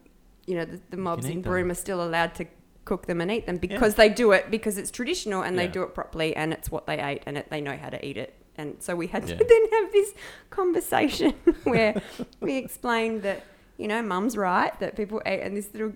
you 0.46 0.54
know, 0.54 0.64
the, 0.64 0.80
the 0.90 0.96
mobs 0.96 1.26
in 1.26 1.42
them. 1.42 1.42
Broome 1.42 1.70
are 1.70 1.74
still 1.74 2.02
allowed 2.02 2.34
to 2.36 2.46
cook 2.86 3.06
them 3.06 3.20
and 3.20 3.30
eat 3.30 3.46
them 3.46 3.58
because 3.58 3.96
they 3.96 4.08
do 4.08 4.32
it 4.32 4.50
because 4.50 4.78
it's 4.78 4.90
traditional 4.90 5.42
and 5.42 5.58
they 5.58 5.66
do 5.66 5.82
it 5.82 5.92
properly 5.92 6.34
and 6.36 6.52
it's 6.52 6.70
what 6.70 6.86
they 6.86 6.98
ate 6.98 7.22
and 7.26 7.36
it, 7.36 7.50
they 7.50 7.60
know 7.60 7.76
how 7.76 7.90
to 7.90 8.06
eat 8.06 8.16
it. 8.16 8.34
And 8.56 8.76
so 8.82 8.96
we 8.96 9.08
had 9.08 9.26
to 9.26 9.34
then 9.34 9.70
have 9.72 9.92
this 9.92 10.14
conversation 10.48 11.32
where 11.64 12.00
we 12.40 12.56
explained 12.56 13.22
that 13.22 13.44
you 13.76 13.88
know 13.88 14.00
mum's 14.00 14.36
right 14.36 14.78
that 14.80 14.96
people 14.96 15.20
ate 15.26 15.42
and 15.42 15.54
this 15.56 15.68
little. 15.74 15.92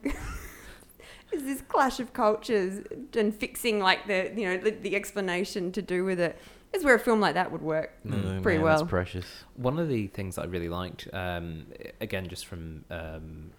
Is 1.32 1.44
this 1.44 1.62
clash 1.62 2.00
of 2.00 2.12
cultures 2.12 2.84
and 3.16 3.32
fixing 3.32 3.78
like 3.78 4.08
the 4.08 4.32
you 4.36 4.46
know 4.46 4.56
the, 4.58 4.72
the 4.72 4.96
explanation 4.96 5.70
to 5.72 5.80
do 5.80 6.04
with 6.04 6.18
it, 6.18 6.36
is 6.72 6.84
where 6.84 6.94
a 6.94 6.98
film 7.00 7.20
like 7.20 7.34
that 7.34 7.50
would 7.52 7.62
work. 7.62 7.92
Oh, 8.06 8.40
Pretty 8.42 8.58
man, 8.58 8.62
well. 8.62 8.78
That's 8.78 8.88
precious. 8.90 9.26
One 9.56 9.78
of 9.78 9.88
the 9.88 10.06
things 10.08 10.38
I 10.38 10.44
really 10.44 10.68
liked, 10.68 11.08
um, 11.12 11.66
again, 12.00 12.28
just 12.28 12.46
from 12.46 12.84
um, 12.90 13.50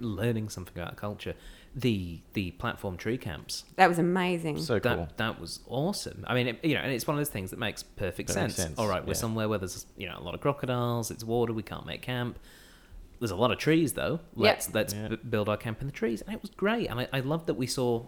learning 0.00 0.48
something 0.48 0.76
about 0.80 0.96
culture, 0.96 1.34
the 1.76 2.20
the 2.34 2.52
platform 2.52 2.96
tree 2.96 3.18
camps. 3.18 3.64
That 3.76 3.88
was 3.88 3.98
amazing. 3.98 4.60
So 4.60 4.78
that 4.78 4.96
cool. 4.96 5.08
that 5.16 5.40
was 5.40 5.60
awesome. 5.68 6.24
I 6.26 6.34
mean, 6.34 6.48
it, 6.48 6.64
you 6.64 6.74
know, 6.74 6.80
and 6.80 6.92
it's 6.92 7.06
one 7.06 7.16
of 7.16 7.20
those 7.20 7.28
things 7.30 7.50
that 7.50 7.58
makes 7.58 7.82
perfect 7.82 8.28
That 8.28 8.40
makes 8.42 8.54
sense. 8.54 8.68
sense, 8.68 8.78
All 8.78 8.88
right, 8.88 9.02
we're 9.02 9.08
yeah. 9.12 9.18
somewhere 9.18 9.48
where 9.48 9.58
there's 9.58 9.86
you 9.96 10.08
know 10.08 10.16
a 10.18 10.22
lot 10.22 10.34
of 10.34 10.40
crocodiles. 10.40 11.10
It's 11.10 11.24
water. 11.24 11.52
We 11.52 11.62
can't 11.62 11.86
make 11.86 12.02
camp. 12.02 12.38
There's 13.20 13.30
a 13.30 13.36
lot 13.36 13.50
of 13.50 13.58
trees 13.58 13.92
though. 13.94 14.20
Let's 14.34 14.72
let's 14.74 14.94
Yeah. 14.94 15.08
b- 15.08 15.16
build 15.28 15.48
our 15.48 15.56
camp 15.56 15.80
in 15.80 15.86
the 15.86 15.92
trees, 15.92 16.22
and 16.22 16.34
it 16.34 16.42
was 16.42 16.50
great. 16.50 16.88
And 16.90 17.00
I, 17.00 17.08
I 17.12 17.20
loved 17.20 17.46
that 17.46 17.54
we 17.54 17.66
saw 17.66 18.06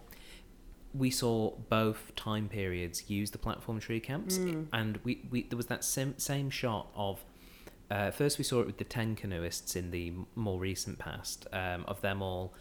we 0.97 1.11
saw 1.11 1.51
both 1.69 2.15
time 2.15 2.49
periods 2.49 3.09
use 3.09 3.31
the 3.31 3.37
platform 3.37 3.79
tree 3.79 3.99
camps, 3.99 4.37
Mm. 4.37 4.67
and 4.73 4.97
we, 5.03 5.25
we 5.29 5.43
there 5.43 5.57
was 5.57 5.67
that 5.67 5.83
same 5.83 6.17
same 6.17 6.49
shot 6.49 6.87
of. 6.95 7.23
Uh, 7.89 8.11
first, 8.11 8.37
we 8.37 8.43
saw 8.43 8.59
it 8.59 8.67
with 8.67 8.77
the 8.77 8.83
ten 8.83 9.15
canoeists 9.15 9.75
in 9.75 9.91
the 9.91 10.11
more 10.35 10.59
recent 10.59 10.99
past 10.99 11.47
um, 11.53 11.85
of 11.87 12.01
them 12.01 12.21
all 12.21 12.53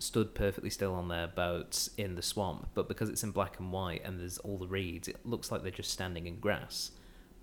stood 0.00 0.34
perfectly 0.34 0.68
still 0.70 0.92
on 0.94 1.06
their 1.06 1.28
boats 1.28 1.88
in 1.96 2.16
the 2.16 2.22
swamp, 2.22 2.66
but 2.74 2.88
because 2.88 3.08
it's 3.08 3.22
in 3.22 3.30
black 3.30 3.60
and 3.60 3.70
white 3.70 4.02
and 4.04 4.18
there's 4.18 4.38
all 4.38 4.58
the 4.58 4.66
reeds, 4.66 5.06
it 5.06 5.16
looks 5.24 5.52
like 5.52 5.62
they're 5.62 5.70
just 5.70 5.92
standing 5.92 6.26
in 6.26 6.40
grass 6.40 6.90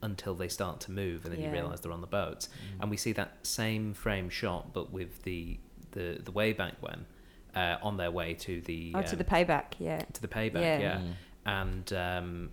until 0.01 0.35
they 0.35 0.49
start 0.49 0.81
to 0.81 0.91
move, 0.91 1.23
and 1.23 1.33
then 1.33 1.41
you 1.41 1.49
realise 1.49 1.79
they're 1.79 1.93
on 1.93 2.01
the 2.01 2.07
boats. 2.07 2.47
Mm. 2.47 2.81
And 2.81 2.91
we 2.91 2.97
see 2.97 3.13
that 3.13 3.37
same 3.43 3.93
frame 3.93 4.29
shot, 4.29 4.73
but 4.73 4.91
with 4.91 5.23
the 5.23 5.59
the, 5.91 6.19
the 6.23 6.31
way 6.31 6.51
back 6.53 6.73
when 6.81 7.05
uh, 7.55 7.77
on 7.81 7.97
their 7.97 8.11
way 8.11 8.33
to 8.35 8.61
the 8.61 8.91
oh, 8.95 9.01
to 9.01 9.11
um, 9.11 9.17
the 9.17 9.23
payback, 9.23 9.73
yeah. 9.79 10.01
to 10.13 10.21
the 10.21 10.27
payback, 10.27 10.61
Yeah. 10.61 10.79
yeah, 10.79 10.97
Mm. 10.97 11.13
and 11.45 11.93
um, 11.93 12.49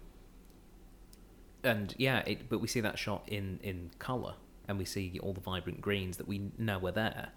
and 1.64 1.94
yeah, 1.98 2.20
it, 2.26 2.48
but 2.48 2.60
we 2.60 2.68
see 2.68 2.80
that 2.80 2.98
shot 2.98 3.22
in 3.26 3.58
in 3.62 3.90
color, 3.98 4.34
and 4.68 4.78
we 4.78 4.84
see 4.84 5.18
all 5.22 5.32
the 5.32 5.40
vibrant 5.40 5.80
greens 5.80 6.16
that 6.18 6.28
we 6.28 6.50
know 6.58 6.84
are 6.86 6.92
there. 6.92 7.28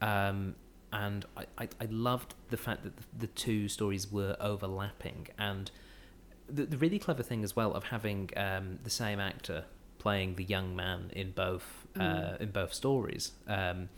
Um, 0.00 0.54
and 0.92 1.26
I, 1.36 1.44
I, 1.58 1.68
I 1.80 1.84
loved 1.90 2.34
the 2.48 2.56
fact 2.56 2.82
that 2.84 2.96
the, 2.96 3.02
the 3.18 3.26
two 3.26 3.68
stories 3.68 4.10
were 4.10 4.36
overlapping, 4.40 5.28
and 5.38 5.70
the, 6.48 6.64
the 6.64 6.78
really 6.78 6.98
clever 6.98 7.22
thing 7.22 7.44
as 7.44 7.54
well 7.54 7.72
of 7.74 7.84
having 7.84 8.30
um, 8.36 8.78
the 8.84 8.90
same 8.90 9.20
actor 9.20 9.64
playing 9.98 10.36
the 10.36 10.44
young 10.44 10.74
man 10.76 11.10
in 11.14 11.32
both 11.32 11.86
uh, 11.96 12.00
Mm. 12.00 12.40
in 12.40 12.50
both 12.52 12.72
stories, 12.72 13.32
um, 13.46 13.88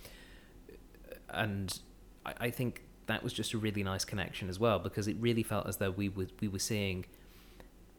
and 1.28 1.78
I, 2.26 2.34
I 2.40 2.50
think 2.50 2.82
that 3.10 3.22
was 3.22 3.32
just 3.32 3.52
a 3.54 3.58
really 3.58 3.82
nice 3.82 4.04
connection 4.04 4.48
as 4.48 4.58
well 4.58 4.78
because 4.78 5.06
it 5.08 5.16
really 5.20 5.42
felt 5.42 5.66
as 5.66 5.76
though 5.78 5.90
we 5.90 6.08
were 6.08 6.26
we 6.40 6.48
were 6.48 6.58
seeing 6.58 7.04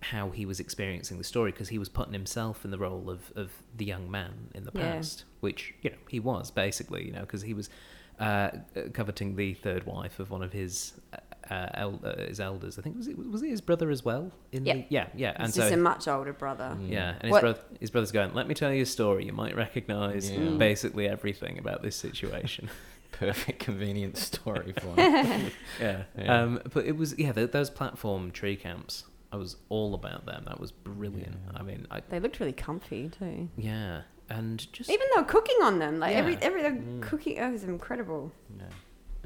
how 0.01 0.32
he 0.32 0.45
was 0.47 0.59
experiencing 0.59 1.18
the 1.20 1.24
story 1.24 1.51
because 1.51 1.70
he 1.70 1.78
was 1.78 1.88
putting 1.89 2.14
himself 2.14 2.66
in 2.66 2.72
the 2.72 2.78
role 2.80 3.07
of, 3.09 3.32
of 3.36 3.51
the 3.78 3.86
young 3.86 4.09
man 4.09 4.32
in 4.55 4.64
the 4.64 4.72
Yeah. 4.74 4.93
past, 4.95 5.26
which 5.41 5.76
you 5.84 5.91
know 5.91 5.97
he 6.09 6.20
was 6.20 6.49
basically, 6.49 7.05
you 7.05 7.12
know, 7.12 7.22
because 7.22 7.43
he 7.43 7.53
was 7.53 7.70
uh, 8.20 8.49
coveting 8.93 9.36
the 9.36 9.53
third 9.53 9.86
wife 9.86 10.20
of 10.20 10.32
one 10.32 10.41
of 10.41 10.53
his 10.53 10.93
uh, 11.14 11.18
uh, 11.53 11.70
el- 11.76 11.99
uh, 12.03 12.16
his 12.28 12.39
elders. 12.39 12.80
I 12.80 12.82
think 12.82 12.97
was 12.97 13.07
it 13.07 13.18
was 13.18 13.43
it 13.43 13.49
his 13.49 13.62
brother 13.62 13.91
as 13.91 14.03
well? 14.03 14.32
In 14.51 14.66
Yeah. 14.66 14.74
the, 14.76 14.86
yeah, 14.89 15.07
yeah, 15.16 15.34
and 15.36 15.47
It's 15.47 15.55
so 15.55 15.62
just 15.64 15.74
a 15.74 15.78
much 15.78 16.07
older 16.07 16.34
brother. 16.34 16.76
Mm. 16.80 16.89
yeah, 16.89 17.09
and 17.14 17.24
his 17.24 17.32
What- 17.32 17.41
brother 17.41 17.59
his 17.80 17.91
brother's 17.91 18.12
going. 18.12 18.34
Let 18.34 18.47
me 18.47 18.55
tell 18.55 18.74
you 18.74 18.82
a 18.84 18.86
story. 18.88 19.26
You 19.26 19.34
might 19.34 19.55
recognise 19.55 20.32
Yeah. 20.32 20.49
basically 20.57 21.07
everything 21.07 21.59
about 21.59 21.84
this 21.84 21.95
situation. 21.95 22.70
Perfect 23.22 23.59
convenience 23.59 24.19
story 24.22 24.74
for 24.80 24.95
him. 24.99 25.51
yeah. 25.80 26.03
Yeah. 26.17 26.41
Um, 26.41 26.59
but 26.74 26.86
it 26.86 26.97
was 26.97 27.13
yeah 27.19 27.32
th- 27.34 27.51
those 27.51 27.69
platform 27.69 28.32
tree 28.32 28.55
camps. 28.55 29.03
I 29.32 29.38
was 29.38 29.55
all 29.69 29.93
about 29.93 30.26
them. 30.26 30.43
That 30.47 30.59
was 30.59 30.72
brilliant. 30.72 31.38
Yeah. 31.53 31.59
I 31.59 31.63
mean, 31.63 31.88
I 31.91 32.01
They 32.09 32.19
looked 32.19 32.39
really 32.39 32.51
comfy 32.53 33.09
too. 33.09 33.47
yeah, 33.57 34.01
and 34.30 34.57
just 34.74 34.89
Even 34.89 35.07
though 35.15 35.24
cooking 35.24 35.57
on 35.61 35.80
them, 35.80 35.99
like 35.99 36.15
every 36.15 36.34
Yeah. 36.34 36.39
every 36.41 36.61
they're 36.63 36.72
Mm. 36.74 37.01
cooking. 37.01 37.39
Oh, 37.39 37.47
it 37.47 37.51
was 37.51 37.63
incredible. 37.63 38.32
Yeah. 38.57 38.65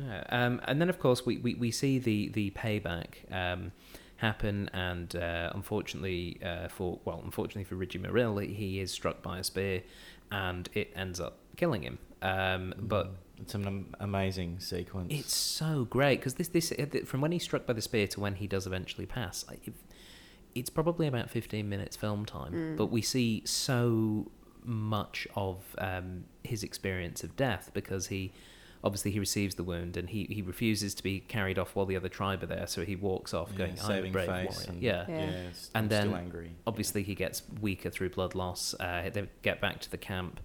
yeah. 0.05 0.23
Um, 0.29 0.61
and 0.65 0.79
then 0.81 0.89
of 0.89 0.99
course 0.99 1.25
we, 1.25 1.37
we, 1.37 1.55
we 1.55 1.71
see 1.71 1.97
the 1.97 2.27
the 2.29 2.51
payback 2.51 3.31
um, 3.31 3.71
happen, 4.17 4.69
and 4.73 5.15
uh, 5.15 5.51
unfortunately 5.55 6.37
uh, 6.43 6.67
for 6.67 6.99
well, 7.05 7.21
unfortunately 7.23 7.63
for 7.63 7.75
Ridjimiraril, 7.75 8.53
he 8.55 8.79
is 8.79 8.91
struck 8.91 9.21
by 9.23 9.39
a 9.39 9.43
spear, 9.43 9.83
and 10.31 10.69
it 10.73 10.91
ends 10.95 11.19
up 11.19 11.37
killing 11.55 11.83
him. 11.83 11.97
Um, 12.21 12.73
but 12.77 13.07
Mm. 13.07 13.15
It's 13.41 13.53
an 13.55 13.93
amazing 13.99 14.59
sequence. 14.59 15.11
It's 15.13 15.35
so 15.35 15.85
great 15.85 16.19
because 16.19 16.35
this 16.35 16.47
this 16.49 16.71
uh, 16.71 16.85
from 17.05 17.21
when 17.21 17.31
he's 17.31 17.43
struck 17.43 17.65
by 17.65 17.73
the 17.73 17.81
spear 17.81 18.07
to 18.07 18.19
when 18.19 18.35
he 18.35 18.47
does 18.47 18.65
eventually 18.67 19.05
pass, 19.05 19.43
it's 20.53 20.69
probably 20.69 21.07
about 21.07 21.29
fifteen 21.29 21.67
minutes 21.69 21.95
film 21.95 22.25
time, 22.25 22.53
Mm. 22.53 22.77
but 22.77 22.87
we 22.87 23.01
see 23.01 23.41
so 23.45 24.31
much 24.63 25.27
of 25.35 25.63
um, 25.77 26.25
his 26.43 26.63
experience 26.63 27.23
of 27.23 27.35
death 27.35 27.69
because 27.73 28.07
he 28.07 28.31
obviously 28.83 29.11
he 29.11 29.19
receives 29.19 29.55
the 29.55 29.63
wound 29.63 29.97
and 29.97 30.09
he, 30.11 30.25
he 30.29 30.41
refuses 30.43 30.93
to 30.95 31.01
be 31.03 31.19
carried 31.19 31.57
off 31.59 31.75
while 31.75 31.85
the 31.87 31.95
other 31.95 32.09
tribe 32.09 32.41
are 32.43 32.47
there, 32.47 32.67
so 32.67 32.85
he 32.85 32.95
walks 32.95 33.33
off 33.33 33.49
Yeah, 33.51 33.57
going, 33.57 33.71
"I'm 33.71 33.77
a 33.77 33.87
saving 33.87 34.11
brave 34.11 34.27
face 34.27 34.49
warrior." 34.55 34.69
and- 34.71 34.81
yeah. 34.81 35.05
Yeah. 35.07 35.19
yeah, 35.31 35.41
And 35.75 35.89
then 35.89 36.03
still 36.03 36.15
angry. 36.15 36.51
Obviously, 36.67 37.03
he 37.03 37.15
gets 37.15 37.41
weaker 37.61 37.89
through 37.89 38.09
blood 38.11 38.33
loss. 38.35 38.73
Uh, 38.79 39.09
they 39.11 39.27
get 39.41 39.59
back 39.59 39.81
to 39.81 39.91
the 39.91 39.97
camp. 39.97 40.39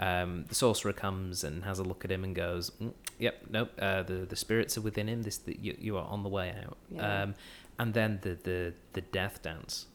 Um, 0.00 0.44
the 0.48 0.54
sorcerer 0.54 0.92
comes 0.92 1.44
and 1.44 1.64
has 1.64 1.78
a 1.78 1.84
look 1.84 2.04
at 2.04 2.10
him 2.10 2.24
and 2.24 2.34
goes, 2.34 2.70
"Mm, 2.80 2.92
"Yep, 3.18 3.34
nope. 3.50 3.70
Uh, 3.78 4.02
the 4.02 4.14
the 4.26 4.36
spirits 4.36 4.76
are 4.76 4.80
within 4.80 5.08
him. 5.08 5.22
This 5.22 5.38
the, 5.38 5.56
you, 5.60 5.76
you 5.78 5.96
are 5.96 6.04
on 6.06 6.22
the 6.22 6.28
way 6.28 6.54
out." 6.66 6.76
Yeah. 6.90 7.22
Um, 7.22 7.34
and 7.78 7.94
then 7.94 8.18
the, 8.22 8.36
the 8.42 8.74
the 8.92 9.00
death 9.02 9.42
dance, 9.42 9.86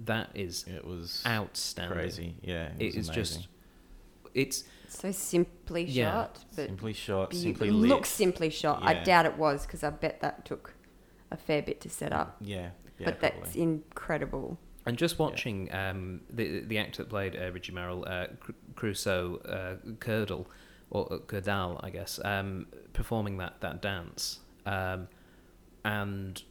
that 0.00 0.30
is 0.34 0.64
It 0.66 0.84
was 0.84 1.22
outstanding. 1.26 1.96
crazy. 1.98 2.34
Yeah, 2.42 2.68
it, 2.78 2.82
It 2.94 2.96
was 2.96 3.08
is 3.08 3.14
just, 3.14 3.48
it's 4.34 4.64
So 4.88 5.10
simply 5.12 5.84
Yeah. 5.84 6.10
shot, 6.12 6.44
but 6.56 6.66
simply 6.66 6.92
shot, 6.92 7.30
be- 7.30 7.36
simply 7.36 7.68
it 7.68 7.72
lit. 7.72 7.88
looks 7.88 8.08
simply 8.08 8.50
shot. 8.50 8.82
I 8.82 9.02
doubt 9.04 9.26
it 9.26 9.36
was 9.38 9.66
because 9.66 9.82
I 9.84 9.90
bet 9.90 10.20
that 10.20 10.44
took 10.44 10.74
a 11.30 11.36
fair 11.36 11.62
bit 11.62 11.80
to 11.82 11.88
set 11.90 12.12
up. 12.12 12.36
Yeah, 12.40 12.70
yeah, 12.98 13.04
but 13.06 13.20
that's 13.20 13.54
incredible. 13.56 14.58
and 14.86 14.96
just 14.96 15.18
watching 15.18 15.72
um, 15.74 16.20
the 16.30 16.60
the 16.60 16.78
actor 16.78 17.02
that 17.02 17.08
played 17.10 17.34
uh, 17.34 17.50
Ridjimiraril, 17.50 18.08
uh, 18.08 18.26
Cr- 18.38 18.52
Crusoe 18.76 19.36
uh, 19.38 19.76
Curdle 20.00 20.46
or 20.90 21.12
uh, 21.12 21.18
Kurddal, 21.18 21.80
I 21.82 21.90
guess, 21.90 22.20
um, 22.24 22.66
performing 22.92 23.38
that 23.38 23.60
that 23.60 23.80
dance, 23.82 24.40
um, 24.66 25.08
and 25.84 26.42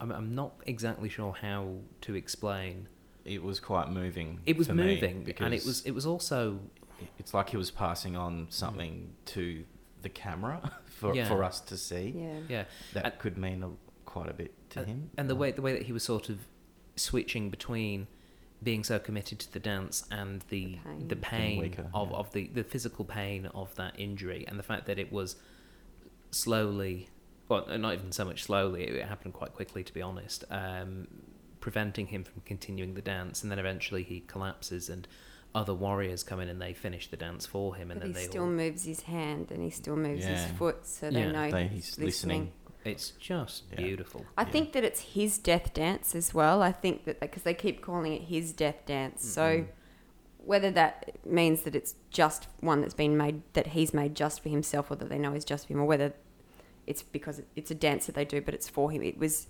I'm 0.00 0.10
I'm 0.10 0.34
not 0.34 0.54
exactly 0.66 1.08
sure 1.08 1.32
how 1.40 1.76
to 2.02 2.14
explain. 2.14 2.88
it 3.24 3.42
was 3.42 3.60
quite 3.60 3.88
moving. 3.90 4.40
It 4.46 4.56
was 4.56 4.66
for 4.66 4.74
me 4.74 4.94
moving, 4.94 5.32
and 5.38 5.54
it 5.54 5.64
was 5.64 5.82
it 5.86 5.92
was 5.92 6.06
also 6.06 6.58
It's 7.18 7.32
like 7.34 7.50
he 7.50 7.56
was 7.56 7.70
passing 7.70 8.16
on 8.16 8.46
something 8.50 9.12
to 9.26 9.64
the 10.02 10.08
camera 10.08 10.72
for 10.86 11.14
Yeah. 11.14 11.28
for 11.28 11.44
us 11.44 11.60
to 11.60 11.76
see. 11.76 12.14
Yeah. 12.16 12.38
yeah, 12.48 12.64
That 12.94 13.04
And- 13.04 13.18
could 13.18 13.38
mean 13.38 13.62
a, 13.62 13.70
quite 14.04 14.28
a 14.28 14.34
bit 14.34 14.52
to 14.70 14.80
and, 14.80 14.88
him. 14.88 15.10
and 15.16 15.30
the 15.30 15.34
Uh, 15.34 15.38
way 15.38 15.50
the 15.52 15.62
way 15.62 15.72
that 15.72 15.82
he 15.82 15.92
was 15.92 16.02
sort 16.02 16.28
of 16.28 16.38
switching 16.96 17.48
between 17.50 18.08
being 18.62 18.84
so 18.84 18.98
committed 18.98 19.38
to 19.40 19.52
the 19.52 19.58
dance 19.58 20.04
and 20.10 20.44
the 20.48 20.78
pain. 20.84 21.08
the 21.08 21.16
pain, 21.16 21.60
weaker, 21.60 21.86
of, 21.92 22.10
yeah. 22.10 22.16
of 22.16 22.32
the, 22.32 22.46
the 22.48 22.62
physical 22.62 23.04
pain 23.04 23.46
of 23.54 23.74
that 23.76 23.94
injury 23.98 24.44
and 24.46 24.58
the 24.58 24.62
fact 24.62 24.86
that 24.86 24.98
it 24.98 25.12
was 25.12 25.36
slowly 26.30 27.08
well 27.48 27.66
not 27.78 27.94
even 27.94 28.12
so 28.12 28.24
much 28.24 28.42
slowly 28.44 28.84
it 28.84 29.06
happened 29.06 29.34
quite 29.34 29.52
quickly 29.52 29.82
to 29.84 29.92
be 29.92 30.00
honest 30.00 30.44
um, 30.50 31.06
preventing 31.60 32.06
him 32.06 32.24
from 32.24 32.40
continuing 32.44 32.94
the 32.94 33.02
dance 33.02 33.42
and 33.42 33.50
then 33.50 33.58
eventually 33.58 34.02
he 34.02 34.20
collapses 34.20 34.88
and 34.88 35.06
other 35.54 35.74
warriors 35.74 36.22
come 36.22 36.40
in 36.40 36.48
and 36.48 36.62
they 36.62 36.72
finish 36.72 37.08
the 37.08 37.16
dance 37.16 37.44
for 37.44 37.74
him 37.74 37.90
and 37.90 38.00
But 38.00 38.06
then 38.06 38.14
he 38.14 38.20
they 38.22 38.30
still 38.30 38.44
all 38.44 38.48
moves 38.48 38.84
his 38.84 39.00
hand 39.02 39.50
and 39.50 39.62
he 39.62 39.68
still 39.68 39.96
moves 39.96 40.24
his 40.24 40.46
foot, 40.52 40.86
so 40.86 41.10
they 41.10 41.20
Yeah. 41.20 41.32
know 41.32 41.50
they, 41.50 41.66
he's, 41.68 41.88
he's 41.88 41.98
listening. 41.98 42.52
It's 42.84 43.10
just 43.12 43.64
Yeah. 43.70 43.76
beautiful 43.76 44.26
I 44.36 44.42
Yeah. 44.42 44.48
think 44.50 44.72
that 44.72 44.84
it's 44.84 45.00
his 45.00 45.38
death 45.38 45.72
dance 45.74 46.14
as 46.14 46.34
well. 46.34 46.62
I 46.62 46.72
think 46.72 47.04
that 47.04 47.20
because 47.20 47.42
they 47.42 47.54
keep 47.54 47.80
calling 47.80 48.12
it 48.12 48.22
his 48.22 48.52
death 48.52 48.84
dance, 48.86 49.24
so 49.24 49.42
Mhm. 49.42 49.66
whether 50.44 50.70
that 50.72 51.24
means 51.24 51.62
that 51.62 51.74
it's 51.76 51.94
just 52.10 52.48
one 52.60 52.80
that's 52.80 52.94
been 52.94 53.16
made 53.16 53.42
that 53.52 53.68
he's 53.68 53.94
made 53.94 54.14
just 54.14 54.42
for 54.42 54.48
himself, 54.48 54.90
or 54.90 54.96
that 54.96 55.08
they 55.08 55.18
know 55.18 55.32
is 55.34 55.44
just 55.44 55.66
for 55.66 55.72
him, 55.74 55.80
or 55.80 55.86
whether 55.86 56.14
it's 56.86 57.02
because 57.02 57.42
it's 57.54 57.70
a 57.70 57.74
dance 57.76 58.06
that 58.06 58.14
they 58.16 58.24
do, 58.24 58.40
but 58.40 58.54
it's 58.54 58.68
for 58.68 58.90
him. 58.90 59.02
It 59.02 59.18
was. 59.18 59.46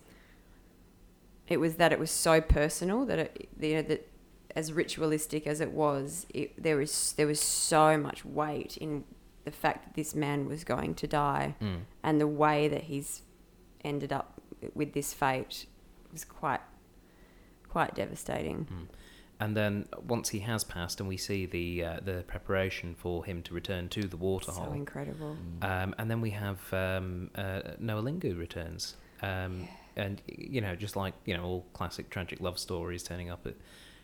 It 1.48 1.58
was 1.60 1.76
that 1.76 1.92
it 1.92 1.98
was 1.98 2.10
so 2.10 2.40
personal 2.40 3.04
that 3.06 3.18
it, 3.18 3.48
you 3.60 3.74
know, 3.74 3.82
that 3.82 4.08
as 4.54 4.72
ritualistic 4.72 5.46
as 5.46 5.60
it 5.60 5.72
was, 5.72 6.26
it, 6.32 6.60
there 6.62 6.76
was 6.76 7.14
there 7.16 7.26
was 7.26 7.40
so 7.40 7.96
much 7.98 8.24
weight 8.24 8.76
in 8.76 9.04
the 9.44 9.50
fact 9.50 9.84
that 9.84 9.94
this 9.94 10.14
man 10.14 10.48
was 10.48 10.64
going 10.64 10.94
to 10.94 11.06
die 11.06 11.54
Mm. 11.60 11.80
and 12.02 12.20
the 12.20 12.26
way 12.28 12.68
that 12.68 12.84
he's 12.84 13.22
ended 13.84 14.12
up 14.12 14.40
with 14.74 14.92
this 14.92 15.12
fate 15.12 15.66
was 16.12 16.24
quite 16.24 16.60
quite 17.68 17.94
devastating. 17.94 18.66
Mm. 18.66 18.88
And 19.40 19.56
then 19.56 19.88
once 20.06 20.28
he 20.28 20.40
has 20.40 20.62
passed, 20.62 21.00
and 21.00 21.08
we 21.08 21.16
see 21.16 21.46
the 21.46 21.84
uh, 21.84 22.00
the 22.04 22.22
preparation 22.28 22.94
for 22.94 23.24
him 23.24 23.42
to 23.42 23.54
return 23.54 23.88
to 23.88 24.02
the 24.06 24.16
waterhole. 24.16 24.66
So 24.66 24.72
incredible. 24.72 25.36
Mm. 25.60 25.64
um, 25.84 25.94
and 25.98 26.10
then 26.10 26.20
we 26.20 26.30
have 26.30 26.60
um, 26.72 27.30
uh, 27.34 27.62
Nowalingu 27.82 28.38
returns. 28.38 28.96
Um, 29.22 29.68
and 29.96 30.22
you 30.26 30.60
know, 30.60 30.76
just 30.76 30.94
like 30.96 31.14
you 31.24 31.36
know, 31.36 31.42
all 31.44 31.66
classic 31.72 32.08
tragic 32.10 32.40
love 32.40 32.58
stories 32.58 33.02
turning 33.02 33.30
up 33.30 33.46
at 33.46 33.54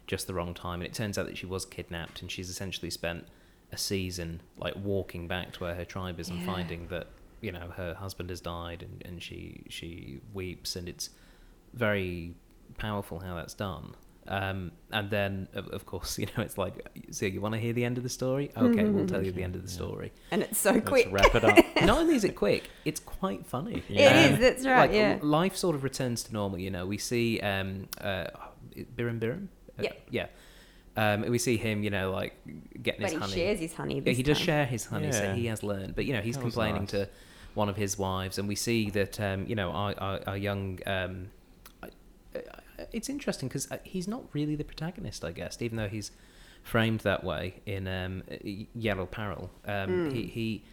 just 0.08 0.26
the 0.26 0.34
wrong 0.34 0.54
time, 0.54 0.80
and 0.80 0.84
it 0.90 0.94
turns 0.94 1.18
out 1.18 1.26
that 1.26 1.36
she 1.38 1.46
was 1.46 1.64
kidnapped, 1.64 2.20
and 2.20 2.30
she's 2.32 2.50
essentially 2.50 2.90
spent 2.90 3.26
a 3.72 3.76
season 3.78 4.40
like 4.56 4.74
walking 4.76 5.28
back 5.28 5.52
to 5.52 5.60
where 5.64 5.74
her 5.74 5.84
tribe 5.84 6.18
is 6.20 6.28
and 6.28 6.40
Yeah. 6.40 6.46
finding 6.46 6.86
that 6.88 7.06
you 7.40 7.52
know 7.52 7.68
her 7.76 7.94
husband 7.94 8.30
has 8.30 8.40
died, 8.40 8.82
and, 8.82 9.02
and 9.04 9.22
she 9.22 9.62
she 9.68 10.20
weeps, 10.34 10.74
and 10.76 10.88
it's 10.88 11.10
very 11.74 12.34
powerful 12.78 13.18
how 13.20 13.34
that's 13.36 13.54
done. 13.54 13.94
Um, 14.26 14.72
and 14.92 15.08
then, 15.08 15.48
of, 15.54 15.68
of 15.68 15.86
course, 15.86 16.18
you 16.22 16.26
know, 16.36 16.42
it's 16.42 16.58
like, 16.58 16.74
so 17.12 17.24
you 17.24 17.40
want 17.40 17.54
to 17.54 17.60
hear 17.60 17.72
the 17.72 17.84
end 17.84 17.96
of 17.96 18.02
the 18.04 18.10
story? 18.10 18.50
Okay, 18.54 18.84
we'll 18.84 19.06
tell 19.06 19.24
you 19.24 19.32
the 19.32 19.42
end 19.42 19.56
of 19.56 19.62
the 19.62 19.68
story. 19.80 20.12
And 20.30 20.42
it's 20.42 20.58
so 20.58 20.72
Let's 20.72 20.86
quick. 20.86 21.08
wrap 21.10 21.34
it 21.34 21.44
up. 21.44 21.56
Not 21.82 21.98
only 22.00 22.14
is 22.14 22.24
it 22.24 22.36
quick, 22.36 22.68
it's 22.84 23.00
quite 23.00 23.46
funny. 23.46 23.82
Yeah. 23.88 24.20
It 24.20 24.26
Um, 24.28 24.34
is. 24.34 24.40
That's 24.40 24.66
right. 24.66 24.80
like 24.80 24.92
yeah. 24.92 25.18
life 25.22 25.56
sort 25.56 25.74
of 25.76 25.82
returns 25.82 26.24
to 26.24 26.32
normal. 26.34 26.58
You 26.58 26.70
know, 26.70 26.84
we 26.86 26.98
see 26.98 27.40
um, 27.40 27.88
uh, 28.00 28.26
Birrinbirrin. 28.96 29.48
Uh, 29.78 29.82
Yep. 29.84 30.02
Yeah. 30.10 30.26
Um, 30.98 31.22
we 31.30 31.38
see 31.38 31.56
him, 31.56 31.82
you 31.84 31.90
know, 31.90 32.10
like 32.10 32.34
getting 32.82 33.02
his 33.02 33.12
But 33.12 33.12
his 33.12 33.12
he 33.12 33.18
honey. 33.18 33.32
shares 33.34 33.58
his 33.60 33.74
honey. 33.74 33.94
yeah, 33.96 34.00
This 34.00 34.16
he 34.16 34.22
does 34.24 34.38
time. 34.38 34.46
share 34.46 34.66
his 34.66 34.84
honey, 34.86 35.12
so 35.12 35.32
he 35.34 35.46
has 35.46 35.62
learned. 35.62 35.94
But 35.94 36.04
you 36.06 36.12
know, 36.12 36.20
he's 36.20 36.34
That 36.36 36.40
complaining 36.42 36.82
nice. 36.82 36.90
to 36.90 37.08
one 37.54 37.68
of 37.68 37.76
his 37.76 37.96
wives, 37.98 38.38
and 38.38 38.48
we 38.48 38.54
see 38.56 38.90
that 38.90 39.20
um, 39.20 39.46
you 39.46 39.54
know 39.54 39.70
our 39.70 39.94
our, 39.98 40.20
our 40.26 40.36
young. 40.36 40.78
Um, 40.86 41.30
I- 41.82 41.88
I- 42.36 42.42
it's 42.92 43.08
interesting 43.08 43.48
because 43.48 43.68
he's 43.84 44.06
not 44.08 44.22
really 44.32 44.54
the 44.56 44.64
protagonist, 44.64 45.24
I 45.24 45.32
guess, 45.32 45.60
even 45.60 45.76
though 45.76 45.88
he's 45.88 46.10
framed 46.62 47.00
that 47.00 47.22
way 47.24 47.60
in 47.66 47.86
um, 47.88 48.22
Yeeralparil. 48.76 49.48
Um, 49.66 49.88
Mm. 50.10 50.12
He 50.12 50.22
he 50.26 50.64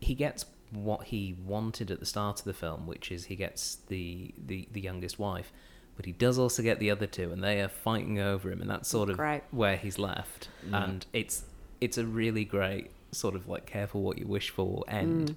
he 0.00 0.14
gets 0.14 0.46
what 0.72 1.04
he 1.04 1.36
wanted 1.44 1.90
at 1.90 1.98
the 2.00 2.06
start 2.06 2.38
of 2.40 2.44
the 2.44 2.52
film, 2.54 2.86
which 2.86 3.10
is 3.10 3.24
he 3.26 3.36
gets 3.36 3.76
the, 3.88 4.32
the, 4.46 4.68
the 4.72 4.80
youngest 4.80 5.18
wife, 5.18 5.52
but 6.00 6.06
he 6.06 6.12
does 6.12 6.38
also 6.38 6.62
get 6.62 6.78
the 6.78 6.90
other 6.90 7.06
two, 7.06 7.30
and 7.30 7.44
they 7.44 7.60
are 7.60 7.68
fighting 7.68 8.18
over 8.18 8.50
him, 8.50 8.62
and 8.62 8.70
that's 8.70 8.88
sort 8.88 9.10
of 9.10 9.18
Great. 9.18 9.42
where 9.50 9.76
he's 9.76 9.98
left. 9.98 10.48
Yeah. 10.66 10.84
And 10.84 11.04
it's 11.12 11.44
it's 11.78 11.98
a 11.98 12.06
really 12.06 12.42
great 12.42 12.90
sort 13.12 13.34
of 13.34 13.46
like 13.48 13.66
careful 13.66 14.00
what 14.00 14.16
you 14.16 14.26
wish 14.26 14.48
for 14.48 14.82
end. 14.88 15.36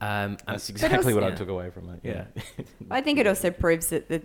Mm. 0.00 0.06
Um, 0.06 0.08
and 0.30 0.40
That's 0.46 0.70
exactly 0.70 1.12
what 1.12 1.24
I 1.24 1.32
took 1.32 1.50
away 1.50 1.68
from 1.68 1.90
it. 1.90 2.00
Yeah. 2.02 2.24
I 2.90 3.02
think 3.02 3.18
it 3.18 3.26
also 3.26 3.50
proves 3.50 3.88
that 3.88 4.08
the 4.08 4.22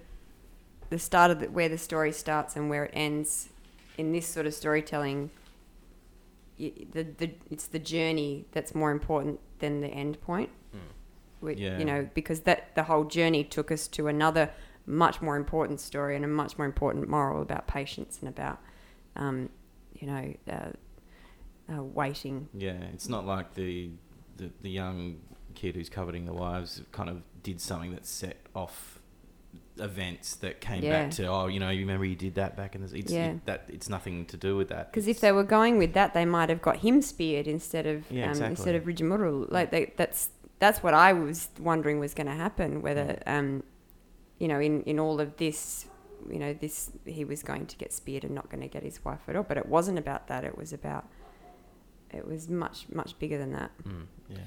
the 0.89 0.97
start 0.97 1.31
of 1.31 1.41
the, 1.41 1.47
where 1.47 1.67
the 1.67 1.77
story 1.77 2.13
starts 2.13 2.55
and 2.55 2.69
where 2.69 2.85
it 2.85 2.91
ends 2.93 3.49
in 3.97 4.13
this 4.13 4.25
sort 4.25 4.45
of 4.45 4.53
storytelling. 4.53 5.31
y 6.57 6.71
the, 6.93 7.03
the 7.03 7.31
it's 7.51 7.67
the 7.67 7.79
journey 7.79 8.45
that's 8.53 8.73
more 8.73 8.91
important 8.91 9.41
than 9.59 9.81
the 9.81 9.89
end 9.89 10.21
point. 10.21 10.49
Mm. 10.73 10.79
Which, 11.41 11.59
Yeah. 11.59 11.77
You 11.77 11.83
know, 11.83 12.09
because 12.13 12.39
that 12.43 12.73
the 12.75 12.83
whole 12.83 13.03
journey 13.03 13.43
took 13.43 13.69
us 13.69 13.89
to 13.89 14.07
another 14.07 14.51
much 14.87 15.21
more 15.21 15.35
important 15.35 15.79
story 15.79 16.15
and 16.15 16.25
a 16.25 16.27
much 16.27 16.57
more 16.57 16.65
important 16.65 17.07
moral 17.07 17.41
about 17.41 17.67
patience 17.67 18.17
and 18.21 18.29
about, 18.29 18.59
um, 19.15 19.49
you 19.93 20.07
know, 20.07 20.33
uh, 20.49 21.73
uh, 21.73 21.83
waiting. 21.83 22.47
Yeah, 22.53 22.77
it's 22.93 23.09
not 23.09 23.25
like 23.25 23.53
the, 23.53 23.91
the 24.37 24.49
the 24.61 24.69
young 24.69 25.17
kid 25.53 25.75
who's 25.75 25.89
coveting 25.89 26.25
the 26.25 26.33
wives 26.33 26.81
kind 26.91 27.09
of 27.09 27.21
did 27.43 27.59
something 27.59 27.91
that 27.91 28.05
set 28.05 28.37
off 28.55 28.99
events 29.79 30.35
that 30.37 30.59
came 30.61 30.83
Yeah. 30.83 31.03
back 31.03 31.11
to 31.11 31.27
oh 31.27 31.47
you 31.47 31.59
know 31.59 31.69
you 31.69 31.81
remember 31.81 32.03
you 32.05 32.15
did 32.15 32.35
that 32.35 32.55
back 32.57 32.73
in 32.75 32.81
the 32.81 32.95
it's 32.97 33.11
Yeah. 33.11 33.31
it, 33.33 33.45
that 33.45 33.65
it's 33.67 33.89
nothing 33.89 34.25
to 34.25 34.37
do 34.37 34.55
with 34.57 34.69
that 34.69 34.91
Because 34.91 35.07
if 35.07 35.19
they 35.19 35.31
were 35.31 35.43
going 35.43 35.77
with 35.77 35.93
that, 35.93 36.13
they 36.13 36.25
might 36.25 36.49
have 36.49 36.61
got 36.61 36.77
him 36.77 37.01
speared 37.01 37.47
instead 37.47 37.85
of 37.85 38.09
Yeah, 38.11 38.25
um, 38.25 38.29
exactly. 38.31 38.51
instead 38.51 38.75
of 38.75 38.83
Ridjimiraril. 38.85 39.51
Like 39.51 39.69
they, 39.71 39.93
that's 39.97 40.29
that's 40.59 40.81
what 40.81 40.93
I 40.95 41.13
was 41.13 41.49
wondering 41.59 41.99
was 41.99 42.13
going 42.15 42.27
to 42.27 42.33
happen. 42.33 42.81
Whether 42.81 43.21
um, 43.27 43.63
you 44.39 44.47
know, 44.47 44.59
in 44.59 44.83
in 44.83 44.99
all 44.99 45.19
of 45.19 45.37
this, 45.37 45.85
you 46.29 46.39
know, 46.39 46.53
this 46.53 46.91
he 47.05 47.25
was 47.25 47.43
going 47.43 47.65
to 47.67 47.75
get 47.77 47.93
speared 47.93 48.23
and 48.23 48.33
not 48.33 48.49
going 48.49 48.61
to 48.61 48.67
get 48.67 48.83
his 48.83 49.03
wife 49.03 49.21
at 49.27 49.35
all. 49.35 49.43
But 49.43 49.57
it 49.57 49.67
wasn't 49.67 49.97
about 49.99 50.27
that. 50.27 50.43
It 50.43 50.57
was 50.57 50.73
about 50.73 51.05
it 52.11 52.27
was 52.27 52.47
much 52.49 52.87
much 52.93 53.17
bigger 53.19 53.37
than 53.37 53.51
that. 53.53 53.71
Mm. 53.83 54.05
yeah 54.29 54.37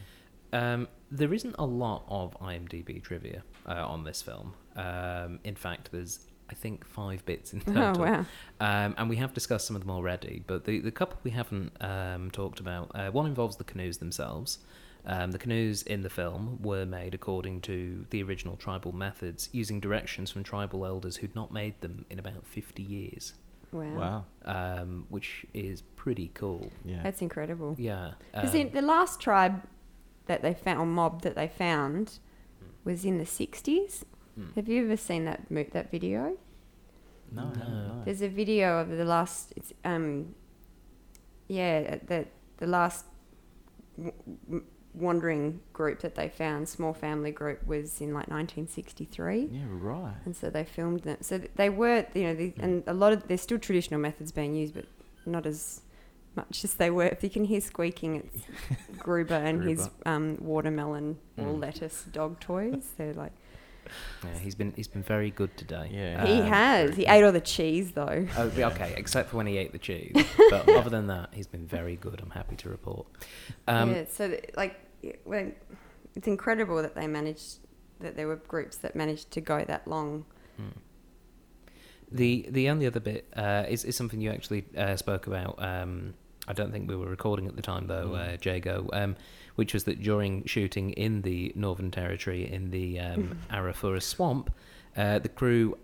Um, 0.53 0.89
there 1.11 1.33
isn't 1.35 1.55
a 1.59 1.67
lot 1.67 2.05
of 2.09 2.37
IMDb 2.41 3.03
trivia 3.03 3.43
uh, 3.67 3.87
on 3.87 4.05
this 4.05 4.23
film. 4.23 4.55
Um, 4.77 5.41
in 5.45 5.55
fact, 5.57 5.91
there's 5.93 6.27
I 6.49 6.55
think 6.55 6.85
five 6.87 7.25
bits 7.27 7.53
in 7.53 7.63
Oh 7.69 7.73
total. 7.73 8.05
wow! 8.05 8.27
Um, 8.61 8.95
and 8.99 9.09
we 9.09 9.17
have 9.17 9.33
discussed 9.33 9.67
some 9.67 9.77
of 9.77 9.83
them 9.83 9.91
already, 9.91 10.43
but 10.47 10.65
the, 10.65 10.81
the 10.81 10.91
couple 10.91 11.19
we 11.23 11.31
haven't 11.31 11.73
um, 11.81 12.31
talked 12.31 12.59
about 12.61 12.91
uh, 12.95 13.11
one 13.11 13.27
involves 13.27 13.57
the 13.57 13.65
canoes 13.65 13.99
themselves. 13.99 14.59
Um, 15.07 15.31
the 15.31 15.39
canoes 15.39 15.83
in 15.83 16.03
the 16.03 16.11
film 16.11 16.59
were 16.63 16.85
made 16.85 17.15
according 17.15 17.63
to 17.63 18.05
the 18.11 18.23
original 18.23 18.57
tribal 18.57 18.93
methods, 18.93 19.49
using 19.53 19.81
directions 19.81 20.31
from 20.31 20.45
tribal 20.45 20.85
elders 20.85 21.17
who'd 21.17 21.35
not 21.35 21.53
made 21.53 21.81
them 21.81 22.05
in 22.11 22.19
about 22.19 22.47
50 22.47 22.83
years, 22.83 23.33
Wow, 23.73 24.25
wow 24.45 24.83
um, 24.83 25.07
which 25.09 25.47
is 25.55 25.83
pretty 25.97 26.31
cool. 26.35 26.71
yeah 26.85 27.03
that's 27.03 27.23
incredible. 27.23 27.77
Yeah. 27.79 28.13
Because 28.33 28.55
um, 28.55 28.71
the 28.73 28.83
last 28.83 29.21
tribe 29.21 29.63
that 30.27 30.43
they 30.43 30.55
found, 30.55 30.81
or 30.81 30.87
mob 30.87 31.23
that 31.23 31.35
they 31.35 31.49
found, 31.49 32.19
was 32.85 33.05
in 33.05 33.19
the 33.19 33.27
sixties. 33.27 34.05
mm. 34.39 34.55
Have 34.57 34.69
you 34.69 34.85
ever 34.85 34.97
seen 34.97 35.25
that 35.25 35.51
mo- 35.51 35.67
that 35.73 35.91
video? 35.91 36.37
no, 37.33 37.45
No. 37.51 37.65
no. 37.69 38.03
There's 38.05 38.23
a 38.23 38.29
video 38.29 38.79
of 38.81 38.89
the 38.91 39.05
last. 39.05 39.53
It's 39.57 39.73
um, 39.85 40.35
yeah, 41.49 41.97
the 42.07 42.27
the 42.59 42.67
last 42.67 43.05
w- 43.97 44.15
w- 44.47 44.65
wandering 44.95 45.61
group 45.73 46.01
that 46.01 46.15
they 46.15 46.29
found, 46.29 46.69
small 46.69 46.93
family 46.93 47.31
group, 47.31 47.67
was 47.67 48.01
in 48.01 48.09
like 48.15 48.29
1963, 48.29 49.49
yeah 49.53 49.61
right 49.69 50.15
and 50.25 50.35
so 50.37 50.51
they 50.51 50.65
filmed 50.65 51.01
them. 51.03 51.17
So 51.21 51.39
they 51.57 51.71
were, 51.71 52.07
you 52.15 52.23
know, 52.25 52.35
the, 52.35 52.53
and 52.61 52.83
a 52.87 52.95
lot 52.95 53.13
of 53.13 53.27
there's 53.29 53.41
still 53.43 53.59
traditional 53.59 54.01
methods 54.01 54.33
being 54.33 54.55
used, 54.55 54.75
but 54.75 54.87
not 55.27 55.47
as 55.47 55.83
much 56.37 56.65
as 56.65 56.75
they 56.75 56.91
were. 56.91 57.07
If 57.07 57.23
you 57.25 57.31
can 57.31 57.45
hear 57.45 57.61
squeaking, 57.61 58.17
it's 58.17 58.43
Gruber 58.99 59.35
and 59.35 59.63
his 59.69 59.89
um, 60.07 60.37
watermelon 60.41 61.19
or 61.39 61.45
Mm. 61.45 61.61
lettuce 61.61 62.05
dog 62.05 62.39
toys. 62.41 62.93
They're 62.97 63.15
like 63.15 63.33
yeah, 64.25 64.39
he's 64.39 64.55
been 64.55 64.73
he's 64.77 64.89
been 64.89 65.03
very 65.03 65.31
good 65.31 65.57
today. 65.57 65.91
Yeah. 65.93 66.27
he 66.27 66.41
Um, 66.41 66.47
has. 66.49 66.97
He 66.97 67.05
ate 67.07 67.25
all 67.25 67.33
the 67.33 67.41
cheese 67.41 67.93
though. 67.93 68.27
Oh, 68.37 68.47
okay, 68.57 68.95
except 68.97 69.31
for 69.31 69.37
when 69.37 69.47
he 69.47 69.57
ate 69.59 69.73
the 69.73 69.79
cheese. 69.79 70.13
But 70.51 70.69
other 70.69 70.91
than 70.91 71.07
that, 71.09 71.31
he's 71.33 71.47
been 71.47 71.67
very 71.67 71.97
good. 71.97 72.21
I'm 72.23 72.31
happy 72.31 72.57
to 72.57 72.69
report. 72.69 73.07
Um, 73.69 73.91
yeah, 73.95 74.05
so 74.11 74.37
like, 74.57 74.79
it- 75.03 75.21
it's 76.17 76.27
incredible 76.27 76.83
that 76.83 76.95
they 76.95 77.07
managed 77.07 77.59
that 78.01 78.17
there 78.17 78.27
were 78.27 78.37
groups 78.37 78.77
that 78.79 78.97
managed 78.97 79.31
to 79.33 79.41
go 79.41 79.65
that 79.65 79.87
long. 79.87 80.25
hmm. 80.57 80.69
The 82.13 82.47
the 82.51 82.69
only 82.71 82.87
other 82.87 82.99
bit 83.01 83.27
uh, 83.37 83.65
is 83.69 83.85
is 83.85 83.95
something 83.97 84.21
you 84.21 84.31
actually 84.31 84.65
uh, 84.77 84.97
spoke 84.97 85.27
about. 85.29 85.63
Um, 85.63 86.15
I 86.49 86.53
don't 86.53 86.73
think 86.73 86.89
we 86.89 86.97
were 86.97 87.07
recording 87.09 87.47
at 87.47 87.55
the 87.55 87.63
time 87.63 87.87
though, 87.87 88.09
Mm. 88.09 88.35
uh, 88.35 88.39
Jago. 88.43 88.89
Um, 89.61 89.65
which 89.65 89.75
was 89.75 89.85
that 89.85 90.03
during 90.03 90.45
shooting 90.47 90.91
in 90.93 91.23
the 91.23 91.53
Northern 91.55 91.91
Territory 91.91 92.51
in 92.51 92.71
the 92.71 92.99
um, 92.99 93.39
Arafura 93.51 94.03
swamp, 94.03 94.51
uh, 94.97 95.19
the 95.19 95.29
crew 95.29 95.77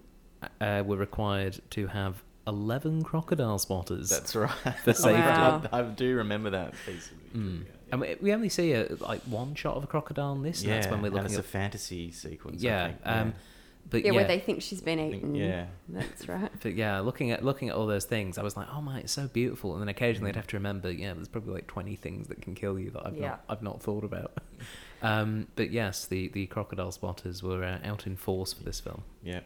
uh, 0.61 0.83
were 0.87 0.97
required 0.97 1.61
to 1.71 1.87
have 1.89 2.23
eleven 2.47 3.03
crocodile 3.03 3.59
spotters. 3.59 4.09
that's 4.09 4.35
right 4.35 4.51
For 4.85 4.93
safety. 4.93 5.21
Wow. 5.21 5.63
I, 5.73 5.81
I 5.81 5.83
do 5.83 6.17
remember 6.17 6.51
that 6.51 6.75
piece 6.87 7.11
of 7.11 7.19
it. 7.19 7.37
Mm. 7.37 7.65
And 7.93 8.01
we, 8.01 8.17
we 8.21 8.33
only 8.33 8.49
see 8.49 8.73
a, 8.73 8.89
like 8.99 9.23
one 9.23 9.55
shot 9.55 9.77
of 9.77 9.85
a 9.85 9.87
crocodile 9.87 10.33
in 10.33 10.43
this, 10.43 10.61
and 10.61 10.71
yeah 10.71 10.77
that's 10.77 10.89
when 10.89 11.03
we're 11.03 11.09
and 11.09 11.15
looking 11.17 11.31
it's 11.31 11.39
at 11.39 11.45
a 11.45 11.49
fantasy 11.49 12.11
sequence 12.11 12.63
I 12.63 12.67
Yeah, 12.67 12.93
um, 13.05 13.35
But 13.89 14.01
Yeah, 14.05 14.11
yeah, 14.11 14.17
where 14.17 14.25
they 14.27 14.41
think 14.41 14.63
she's 14.63 14.81
been 14.81 14.99
I 14.99 15.11
think- 15.11 15.23
eaten. 15.23 15.35
yeah 15.37 15.67
That's 15.89 16.29
right. 16.35 16.51
but 16.61 16.75
yeah, 16.75 16.99
looking 17.01 17.31
at 17.31 17.45
looking 17.45 17.69
at 17.69 17.77
all 17.77 17.87
those 17.87 18.05
things, 18.05 18.37
I 18.37 18.43
was 18.43 18.57
like, 18.57 18.67
oh 18.73 18.81
my, 18.81 18.99
it's 19.01 19.13
so 19.13 19.29
beautiful. 19.29 19.73
And 19.75 19.81
then 19.83 19.89
occasionally 19.89 20.31
I'd 20.31 20.37
have 20.37 20.49
to 20.49 20.57
remember, 20.57 20.91
yeah, 20.91 21.15
there's 21.15 21.29
probably 21.29 21.55
like 21.55 21.67
20 21.69 21.95
things 21.97 22.27
that 22.29 22.43
can 22.43 22.55
kill 22.57 22.79
you 22.79 22.91
that 22.91 23.07
I've 23.07 23.17
Yeah. 23.17 23.29
not 23.29 23.45
I've 23.49 23.63
not 23.63 23.81
thought 23.83 24.03
about. 24.03 24.33
um, 25.03 25.47
but 25.55 25.71
yes, 25.71 26.05
the 26.07 26.29
the 26.29 26.47
crocodile 26.47 26.91
spotters 26.91 27.43
were 27.43 27.63
uh, 27.63 27.79
out 27.85 28.07
in 28.07 28.17
force 28.17 28.53
for 28.53 28.65
this 28.65 28.81
film. 28.81 29.03
yeah 29.23 29.41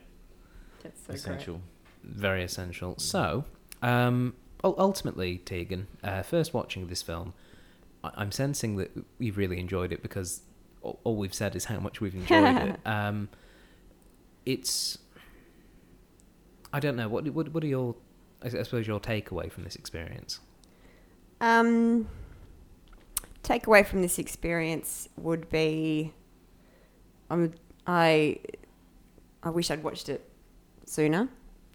That's 0.83 1.07
so 1.07 1.13
essential 1.13 1.61
Very 2.03 2.43
essential. 2.43 2.95
So, 2.99 3.45
um, 3.83 4.35
ultimately, 4.65 5.39
Tegan, 5.39 5.87
uh, 6.03 6.23
first 6.23 6.55
watching 6.55 6.87
this 6.87 7.03
film, 7.03 7.35
I- 8.03 8.13
I'm 8.17 8.33
sensing 8.33 8.77
that 8.77 8.91
you've 9.19 9.37
really 9.37 9.59
enjoyed 9.61 9.93
it 9.93 10.01
because 10.03 10.41
all 10.83 10.99
all 11.05 11.17
we've 11.17 11.35
said 11.35 11.55
is 11.55 11.67
how 11.67 11.79
much 11.81 12.01
we've 12.01 12.15
enjoyed 12.15 12.57
it. 12.71 12.81
Um, 12.87 13.29
it's, 14.47 14.99
I 16.73 16.81
don't 16.81 16.97
know. 16.97 17.09
What 17.09 17.29
what 17.31 17.53
what 17.53 17.65
are 17.65 17.67
your, 17.67 17.97
I 18.43 18.49
suppose 18.49 18.87
your 18.87 19.01
takeaway 19.01 19.51
from 19.51 19.65
this 19.65 19.77
experience? 19.77 20.41
Um, 21.41 22.09
takeaway 23.43 23.85
from 23.85 24.03
this 24.03 24.19
experience 24.19 25.09
would 25.17 25.49
be, 25.49 26.13
um, 27.31 27.53
I, 27.87 28.39
I 29.43 29.51
wish 29.51 29.71
I'd 29.71 29.83
watched 29.83 30.09
it 30.09 30.29
sooner. 30.85 31.29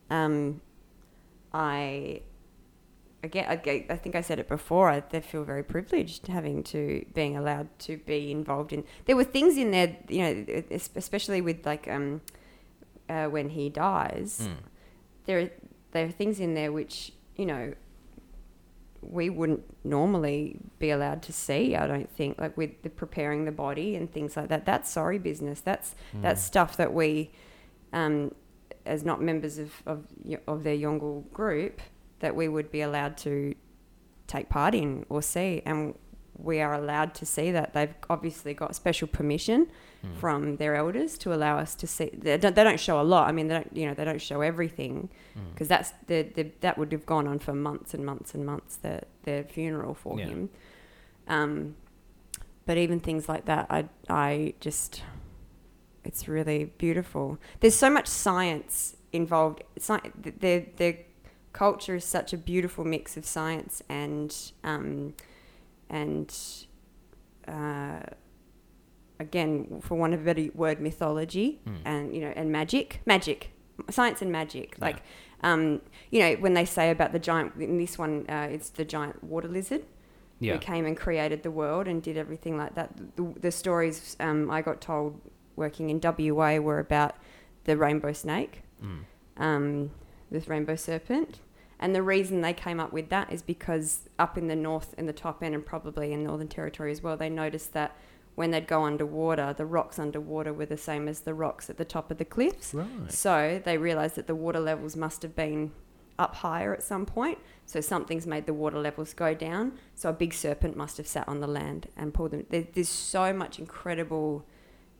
Um, 0.10 0.62
I, 1.52 2.22
again, 3.24 3.46
I, 3.50 3.86
I 3.90 3.96
think 3.96 4.16
I 4.16 4.22
said 4.22 4.40
it 4.40 4.48
before. 4.48 4.90
I, 4.90 5.04
I 5.12 5.20
feel 5.20 5.44
very 5.44 5.64
privileged 5.64 6.28
having 6.28 6.64
to 6.64 7.06
being 7.14 7.36
allowed 7.36 7.68
to 7.80 7.98
be 7.98 8.32
involved 8.32 8.72
in. 8.72 8.84
There 9.06 9.16
were 9.16 9.24
things 9.24 9.58
in 9.58 9.72
there, 9.72 9.98
you 10.08 10.22
know, 10.22 10.64
especially 10.72 11.42
with 11.42 11.66
like 11.66 11.88
um, 11.88 12.22
uh, 13.10 13.26
when 13.28 13.50
he 13.50 13.70
dies, 13.70 14.48
Mm. 14.50 14.56
there 15.26 15.40
are, 15.40 15.50
there 15.92 16.06
are 16.08 16.12
things 16.12 16.40
in 16.40 16.54
there 16.54 16.72
which 16.72 17.12
you 17.36 17.46
know 17.46 17.74
we 19.02 19.30
wouldn't 19.30 19.64
normally 19.84 20.58
be 20.80 20.90
allowed 20.90 21.22
to 21.22 21.32
see. 21.34 21.76
I 21.76 21.86
don't 21.86 22.10
think 22.10 22.40
like 22.40 22.58
with 22.58 22.82
the 22.82 22.90
preparing 22.90 23.46
the 23.46 23.52
body 23.52 23.96
and 23.96 24.12
things 24.12 24.36
like 24.36 24.50
that. 24.50 24.66
That's 24.66 24.90
sorry 24.90 25.20
business. 25.20 25.62
That's 25.62 25.94
that's 26.22 26.42
stuff 26.42 26.78
that 26.78 26.94
we, 26.94 27.32
um, 27.94 28.34
as 28.86 29.04
not 29.06 29.22
members 29.22 29.58
of 29.60 29.72
of 29.86 30.08
of 30.48 30.64
their 30.64 30.76
Yolngu 30.76 31.32
group, 31.32 31.82
that 32.20 32.36
we 32.36 32.48
would 32.48 32.72
be 32.72 32.82
allowed 32.82 33.16
to 33.18 33.54
take 34.28 34.50
part 34.50 34.74
in 34.74 35.06
or 35.10 35.22
see, 35.22 35.62
and 35.66 35.94
we 36.38 36.60
are 36.60 36.74
allowed 36.74 37.14
to 37.16 37.26
see 37.28 37.52
that. 37.52 37.74
They've 37.74 37.94
obviously 38.10 38.56
got 38.56 38.76
special 38.76 39.08
permission 39.08 39.68
Hmm. 40.06 40.20
from 40.20 40.58
their 40.58 40.76
elders 40.76 41.18
to 41.20 41.34
allow 41.34 41.58
us 41.58 41.74
to 41.76 41.88
see. 41.88 42.10
They 42.14 42.38
don't, 42.38 42.56
they 42.56 42.64
don't 42.64 42.80
show 42.80 43.00
a 43.00 43.04
lot. 43.04 43.28
I 43.28 43.32
mean, 43.32 43.48
they 43.48 43.56
don't, 43.56 43.76
you 43.76 43.88
know, 43.88 43.94
they 43.94 44.06
don't 44.06 44.22
show 44.22 44.42
everything 44.42 45.10
because 45.54 45.68
that's 45.68 45.92
the, 46.08 46.24
the 46.36 46.52
that 46.62 46.78
would 46.78 46.92
have 46.92 47.06
gone 47.06 47.28
on 47.28 47.40
for 47.40 47.54
months 47.54 47.94
and 47.94 48.06
months 48.06 48.34
and 48.36 48.46
months. 48.46 48.76
The 48.78 49.02
their 49.24 49.44
funeral 49.44 49.94
for 49.94 50.20
Yeah. 50.20 50.26
him. 50.28 50.50
Um, 51.28 51.76
but 52.66 52.78
even 52.78 53.00
things 53.00 53.28
like 53.30 53.46
that, 53.46 53.68
I 53.70 53.90
I 54.10 54.54
just, 54.60 55.02
it's 56.04 56.28
really 56.28 56.66
beautiful. 56.78 57.38
There's 57.60 57.76
so 57.76 57.90
much 57.90 58.08
science 58.08 58.96
involved. 59.12 59.64
Sci- 59.78 60.12
their 60.40 60.66
their 60.78 60.98
culture 61.54 61.96
is 61.96 62.04
such 62.06 62.34
a 62.34 62.38
beautiful 62.38 62.84
mix 62.84 63.18
of 63.18 63.26
science 63.26 63.82
and 63.88 64.36
um, 64.64 65.14
and 65.90 66.34
uh, 67.48 68.00
again, 69.20 69.80
for 69.82 69.96
want 69.96 70.14
of 70.14 70.22
a 70.22 70.24
better 70.24 70.50
word, 70.54 70.80
mythology 70.82 71.60
Mm. 71.68 71.78
and 71.86 72.16
you 72.16 72.22
know 72.22 72.34
and 72.36 72.52
magic, 72.52 73.02
magic, 73.06 73.52
science 73.90 74.22
and 74.22 74.32
magic. 74.32 74.76
Yeah. 74.80 74.86
Like, 74.86 74.98
um, 75.44 75.82
you 76.12 76.20
know, 76.20 76.34
when 76.36 76.54
they 76.54 76.66
say 76.66 76.90
about 76.92 77.12
the 77.12 77.20
giant 77.20 77.56
in 77.60 77.78
this 77.78 77.98
one, 77.98 78.26
uh, 78.30 78.48
it's 78.52 78.70
the 78.70 78.86
giant 78.86 79.24
water 79.24 79.48
lizard 79.48 79.84
Yeah. 80.40 80.54
who 80.54 80.60
came 80.60 80.86
and 80.86 80.96
created 80.98 81.44
the 81.44 81.52
world 81.52 81.88
and 81.88 82.02
did 82.02 82.18
everything 82.18 82.58
like 82.58 82.76
that. 82.76 82.90
The, 83.16 83.34
the 83.40 83.52
stories 83.52 84.16
um, 84.20 84.50
I 84.50 84.62
got 84.62 84.82
told 84.82 85.20
working 85.56 85.90
in 85.90 86.00
WA 86.02 86.58
were 86.60 86.80
about 86.80 87.16
the 87.66 87.78
rainbow 87.78 88.14
snake, 88.14 88.64
Mm. 88.84 89.00
um, 89.38 89.92
this 90.32 90.48
rainbow 90.48 90.76
serpent. 90.76 91.40
And 91.80 91.94
the 91.94 92.02
reason 92.04 92.42
they 92.42 92.54
came 92.54 92.80
up 92.80 92.94
with 92.94 93.10
that 93.10 93.32
is 93.32 93.42
because 93.42 94.08
up 94.18 94.38
in 94.38 94.48
the 94.48 94.56
north, 94.56 94.94
in 94.98 95.06
the 95.08 95.14
top 95.14 95.44
end, 95.44 95.54
and 95.54 95.66
probably 95.66 96.14
in 96.14 96.24
Northern 96.24 96.48
Territory 96.48 96.92
as 96.92 97.04
well, 97.04 97.18
they 97.18 97.30
noticed 97.30 97.74
that 97.74 97.96
when 98.36 98.52
they'd 98.52 98.68
go 98.68 98.84
underwater, 98.84 99.54
the 99.54 99.66
rocks 99.66 99.98
underwater 99.98 100.54
were 100.54 100.66
the 100.66 100.78
same 100.78 101.08
as 101.08 101.22
the 101.22 101.34
rocks 101.34 101.70
at 101.70 101.78
the 101.78 101.86
top 101.86 102.12
of 102.12 102.18
the 102.18 102.26
cliffs. 102.26 102.74
Right. 102.74 102.88
So 103.12 103.62
they 103.64 103.78
realised 103.78 104.16
that 104.16 104.28
the 104.28 104.36
water 104.36 104.60
levels 104.60 104.96
must 104.96 105.22
have 105.22 105.36
been 105.36 105.72
up 106.20 106.36
higher 106.36 106.74
at 106.74 106.84
some 106.84 107.06
point. 107.06 107.38
So 107.66 107.82
something's 107.82 108.28
made 108.28 108.46
the 108.46 108.54
water 108.54 108.80
levels 108.80 109.14
go 109.14 109.34
down. 109.34 109.74
So 109.96 110.10
a 110.10 110.14
big 110.14 110.34
serpent 110.34 110.76
must 110.78 110.98
have 110.98 111.08
sat 111.08 111.28
on 111.28 111.40
the 111.40 111.48
land 111.48 111.88
and 111.98 112.14
pulled 112.14 112.32
them. 112.32 112.46
There's 112.50 112.90
so 112.90 113.34
much 113.34 113.60
incredible 113.60 114.46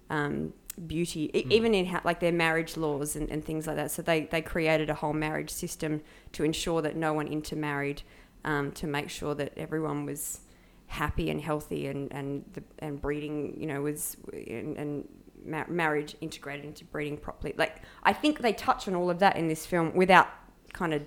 um, 0.10 0.54
beauty, 0.88 1.32
Mm. 1.34 1.52
even 1.52 1.74
in 1.74 1.86
how, 1.86 2.02
like 2.04 2.20
their 2.20 2.34
marriage 2.34 2.76
laws 2.78 3.16
and, 3.16 3.30
and 3.30 3.44
things 3.46 3.66
like 3.68 3.78
that. 3.78 3.92
So 3.92 4.02
they, 4.02 4.26
they 4.26 4.42
created 4.42 4.90
a 4.90 4.94
whole 4.96 5.14
marriage 5.14 5.50
system 5.50 6.02
to 6.34 6.44
ensure 6.44 6.82
that 6.82 6.96
no 6.96 7.14
one 7.14 7.28
intermarried, 7.28 8.02
um, 8.44 8.72
to 8.74 8.88
make 8.88 9.10
sure 9.10 9.34
that 9.36 9.54
everyone 9.58 10.06
was 10.06 10.42
happy 10.88 11.30
and 11.30 11.42
healthy 11.42 11.88
and 11.88 12.12
and 12.12 12.44
the, 12.54 12.64
and 12.80 13.02
breeding, 13.02 13.56
you 13.60 13.68
know, 13.68 13.82
was 13.82 14.18
and, 14.34 14.78
and 14.78 15.08
ma- 15.46 15.66
marriage 15.68 16.16
integrated 16.22 16.66
into 16.66 16.86
breeding 16.86 17.18
properly. 17.18 17.54
Like 17.58 17.82
I 18.04 18.14
think 18.14 18.40
they 18.40 18.54
touch 18.54 18.88
on 18.88 18.96
all 18.96 19.10
of 19.10 19.20
that 19.20 19.38
in 19.38 19.48
this 19.48 19.66
film 19.66 19.94
without 19.96 20.28
kind 20.74 20.94
of 20.94 21.04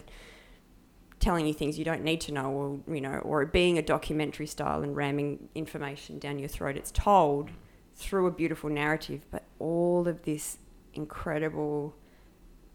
telling 1.21 1.47
you 1.47 1.53
things 1.53 1.79
you 1.79 1.85
don't 1.85 2.03
need 2.05 2.21
to 2.21 2.33
know 2.33 2.51
or 2.51 2.95
you 2.95 3.01
know 3.01 3.19
or 3.19 3.45
being 3.45 3.77
a 3.77 3.83
documentary 3.83 4.47
style 4.47 4.83
and 4.83 4.95
ramming 4.95 5.49
information 5.55 6.19
down 6.19 6.39
your 6.39 6.49
throat 6.49 6.77
it's 6.77 6.93
told 6.93 7.51
through 7.97 8.29
a 8.29 8.31
beautiful 8.31 8.71
narrative 8.71 9.23
but 9.31 9.43
all 9.59 10.07
of 10.07 10.23
this 10.23 10.59
incredible 10.95 11.93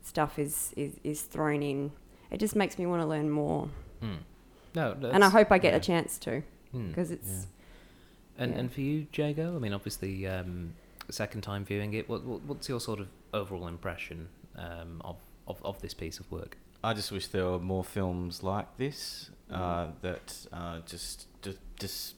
stuff 0.01 0.37
is 0.37 0.73
is, 0.75 0.99
is 1.05 1.21
thrown 1.21 1.63
in 1.63 1.91
it 2.31 2.37
just 2.37 2.53
makes 2.53 2.77
me 2.77 2.85
want 2.85 3.01
to 3.01 3.07
learn 3.07 3.29
more 3.29 3.69
Mm. 4.01 4.17
No, 4.75 4.97
and 5.13 5.23
i 5.23 5.29
hope 5.29 5.49
i 5.49 5.57
get 5.57 5.71
yeah. 5.71 5.77
a 5.77 5.79
chance 5.79 6.17
to 6.19 6.43
Mm. 6.73 6.89
because 6.89 7.11
it's 7.11 7.47
And 8.37 8.51
Yeah. 8.53 8.59
and 8.61 8.71
for 8.71 8.81
you, 8.81 9.07
Jago, 9.13 9.55
I 9.55 9.59
mean, 9.59 9.73
obviously, 9.73 10.25
um, 10.27 10.73
second 11.09 11.41
time 11.41 11.63
viewing 11.65 11.93
it. 11.93 12.09
What, 12.09 12.23
what 12.23 12.41
what's 12.43 12.67
your 12.67 12.79
sort 12.79 12.99
of 12.99 13.07
overall 13.33 13.67
impression 13.67 14.29
um, 14.55 15.01
of, 15.05 15.17
of 15.47 15.63
of 15.63 15.81
this 15.81 15.93
piece 15.93 16.19
of 16.19 16.31
work? 16.31 16.57
I 16.83 16.93
just 16.93 17.11
wish 17.11 17.27
there 17.27 17.45
were 17.45 17.59
more 17.59 17.83
films 17.83 18.41
like 18.43 18.75
this 18.77 19.29
uh, 19.51 19.87
that 20.01 20.47
uh, 20.51 20.79
just 20.85 21.27
just, 21.43 21.59
just 21.79 22.15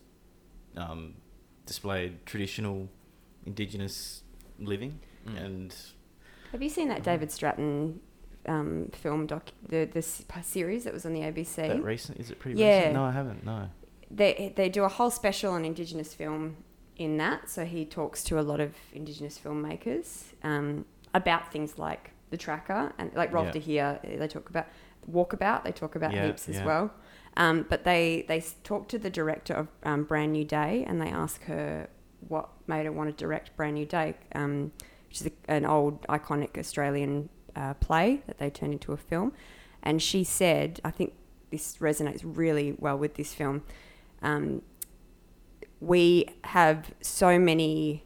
um, 0.77 1.15
displayed 1.65 2.25
traditional 2.25 2.89
indigenous 3.45 4.21
living 4.59 4.99
Mm. 5.27 5.43
and 5.45 5.75
have 6.51 6.61
you 6.61 6.69
seen 6.69 6.87
that 6.89 7.01
david 7.03 7.31
stratton 7.31 7.99
um, 8.47 8.89
film 8.93 9.25
doc 9.25 9.49
the 9.67 9.85
this 9.91 10.23
series 10.43 10.83
that 10.83 10.93
was 10.93 11.03
on 11.03 11.13
the 11.13 11.21
abc 11.21 11.55
that 11.55 11.83
recent 11.83 12.19
is 12.19 12.29
it 12.29 12.37
pretty 12.37 12.59
Yeah. 12.59 12.77
recent? 12.77 12.93
No, 12.93 13.03
I 13.05 13.11
haven't. 13.11 13.43
No. 13.43 13.69
They 14.11 14.53
they 14.55 14.69
do 14.69 14.83
a 14.83 14.89
whole 14.89 15.09
special 15.11 15.53
on 15.53 15.65
Indigenous 15.65 16.13
film 16.13 16.57
in 16.97 17.17
that. 17.17 17.49
So 17.49 17.65
he 17.65 17.85
talks 17.85 18.23
to 18.25 18.39
a 18.39 18.41
lot 18.43 18.59
of 18.59 18.73
Indigenous 18.93 19.39
filmmakers 19.43 20.23
um, 20.43 20.85
about 21.13 21.51
things 21.51 21.77
like 21.77 22.11
the 22.29 22.37
tracker 22.37 22.93
and 22.97 23.13
like 23.13 23.31
Rolf 23.33 23.47
Yeah. 23.47 23.51
de 23.51 23.59
Heer. 23.59 23.99
They 24.03 24.27
talk 24.27 24.49
about 24.49 24.67
walkabout. 25.11 25.63
They 25.63 25.71
talk 25.71 25.95
about 25.95 26.13
Yeah, 26.13 26.27
heaps 26.27 26.47
as 26.49 26.55
yeah. 26.55 26.65
well. 26.65 26.93
Um, 27.37 27.65
but 27.69 27.83
they 27.83 28.25
they 28.27 28.43
talk 28.63 28.87
to 28.89 28.97
the 28.99 29.09
director 29.09 29.53
of 29.53 29.67
um, 29.83 30.03
Bran 30.03 30.31
Nue 30.31 30.45
Dae 30.45 30.85
and 30.87 31.01
they 31.01 31.09
ask 31.09 31.43
her 31.45 31.89
what 32.27 32.49
made 32.67 32.85
her 32.85 32.91
want 32.91 33.09
to 33.09 33.15
direct 33.15 33.55
Bran 33.57 33.73
Nue 33.75 33.85
Dae, 33.85 34.15
um, 34.33 34.71
which 35.09 35.21
is 35.21 35.27
a, 35.27 35.31
an 35.51 35.65
old 35.65 36.01
iconic 36.07 36.57
Australian 36.57 37.29
uh, 37.55 37.73
play 37.75 38.21
that 38.27 38.37
they 38.37 38.49
turned 38.49 38.73
into 38.73 38.93
a 38.93 38.97
film. 38.97 39.33
And 39.83 40.01
she 40.01 40.23
said, 40.23 40.79
I 40.83 40.91
think 40.91 41.13
this 41.51 41.77
resonates 41.77 42.21
really 42.23 42.75
well 42.79 42.97
with 42.97 43.15
this 43.15 43.33
film. 43.33 43.63
Um, 44.25 44.61
we 45.79 46.25
have 46.43 46.93
so 47.01 47.37
many 47.39 48.03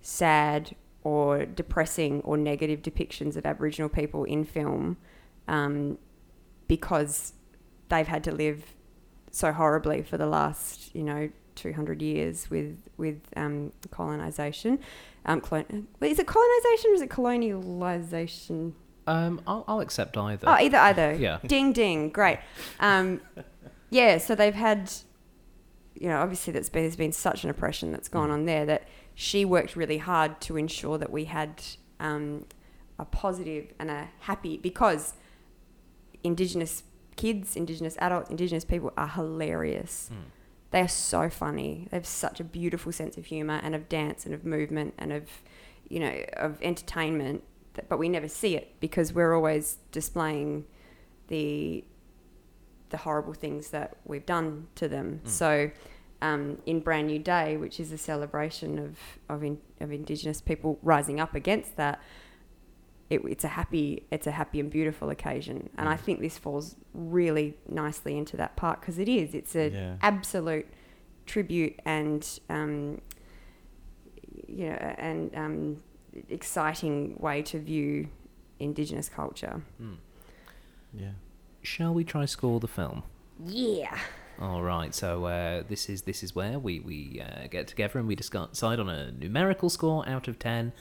sad 0.00 0.76
or 1.02 1.44
depressing 1.46 2.20
or 2.22 2.36
negative 2.36 2.82
depictions 2.82 3.36
of 3.36 3.46
Aboriginal 3.46 3.88
people 3.88 4.24
in 4.24 4.44
film 4.44 4.96
um, 5.48 5.98
because 6.68 7.32
they've 7.88 8.06
had 8.06 8.22
to 8.24 8.32
live 8.32 8.74
so 9.30 9.52
horribly 9.52 10.02
for 10.02 10.18
the 10.18 10.26
last, 10.26 10.94
you 10.94 11.02
know, 11.02 11.30
200 11.54 12.00
years 12.00 12.48
with 12.50 12.78
with 12.96 13.20
um, 13.36 13.72
colonization. 13.90 14.78
Um, 15.26 15.40
colon- 15.40 15.86
is 16.00 16.18
it 16.18 16.26
colonization 16.26 16.90
or 16.90 16.94
is 16.94 17.02
it 17.02 17.10
colonialization? 17.10 18.72
Um, 19.06 19.40
I'll, 19.46 19.64
I'll 19.66 19.80
accept 19.80 20.16
either. 20.16 20.48
Oh, 20.48 20.52
either, 20.52 20.78
either. 20.78 21.14
Yeah. 21.14 21.38
Ding, 21.46 21.72
ding. 21.72 22.10
Great. 22.10 22.38
Um, 22.80 23.20
yeah, 23.90 24.18
so 24.18 24.34
they've 24.34 24.54
had, 24.54 24.92
you 25.94 26.08
know, 26.08 26.18
obviously 26.20 26.52
that's 26.52 26.68
been, 26.68 26.82
there's 26.82 26.96
been 26.96 27.12
such 27.12 27.44
an 27.44 27.50
oppression 27.50 27.92
that's 27.92 28.08
gone 28.08 28.30
Mm. 28.30 28.32
on 28.32 28.44
there 28.46 28.64
that 28.66 28.88
she 29.14 29.44
worked 29.44 29.76
really 29.76 29.98
hard 29.98 30.40
to 30.42 30.56
ensure 30.56 30.96
that 30.98 31.10
we 31.10 31.24
had 31.26 31.62
um, 32.00 32.46
a 32.98 33.04
positive 33.04 33.72
and 33.78 33.90
a 33.90 34.08
happy, 34.20 34.56
because 34.56 35.14
Indigenous 36.24 36.82
kids, 37.16 37.56
Indigenous 37.56 37.96
adults, 37.98 38.30
Indigenous 38.30 38.64
people 38.64 38.92
are 38.96 39.08
hilarious. 39.08 40.10
Mm. 40.12 40.16
They 40.70 40.80
are 40.80 40.88
so 40.88 41.28
funny. 41.28 41.88
They 41.90 41.96
have 41.96 42.06
such 42.06 42.40
a 42.40 42.44
beautiful 42.44 42.92
sense 42.92 43.16
of 43.18 43.26
humor 43.26 43.60
and 43.62 43.74
of 43.74 43.88
dance 43.88 44.24
and 44.24 44.34
of 44.34 44.44
movement 44.44 44.94
and 44.98 45.12
of, 45.12 45.28
you 45.88 46.00
know, 46.00 46.24
of 46.36 46.60
entertainment. 46.62 47.44
that- 47.74 47.88
But 47.88 47.98
we 47.98 48.08
never 48.08 48.28
see 48.28 48.56
it 48.56 48.74
because 48.80 49.12
we're 49.12 49.34
always 49.34 49.78
displaying 49.92 50.64
the 51.28 51.84
the 52.92 52.98
horrible 52.98 53.32
things 53.34 53.70
that 53.70 53.96
we've 54.04 54.24
done 54.26 54.68
to 54.76 54.86
them. 54.88 55.20
Mm. 55.24 55.28
So, 55.28 55.70
um, 56.22 56.58
in 56.66 56.78
Bran 56.80 57.08
Nue 57.08 57.18
Dae, 57.18 57.56
which 57.56 57.80
is 57.80 57.90
a 57.90 57.98
celebration 57.98 58.78
of 58.78 58.96
of, 59.28 59.42
in, 59.42 59.58
of 59.80 59.90
Indigenous 59.90 60.40
people 60.40 60.78
rising 60.82 61.18
up 61.18 61.34
against 61.34 61.76
that, 61.76 62.00
it, 63.10 63.20
it's 63.24 63.42
a 63.44 63.48
happy 63.48 64.06
it's 64.12 64.26
a 64.28 64.30
happy 64.30 64.60
and 64.60 64.70
beautiful 64.70 65.10
occasion, 65.10 65.68
and 65.76 65.88
I 65.88 65.96
Mm. 65.96 66.00
think 66.00 66.20
this 66.20 66.38
falls 66.38 66.76
really 66.94 67.54
nicely 67.68 68.16
into 68.16 68.36
that 68.36 68.54
part 68.56 68.80
because 68.80 68.98
it 69.00 69.08
is 69.08 69.34
it's 69.34 69.54
an 69.56 69.72
Yeah. 69.72 69.96
absolute 70.00 70.66
tribute 71.26 71.74
and 71.84 72.22
um, 72.48 73.00
you 74.48 74.66
know 74.70 74.94
and 74.98 75.34
um, 75.34 75.82
exciting 76.28 77.16
way 77.18 77.42
to 77.42 77.58
view 77.58 78.08
Indigenous 78.60 79.08
culture. 79.08 79.60
Mm. 79.82 79.96
Yeah. 80.94 81.10
Shall 81.62 81.94
we 81.94 82.04
try 82.04 82.24
score 82.26 82.60
the 82.60 82.68
film? 82.68 83.02
Yeah. 83.44 83.96
All 84.40 84.62
right. 84.62 84.94
So 84.94 85.24
uh, 85.26 85.62
this 85.68 85.88
is 85.88 86.02
this 86.02 86.22
is 86.22 86.34
where 86.34 86.58
we 86.58 86.80
we 86.80 87.22
uh, 87.24 87.46
get 87.48 87.68
together 87.68 87.98
and 87.98 88.08
we 88.08 88.14
discuss- 88.16 88.50
decide 88.50 88.80
on 88.80 88.88
a 88.88 89.12
numerical 89.12 89.68
score 89.70 90.06
out 90.08 90.26
of 90.28 90.38
ten. 90.38 90.72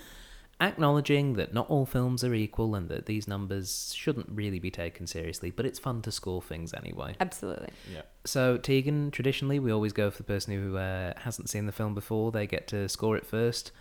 acknowledging 0.59 1.33
that 1.33 1.53
not 1.53 1.67
all 1.71 1.85
films 1.87 2.23
are 2.23 2.35
equal 2.35 2.75
and 2.75 2.87
that 2.87 3.07
these 3.07 3.27
numbers 3.27 3.93
shouldn't 3.95 4.27
really 4.29 4.59
be 4.59 4.69
taken 4.69 5.07
seriously, 5.07 5.49
but 5.49 5.65
it's 5.65 5.79
fun 5.79 6.01
to 6.03 6.11
score 6.11 6.39
things 6.41 6.71
anyway. 6.73 7.15
Absolutely. 7.19 7.69
Yeah. 7.91 8.03
So, 8.25 8.57
Tegan, 8.57 9.09
traditionally, 9.09 9.57
we 9.57 9.71
always 9.71 9.91
go 9.91 10.11
for 10.11 10.17
the 10.17 10.23
person 10.23 10.53
who 10.53 10.77
uh, 10.77 11.13
hasn't 11.21 11.49
seen 11.49 11.65
the 11.65 11.71
film 11.71 11.95
before. 11.95 12.31
They 12.31 12.45
get 12.45 12.67
to 12.67 12.87
score 12.87 13.17
it 13.17 13.25
first. 13.25 13.71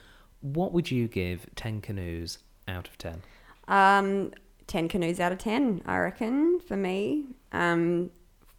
What 0.41 0.73
would 0.73 0.91
you 0.91 1.07
give 1.07 1.47
10 1.55 1.83
Canoes 1.83 2.39
out 2.67 2.89
of 2.89 2.97
10? 2.97 3.23
Um, 3.69 4.33
10 4.71 4.89
canoes 4.89 5.18
out 5.18 5.33
of 5.33 5.39
10, 5.39 5.83
I 5.85 5.99
reckon, 5.99 6.61
for 6.61 6.77
me, 6.77 7.25
um, 7.51 8.11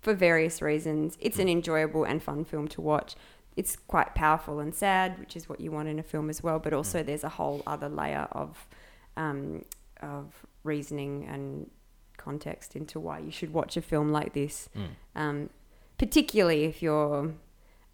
for 0.02 0.14
various 0.14 0.62
reasons. 0.62 1.18
It's 1.22 1.40
an 1.40 1.48
enjoyable 1.48 2.04
and 2.04 2.22
fun 2.22 2.44
film 2.44 2.68
to 2.70 2.82
watch. 2.82 3.16
It's 3.56 3.78
quite 3.78 4.14
powerful 4.14 4.60
and 4.60 4.76
sad, 4.76 5.18
which 5.20 5.38
is 5.38 5.48
what 5.48 5.62
you 5.62 5.72
want 5.72 5.88
in 5.88 6.00
a 6.00 6.04
film 6.04 6.30
as 6.30 6.44
well, 6.44 6.60
but 6.60 6.74
also 6.74 7.02
there's 7.02 7.24
a 7.24 7.30
whole 7.30 7.64
other 7.66 7.88
layer 7.88 8.28
of, 8.34 8.68
um, 9.16 9.64
of 10.02 10.46
reasoning 10.66 11.26
and 11.30 11.72
context 12.18 12.76
into 12.76 13.00
why 13.00 13.20
you 13.20 13.32
should 13.32 13.54
watch 13.54 13.78
a 13.78 13.82
film 13.82 14.12
like 14.12 14.34
this, 14.34 14.68
Mm. 14.76 14.88
um, 15.16 15.50
particularly 15.98 16.66
if 16.66 16.82
you're 16.82 17.34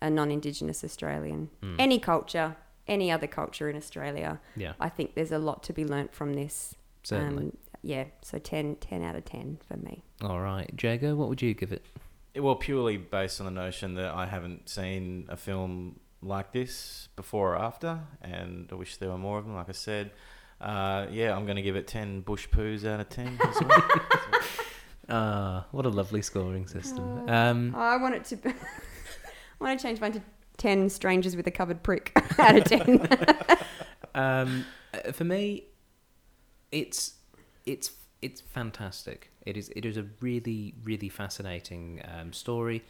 a 0.02 0.10
non 0.10 0.32
Indigenous 0.32 0.84
Australian. 0.84 1.50
Mm. 1.62 1.76
Any 1.78 2.00
culture, 2.00 2.56
any 2.88 3.12
other 3.12 3.28
culture 3.28 3.70
in 3.70 3.76
Australia, 3.78 4.40
Yeah, 4.56 4.74
I 4.80 4.90
think 4.90 5.14
there's 5.14 5.32
a 5.32 5.40
lot 5.40 5.62
to 5.64 5.74
be 5.74 5.86
learnt 5.86 6.14
from 6.16 6.34
this. 6.34 6.74
certainly. 7.04 7.46
Um, 7.46 7.58
yeah, 7.88 8.04
so 8.22 8.38
10, 8.38 8.76
10 8.82 9.02
out 9.02 9.16
of 9.16 9.24
10 9.24 9.60
for 9.66 9.78
me. 9.78 10.04
All 10.22 10.42
right. 10.42 10.70
Jago, 10.82 11.16
what 11.16 11.30
would 11.30 11.42
you 11.42 11.54
give 11.54 11.72
it? 11.72 11.86
Well, 12.36 12.56
purely 12.56 12.98
based 12.98 13.40
on 13.40 13.46
the 13.46 13.52
notion 13.52 13.96
that 13.96 14.14
I 14.14 14.26
haven't 14.26 14.68
seen 14.68 15.26
a 15.30 15.38
film 15.38 16.02
like 16.22 16.52
this 16.52 17.08
before 17.16 17.54
or 17.54 17.58
after, 17.58 18.02
and 18.22 18.68
I 18.72 18.76
wish 18.76 18.98
there 18.98 19.10
were 19.10 19.18
more 19.18 19.38
of 19.40 19.46
them. 19.46 19.56
Like 19.56 19.70
I 19.70 19.72
said, 19.72 20.12
uh, 20.60 21.08
yeah, 21.10 21.34
I'm 21.34 21.46
going 21.46 21.56
to 21.56 21.62
give 21.62 21.78
it 21.78 21.88
ten 21.88 22.20
bush 22.22 22.48
poos 22.50 22.86
out 22.86 23.00
of 23.00 23.08
ten. 23.10 23.40
As 23.44 23.62
well. 23.64 23.82
Ah, 25.10 25.66
what 25.72 25.86
a 25.86 25.90
lovely 25.90 26.22
scoring 26.22 26.68
system. 26.68 27.30
Uh, 27.30 27.32
Um, 27.32 27.74
I 27.76 27.96
want 27.96 28.16
it 28.16 28.26
to 28.26 28.36
be, 28.36 28.50
I 29.62 29.64
want 29.64 29.80
to 29.80 29.88
change 29.88 30.02
mine 30.02 30.12
to 30.12 30.22
10 30.58 30.90
strangers 30.90 31.36
with 31.38 31.48
a 31.48 31.52
covered 31.52 31.82
prick 31.84 32.12
out 32.40 32.58
of 32.58 32.64
10. 32.66 33.08
Um, 34.14 34.66
uh, 34.94 35.12
for 35.14 35.24
me, 35.24 35.64
it's 36.72 37.14
it's 37.68 37.92
it's 38.22 38.42
fantastic. 38.42 39.32
It 39.46 39.58
is 39.58 39.70
it 39.76 39.86
is 39.86 39.98
a 39.98 40.06
really 40.22 40.74
really 40.84 41.10
fascinating 41.10 42.02
um, 42.06 42.34
story. 42.34 42.84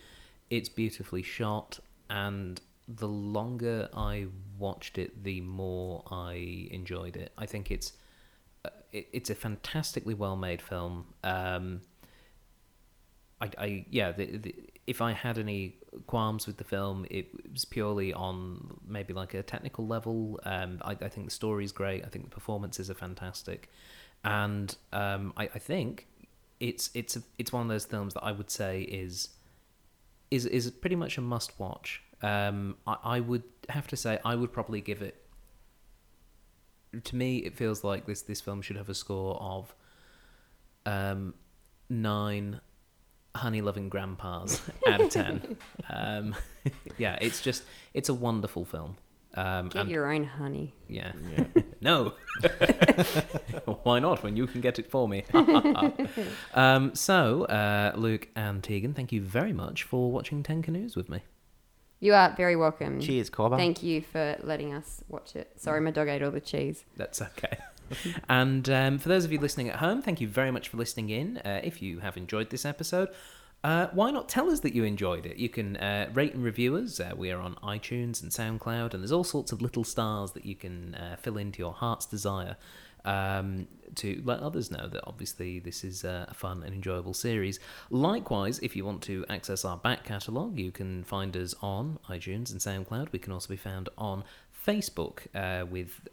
It's 0.50 0.70
beautifully 0.70 1.24
shot, 1.24 1.80
and 2.10 2.62
the 2.88 3.08
longer 3.08 3.90
I 3.94 4.28
watched 4.58 4.98
it, 4.98 5.24
the 5.24 5.42
more 5.42 6.04
I 6.10 6.70
enjoyed 6.72 7.18
it. 7.18 7.34
I 7.38 7.46
think 7.46 7.70
it's 7.72 7.94
uh, 8.64 8.70
it, 8.94 9.10
it's 9.12 9.30
a 9.30 9.36
fantastically 9.36 10.14
well 10.14 10.38
made 10.38 10.62
film. 10.62 11.08
Um, 11.24 11.82
I, 13.42 13.50
I 13.58 13.86
yeah, 13.90 14.12
the, 14.14 14.38
the, 14.38 14.56
if 14.86 15.02
I 15.02 15.12
had 15.12 15.38
any 15.38 15.76
qualms 16.08 16.48
with 16.48 16.58
the 16.58 16.64
film, 16.64 17.06
it 17.10 17.28
was 17.52 17.66
purely 17.66 18.14
on 18.14 18.80
maybe 18.88 19.14
like 19.14 19.34
a 19.34 19.44
technical 19.44 19.86
level. 19.86 20.40
Um, 20.44 20.80
I, 20.82 20.92
I 20.92 21.10
think 21.10 21.28
the 21.28 21.32
story 21.32 21.66
is 21.66 21.74
great. 21.74 22.06
I 22.06 22.08
think 22.08 22.26
the 22.26 22.32
performances 22.32 22.90
are 22.90 22.96
fantastic, 22.96 23.70
and 24.24 24.76
um, 24.92 25.34
I, 25.38 25.44
I 25.44 25.60
think 25.60 26.08
it's 26.60 26.90
it's 26.94 27.16
a, 27.16 27.22
it's 27.38 27.54
one 27.54 27.64
of 27.64 27.68
those 27.70 27.86
films 27.86 28.14
that 28.16 28.24
I 28.24 28.32
would 28.32 28.50
say 28.50 28.82
is 28.82 29.30
is 30.32 30.46
is 30.46 30.70
pretty 30.72 30.96
much 30.96 31.18
a 31.18 31.22
must 31.22 31.60
watch. 31.60 32.02
Um, 32.22 32.78
I, 32.86 32.98
I 33.04 33.20
would 33.20 33.44
have 33.70 33.88
to 33.88 33.98
say 33.98 34.20
I 34.26 34.36
would 34.36 34.52
probably 34.52 34.82
give 34.82 35.02
it. 35.02 35.24
To 37.04 37.16
me, 37.16 37.38
it 37.40 37.56
feels 37.56 37.84
like 37.84 38.06
this 38.06 38.22
this 38.22 38.42
film 38.42 38.62
should 38.62 38.78
have 38.78 38.90
a 38.90 38.96
score 38.96 39.36
of 39.42 39.76
um, 40.86 41.34
nine 41.90 42.62
honey 43.36 43.62
loving 43.62 43.88
grandpas 43.88 44.62
out 44.88 45.00
of 45.00 45.10
10 45.12 45.58
um, 45.92 46.36
yeah 46.98 47.18
it's 47.22 47.40
just 47.42 47.64
it's 47.94 48.10
a 48.10 48.14
wonderful 48.14 48.66
film 48.66 48.98
um, 49.38 49.70
Get 49.70 49.82
and 49.84 49.90
your 49.92 50.12
own 50.12 50.24
honey. 50.26 50.74
yeah 50.90 51.12
yeah. 51.38 51.62
no 51.82 52.14
why 53.84 54.00
not 54.00 54.24
when 54.24 54.36
you 54.36 54.48
can 54.48 54.62
get 54.62 54.80
it 54.80 54.90
for 54.90 55.08
me 55.08 55.24
um, 56.54 56.94
so 56.96 57.46
uh, 57.46 57.92
luke 57.96 58.28
and 58.36 58.64
tegan 58.64 58.94
thank 58.94 59.12
you 59.12 59.22
very 59.22 59.54
much 59.54 59.84
for 59.84 60.12
watching 60.12 60.44
10 60.44 60.62
canoes 60.62 60.96
with 60.96 61.08
me 61.10 61.22
You 62.00 62.14
are 62.14 62.30
very 62.38 62.56
welcome. 62.56 63.00
Cheers, 63.00 63.30
Cobber. 63.32 63.58
Thank 63.58 63.82
you 63.82 64.02
for 64.02 64.38
letting 64.44 64.72
us 64.72 65.02
watch 65.10 65.36
it. 65.36 65.48
Sorry, 65.58 65.82
my 65.82 65.90
dog 65.90 66.08
ate 66.08 66.22
all 66.22 66.30
the 66.30 66.40
cheese. 66.54 66.86
That's 66.96 67.20
okay. 67.30 67.58
and 68.30 68.70
um, 68.70 69.00
for 69.00 69.10
those 69.10 69.26
of 69.26 69.32
you 69.32 69.40
listening 69.40 69.70
at 69.70 69.78
home, 69.78 70.04
thank 70.04 70.22
you 70.22 70.28
very 70.28 70.52
much 70.52 70.70
for 70.70 70.78
listening 70.78 71.10
in. 71.10 71.38
Uh, 71.40 71.60
if 71.64 71.82
you 71.82 72.00
have 72.06 72.16
enjoyed 72.16 72.52
this 72.52 72.66
episode, 72.66 73.10
uh, 73.68 73.90
why 73.92 74.10
not 74.10 74.30
tell 74.30 74.50
us 74.50 74.62
that 74.62 74.74
you 74.74 74.86
enjoyed 74.86 75.26
it? 75.26 75.36
You 75.36 75.50
can 75.50 75.76
uh, 75.76 76.10
rate 76.14 76.34
and 76.34 76.42
review 76.42 76.78
us. 76.78 77.02
Uh, 77.02 77.12
we 77.18 77.32
are 77.32 77.42
on 77.42 77.56
iTunes 77.56 78.24
and 78.24 78.32
SoundCloud, 78.32 78.94
and 78.94 79.04
there's 79.04 79.12
all 79.12 79.26
sorts 79.26 79.52
of 79.52 79.62
little 79.62 79.84
stars 79.84 80.32
that 80.32 80.46
you 80.46 80.56
can 80.56 80.96
uh, 80.96 81.18
fill 81.18 81.36
into 81.36 81.60
your 81.60 81.74
heart's 81.74 82.06
desire 82.06 82.56
um, 83.04 83.68
to 83.96 84.22
let 84.24 84.40
others 84.40 84.72
know 84.72 84.88
that 84.88 85.04
obviously 85.06 85.60
this 85.60 85.84
is 85.84 86.06
uh, 86.06 86.28
a 86.30 86.34
fun 86.34 86.64
and 86.64 86.74
enjoyable 86.74 87.14
series. 87.14 87.60
Likewise, 87.90 88.58
if 88.60 88.74
you 88.74 88.86
want 88.86 89.02
to 89.02 89.26
access 89.28 89.66
our 89.66 89.76
back 89.76 90.06
catalogue, 90.06 90.58
you 90.58 90.72
can 90.72 91.04
find 91.04 91.36
us 91.36 91.54
on 91.62 92.00
iTunes 92.08 92.54
and 92.54 92.62
SoundCloud. 92.62 93.12
We 93.12 93.20
can 93.20 93.34
also 93.34 93.50
be 93.50 93.58
found 93.58 93.90
on 93.98 94.24
Facebook 94.66 95.28
with 95.70 96.08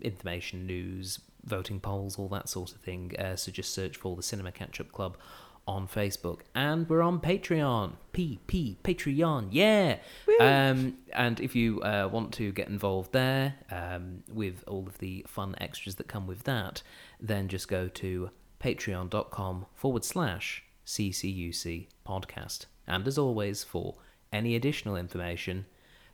information, 0.00 0.66
news, 0.66 1.20
voting 1.44 1.80
polls, 1.80 2.18
all 2.18 2.28
that 2.28 2.48
sort 2.48 2.72
of 2.72 2.80
thing. 2.80 3.12
So 3.36 3.52
just 3.52 3.74
search 3.74 3.98
for 3.98 4.16
the 4.16 4.22
Cinema 4.22 4.52
Catch 4.52 4.80
Up 4.80 4.90
Club 4.90 5.18
on 5.66 5.86
Facebook, 5.86 6.40
and 6.54 6.88
we're 6.88 7.02
on 7.02 7.20
Patreon. 7.20 7.92
P 8.12 8.38
P 8.46 8.76
Patreon, 8.84 9.48
yeah. 9.50 9.98
Um, 10.40 10.98
and 11.12 11.40
if 11.40 11.54
you 11.56 11.80
uh, 11.82 12.08
want 12.12 12.32
to 12.34 12.52
get 12.52 12.68
involved 12.68 13.12
there 13.12 13.54
um, 13.70 14.22
with 14.32 14.64
all 14.66 14.86
of 14.86 14.98
the 14.98 15.24
fun 15.28 15.54
extras 15.60 15.94
that 15.96 16.08
come 16.08 16.26
with 16.26 16.44
that, 16.44 16.82
then 17.20 17.48
just 17.48 17.68
go 17.68 17.88
to 17.88 18.30
patreon.com 18.60 19.66
forward 19.74 20.04
slash 20.04 20.62
CCUC 20.86 21.86
podcast. 22.06 22.66
And 22.86 23.06
as 23.06 23.16
always, 23.16 23.64
for 23.64 23.94
any 24.32 24.54
additional 24.56 24.96
information, 24.96 25.66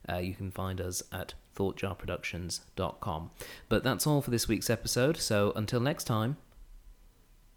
uh, 0.08 0.18
you 0.18 0.34
can 0.34 0.50
find 0.50 0.80
us 0.80 1.02
at 1.10 1.34
thoughtjarproductions.com. 1.56 3.30
But 3.68 3.82
that's 3.82 4.06
all 4.06 4.22
for 4.22 4.30
this 4.30 4.46
week's 4.46 4.70
episode. 4.70 5.16
So 5.16 5.52
until 5.56 5.80
next 5.80 6.04
time, 6.04 6.36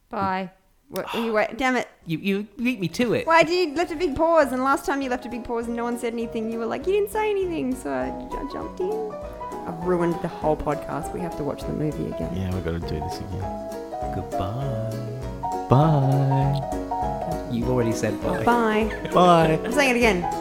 Bye. 0.10 0.52
What, 0.92 1.14
you 1.16 1.34
wait, 1.34 1.58
damn 1.58 1.76
it. 1.76 1.88
you, 2.06 2.18
you 2.20 2.48
beat 2.58 2.80
me 2.80 2.88
to 2.90 3.14
it. 3.14 3.26
Why 3.26 3.44
did 3.44 3.70
you 3.70 3.76
left 3.76 3.92
a 3.92 3.96
big 3.96 4.16
pause? 4.16 4.52
And 4.52 4.64
last 4.64 4.86
time 4.86 5.02
you 5.02 5.10
left 5.10 5.26
a 5.26 5.30
big 5.30 5.44
pause 5.44 5.68
and 5.68 5.76
no 5.76 5.84
one 5.84 5.98
said 5.98 6.14
anything, 6.14 6.52
you 6.52 6.60
were 6.60 6.66
like, 6.66 6.86
you 6.86 6.94
didn't 6.94 7.12
say 7.12 7.30
anything. 7.30 7.76
So 7.76 7.90
I, 7.90 8.08
I 8.08 8.52
jumped 8.52 8.80
in. 8.80 9.14
I've 9.68 9.84
ruined 9.86 10.16
the 10.22 10.28
whole 10.28 10.58
podcast. 10.58 11.14
We 11.14 11.20
have 11.22 11.36
to 11.38 11.44
watch 11.44 11.62
the 11.62 11.74
movie 11.74 12.08
again. 12.08 12.36
Yeah, 12.36 12.54
we've 12.54 12.64
got 12.64 12.72
to 12.72 12.80
do 12.80 13.00
this 13.00 13.20
again. 13.20 14.16
Goodbye. 14.16 15.68
Bye. 15.70 17.48
You've 17.52 17.70
already 17.70 17.94
said 17.94 18.22
bye. 18.22 18.44
Bye. 18.44 19.10
Bye. 19.14 19.60
I'm 19.64 19.72
saying 19.72 19.92
it 19.92 19.98
again. 19.98 20.41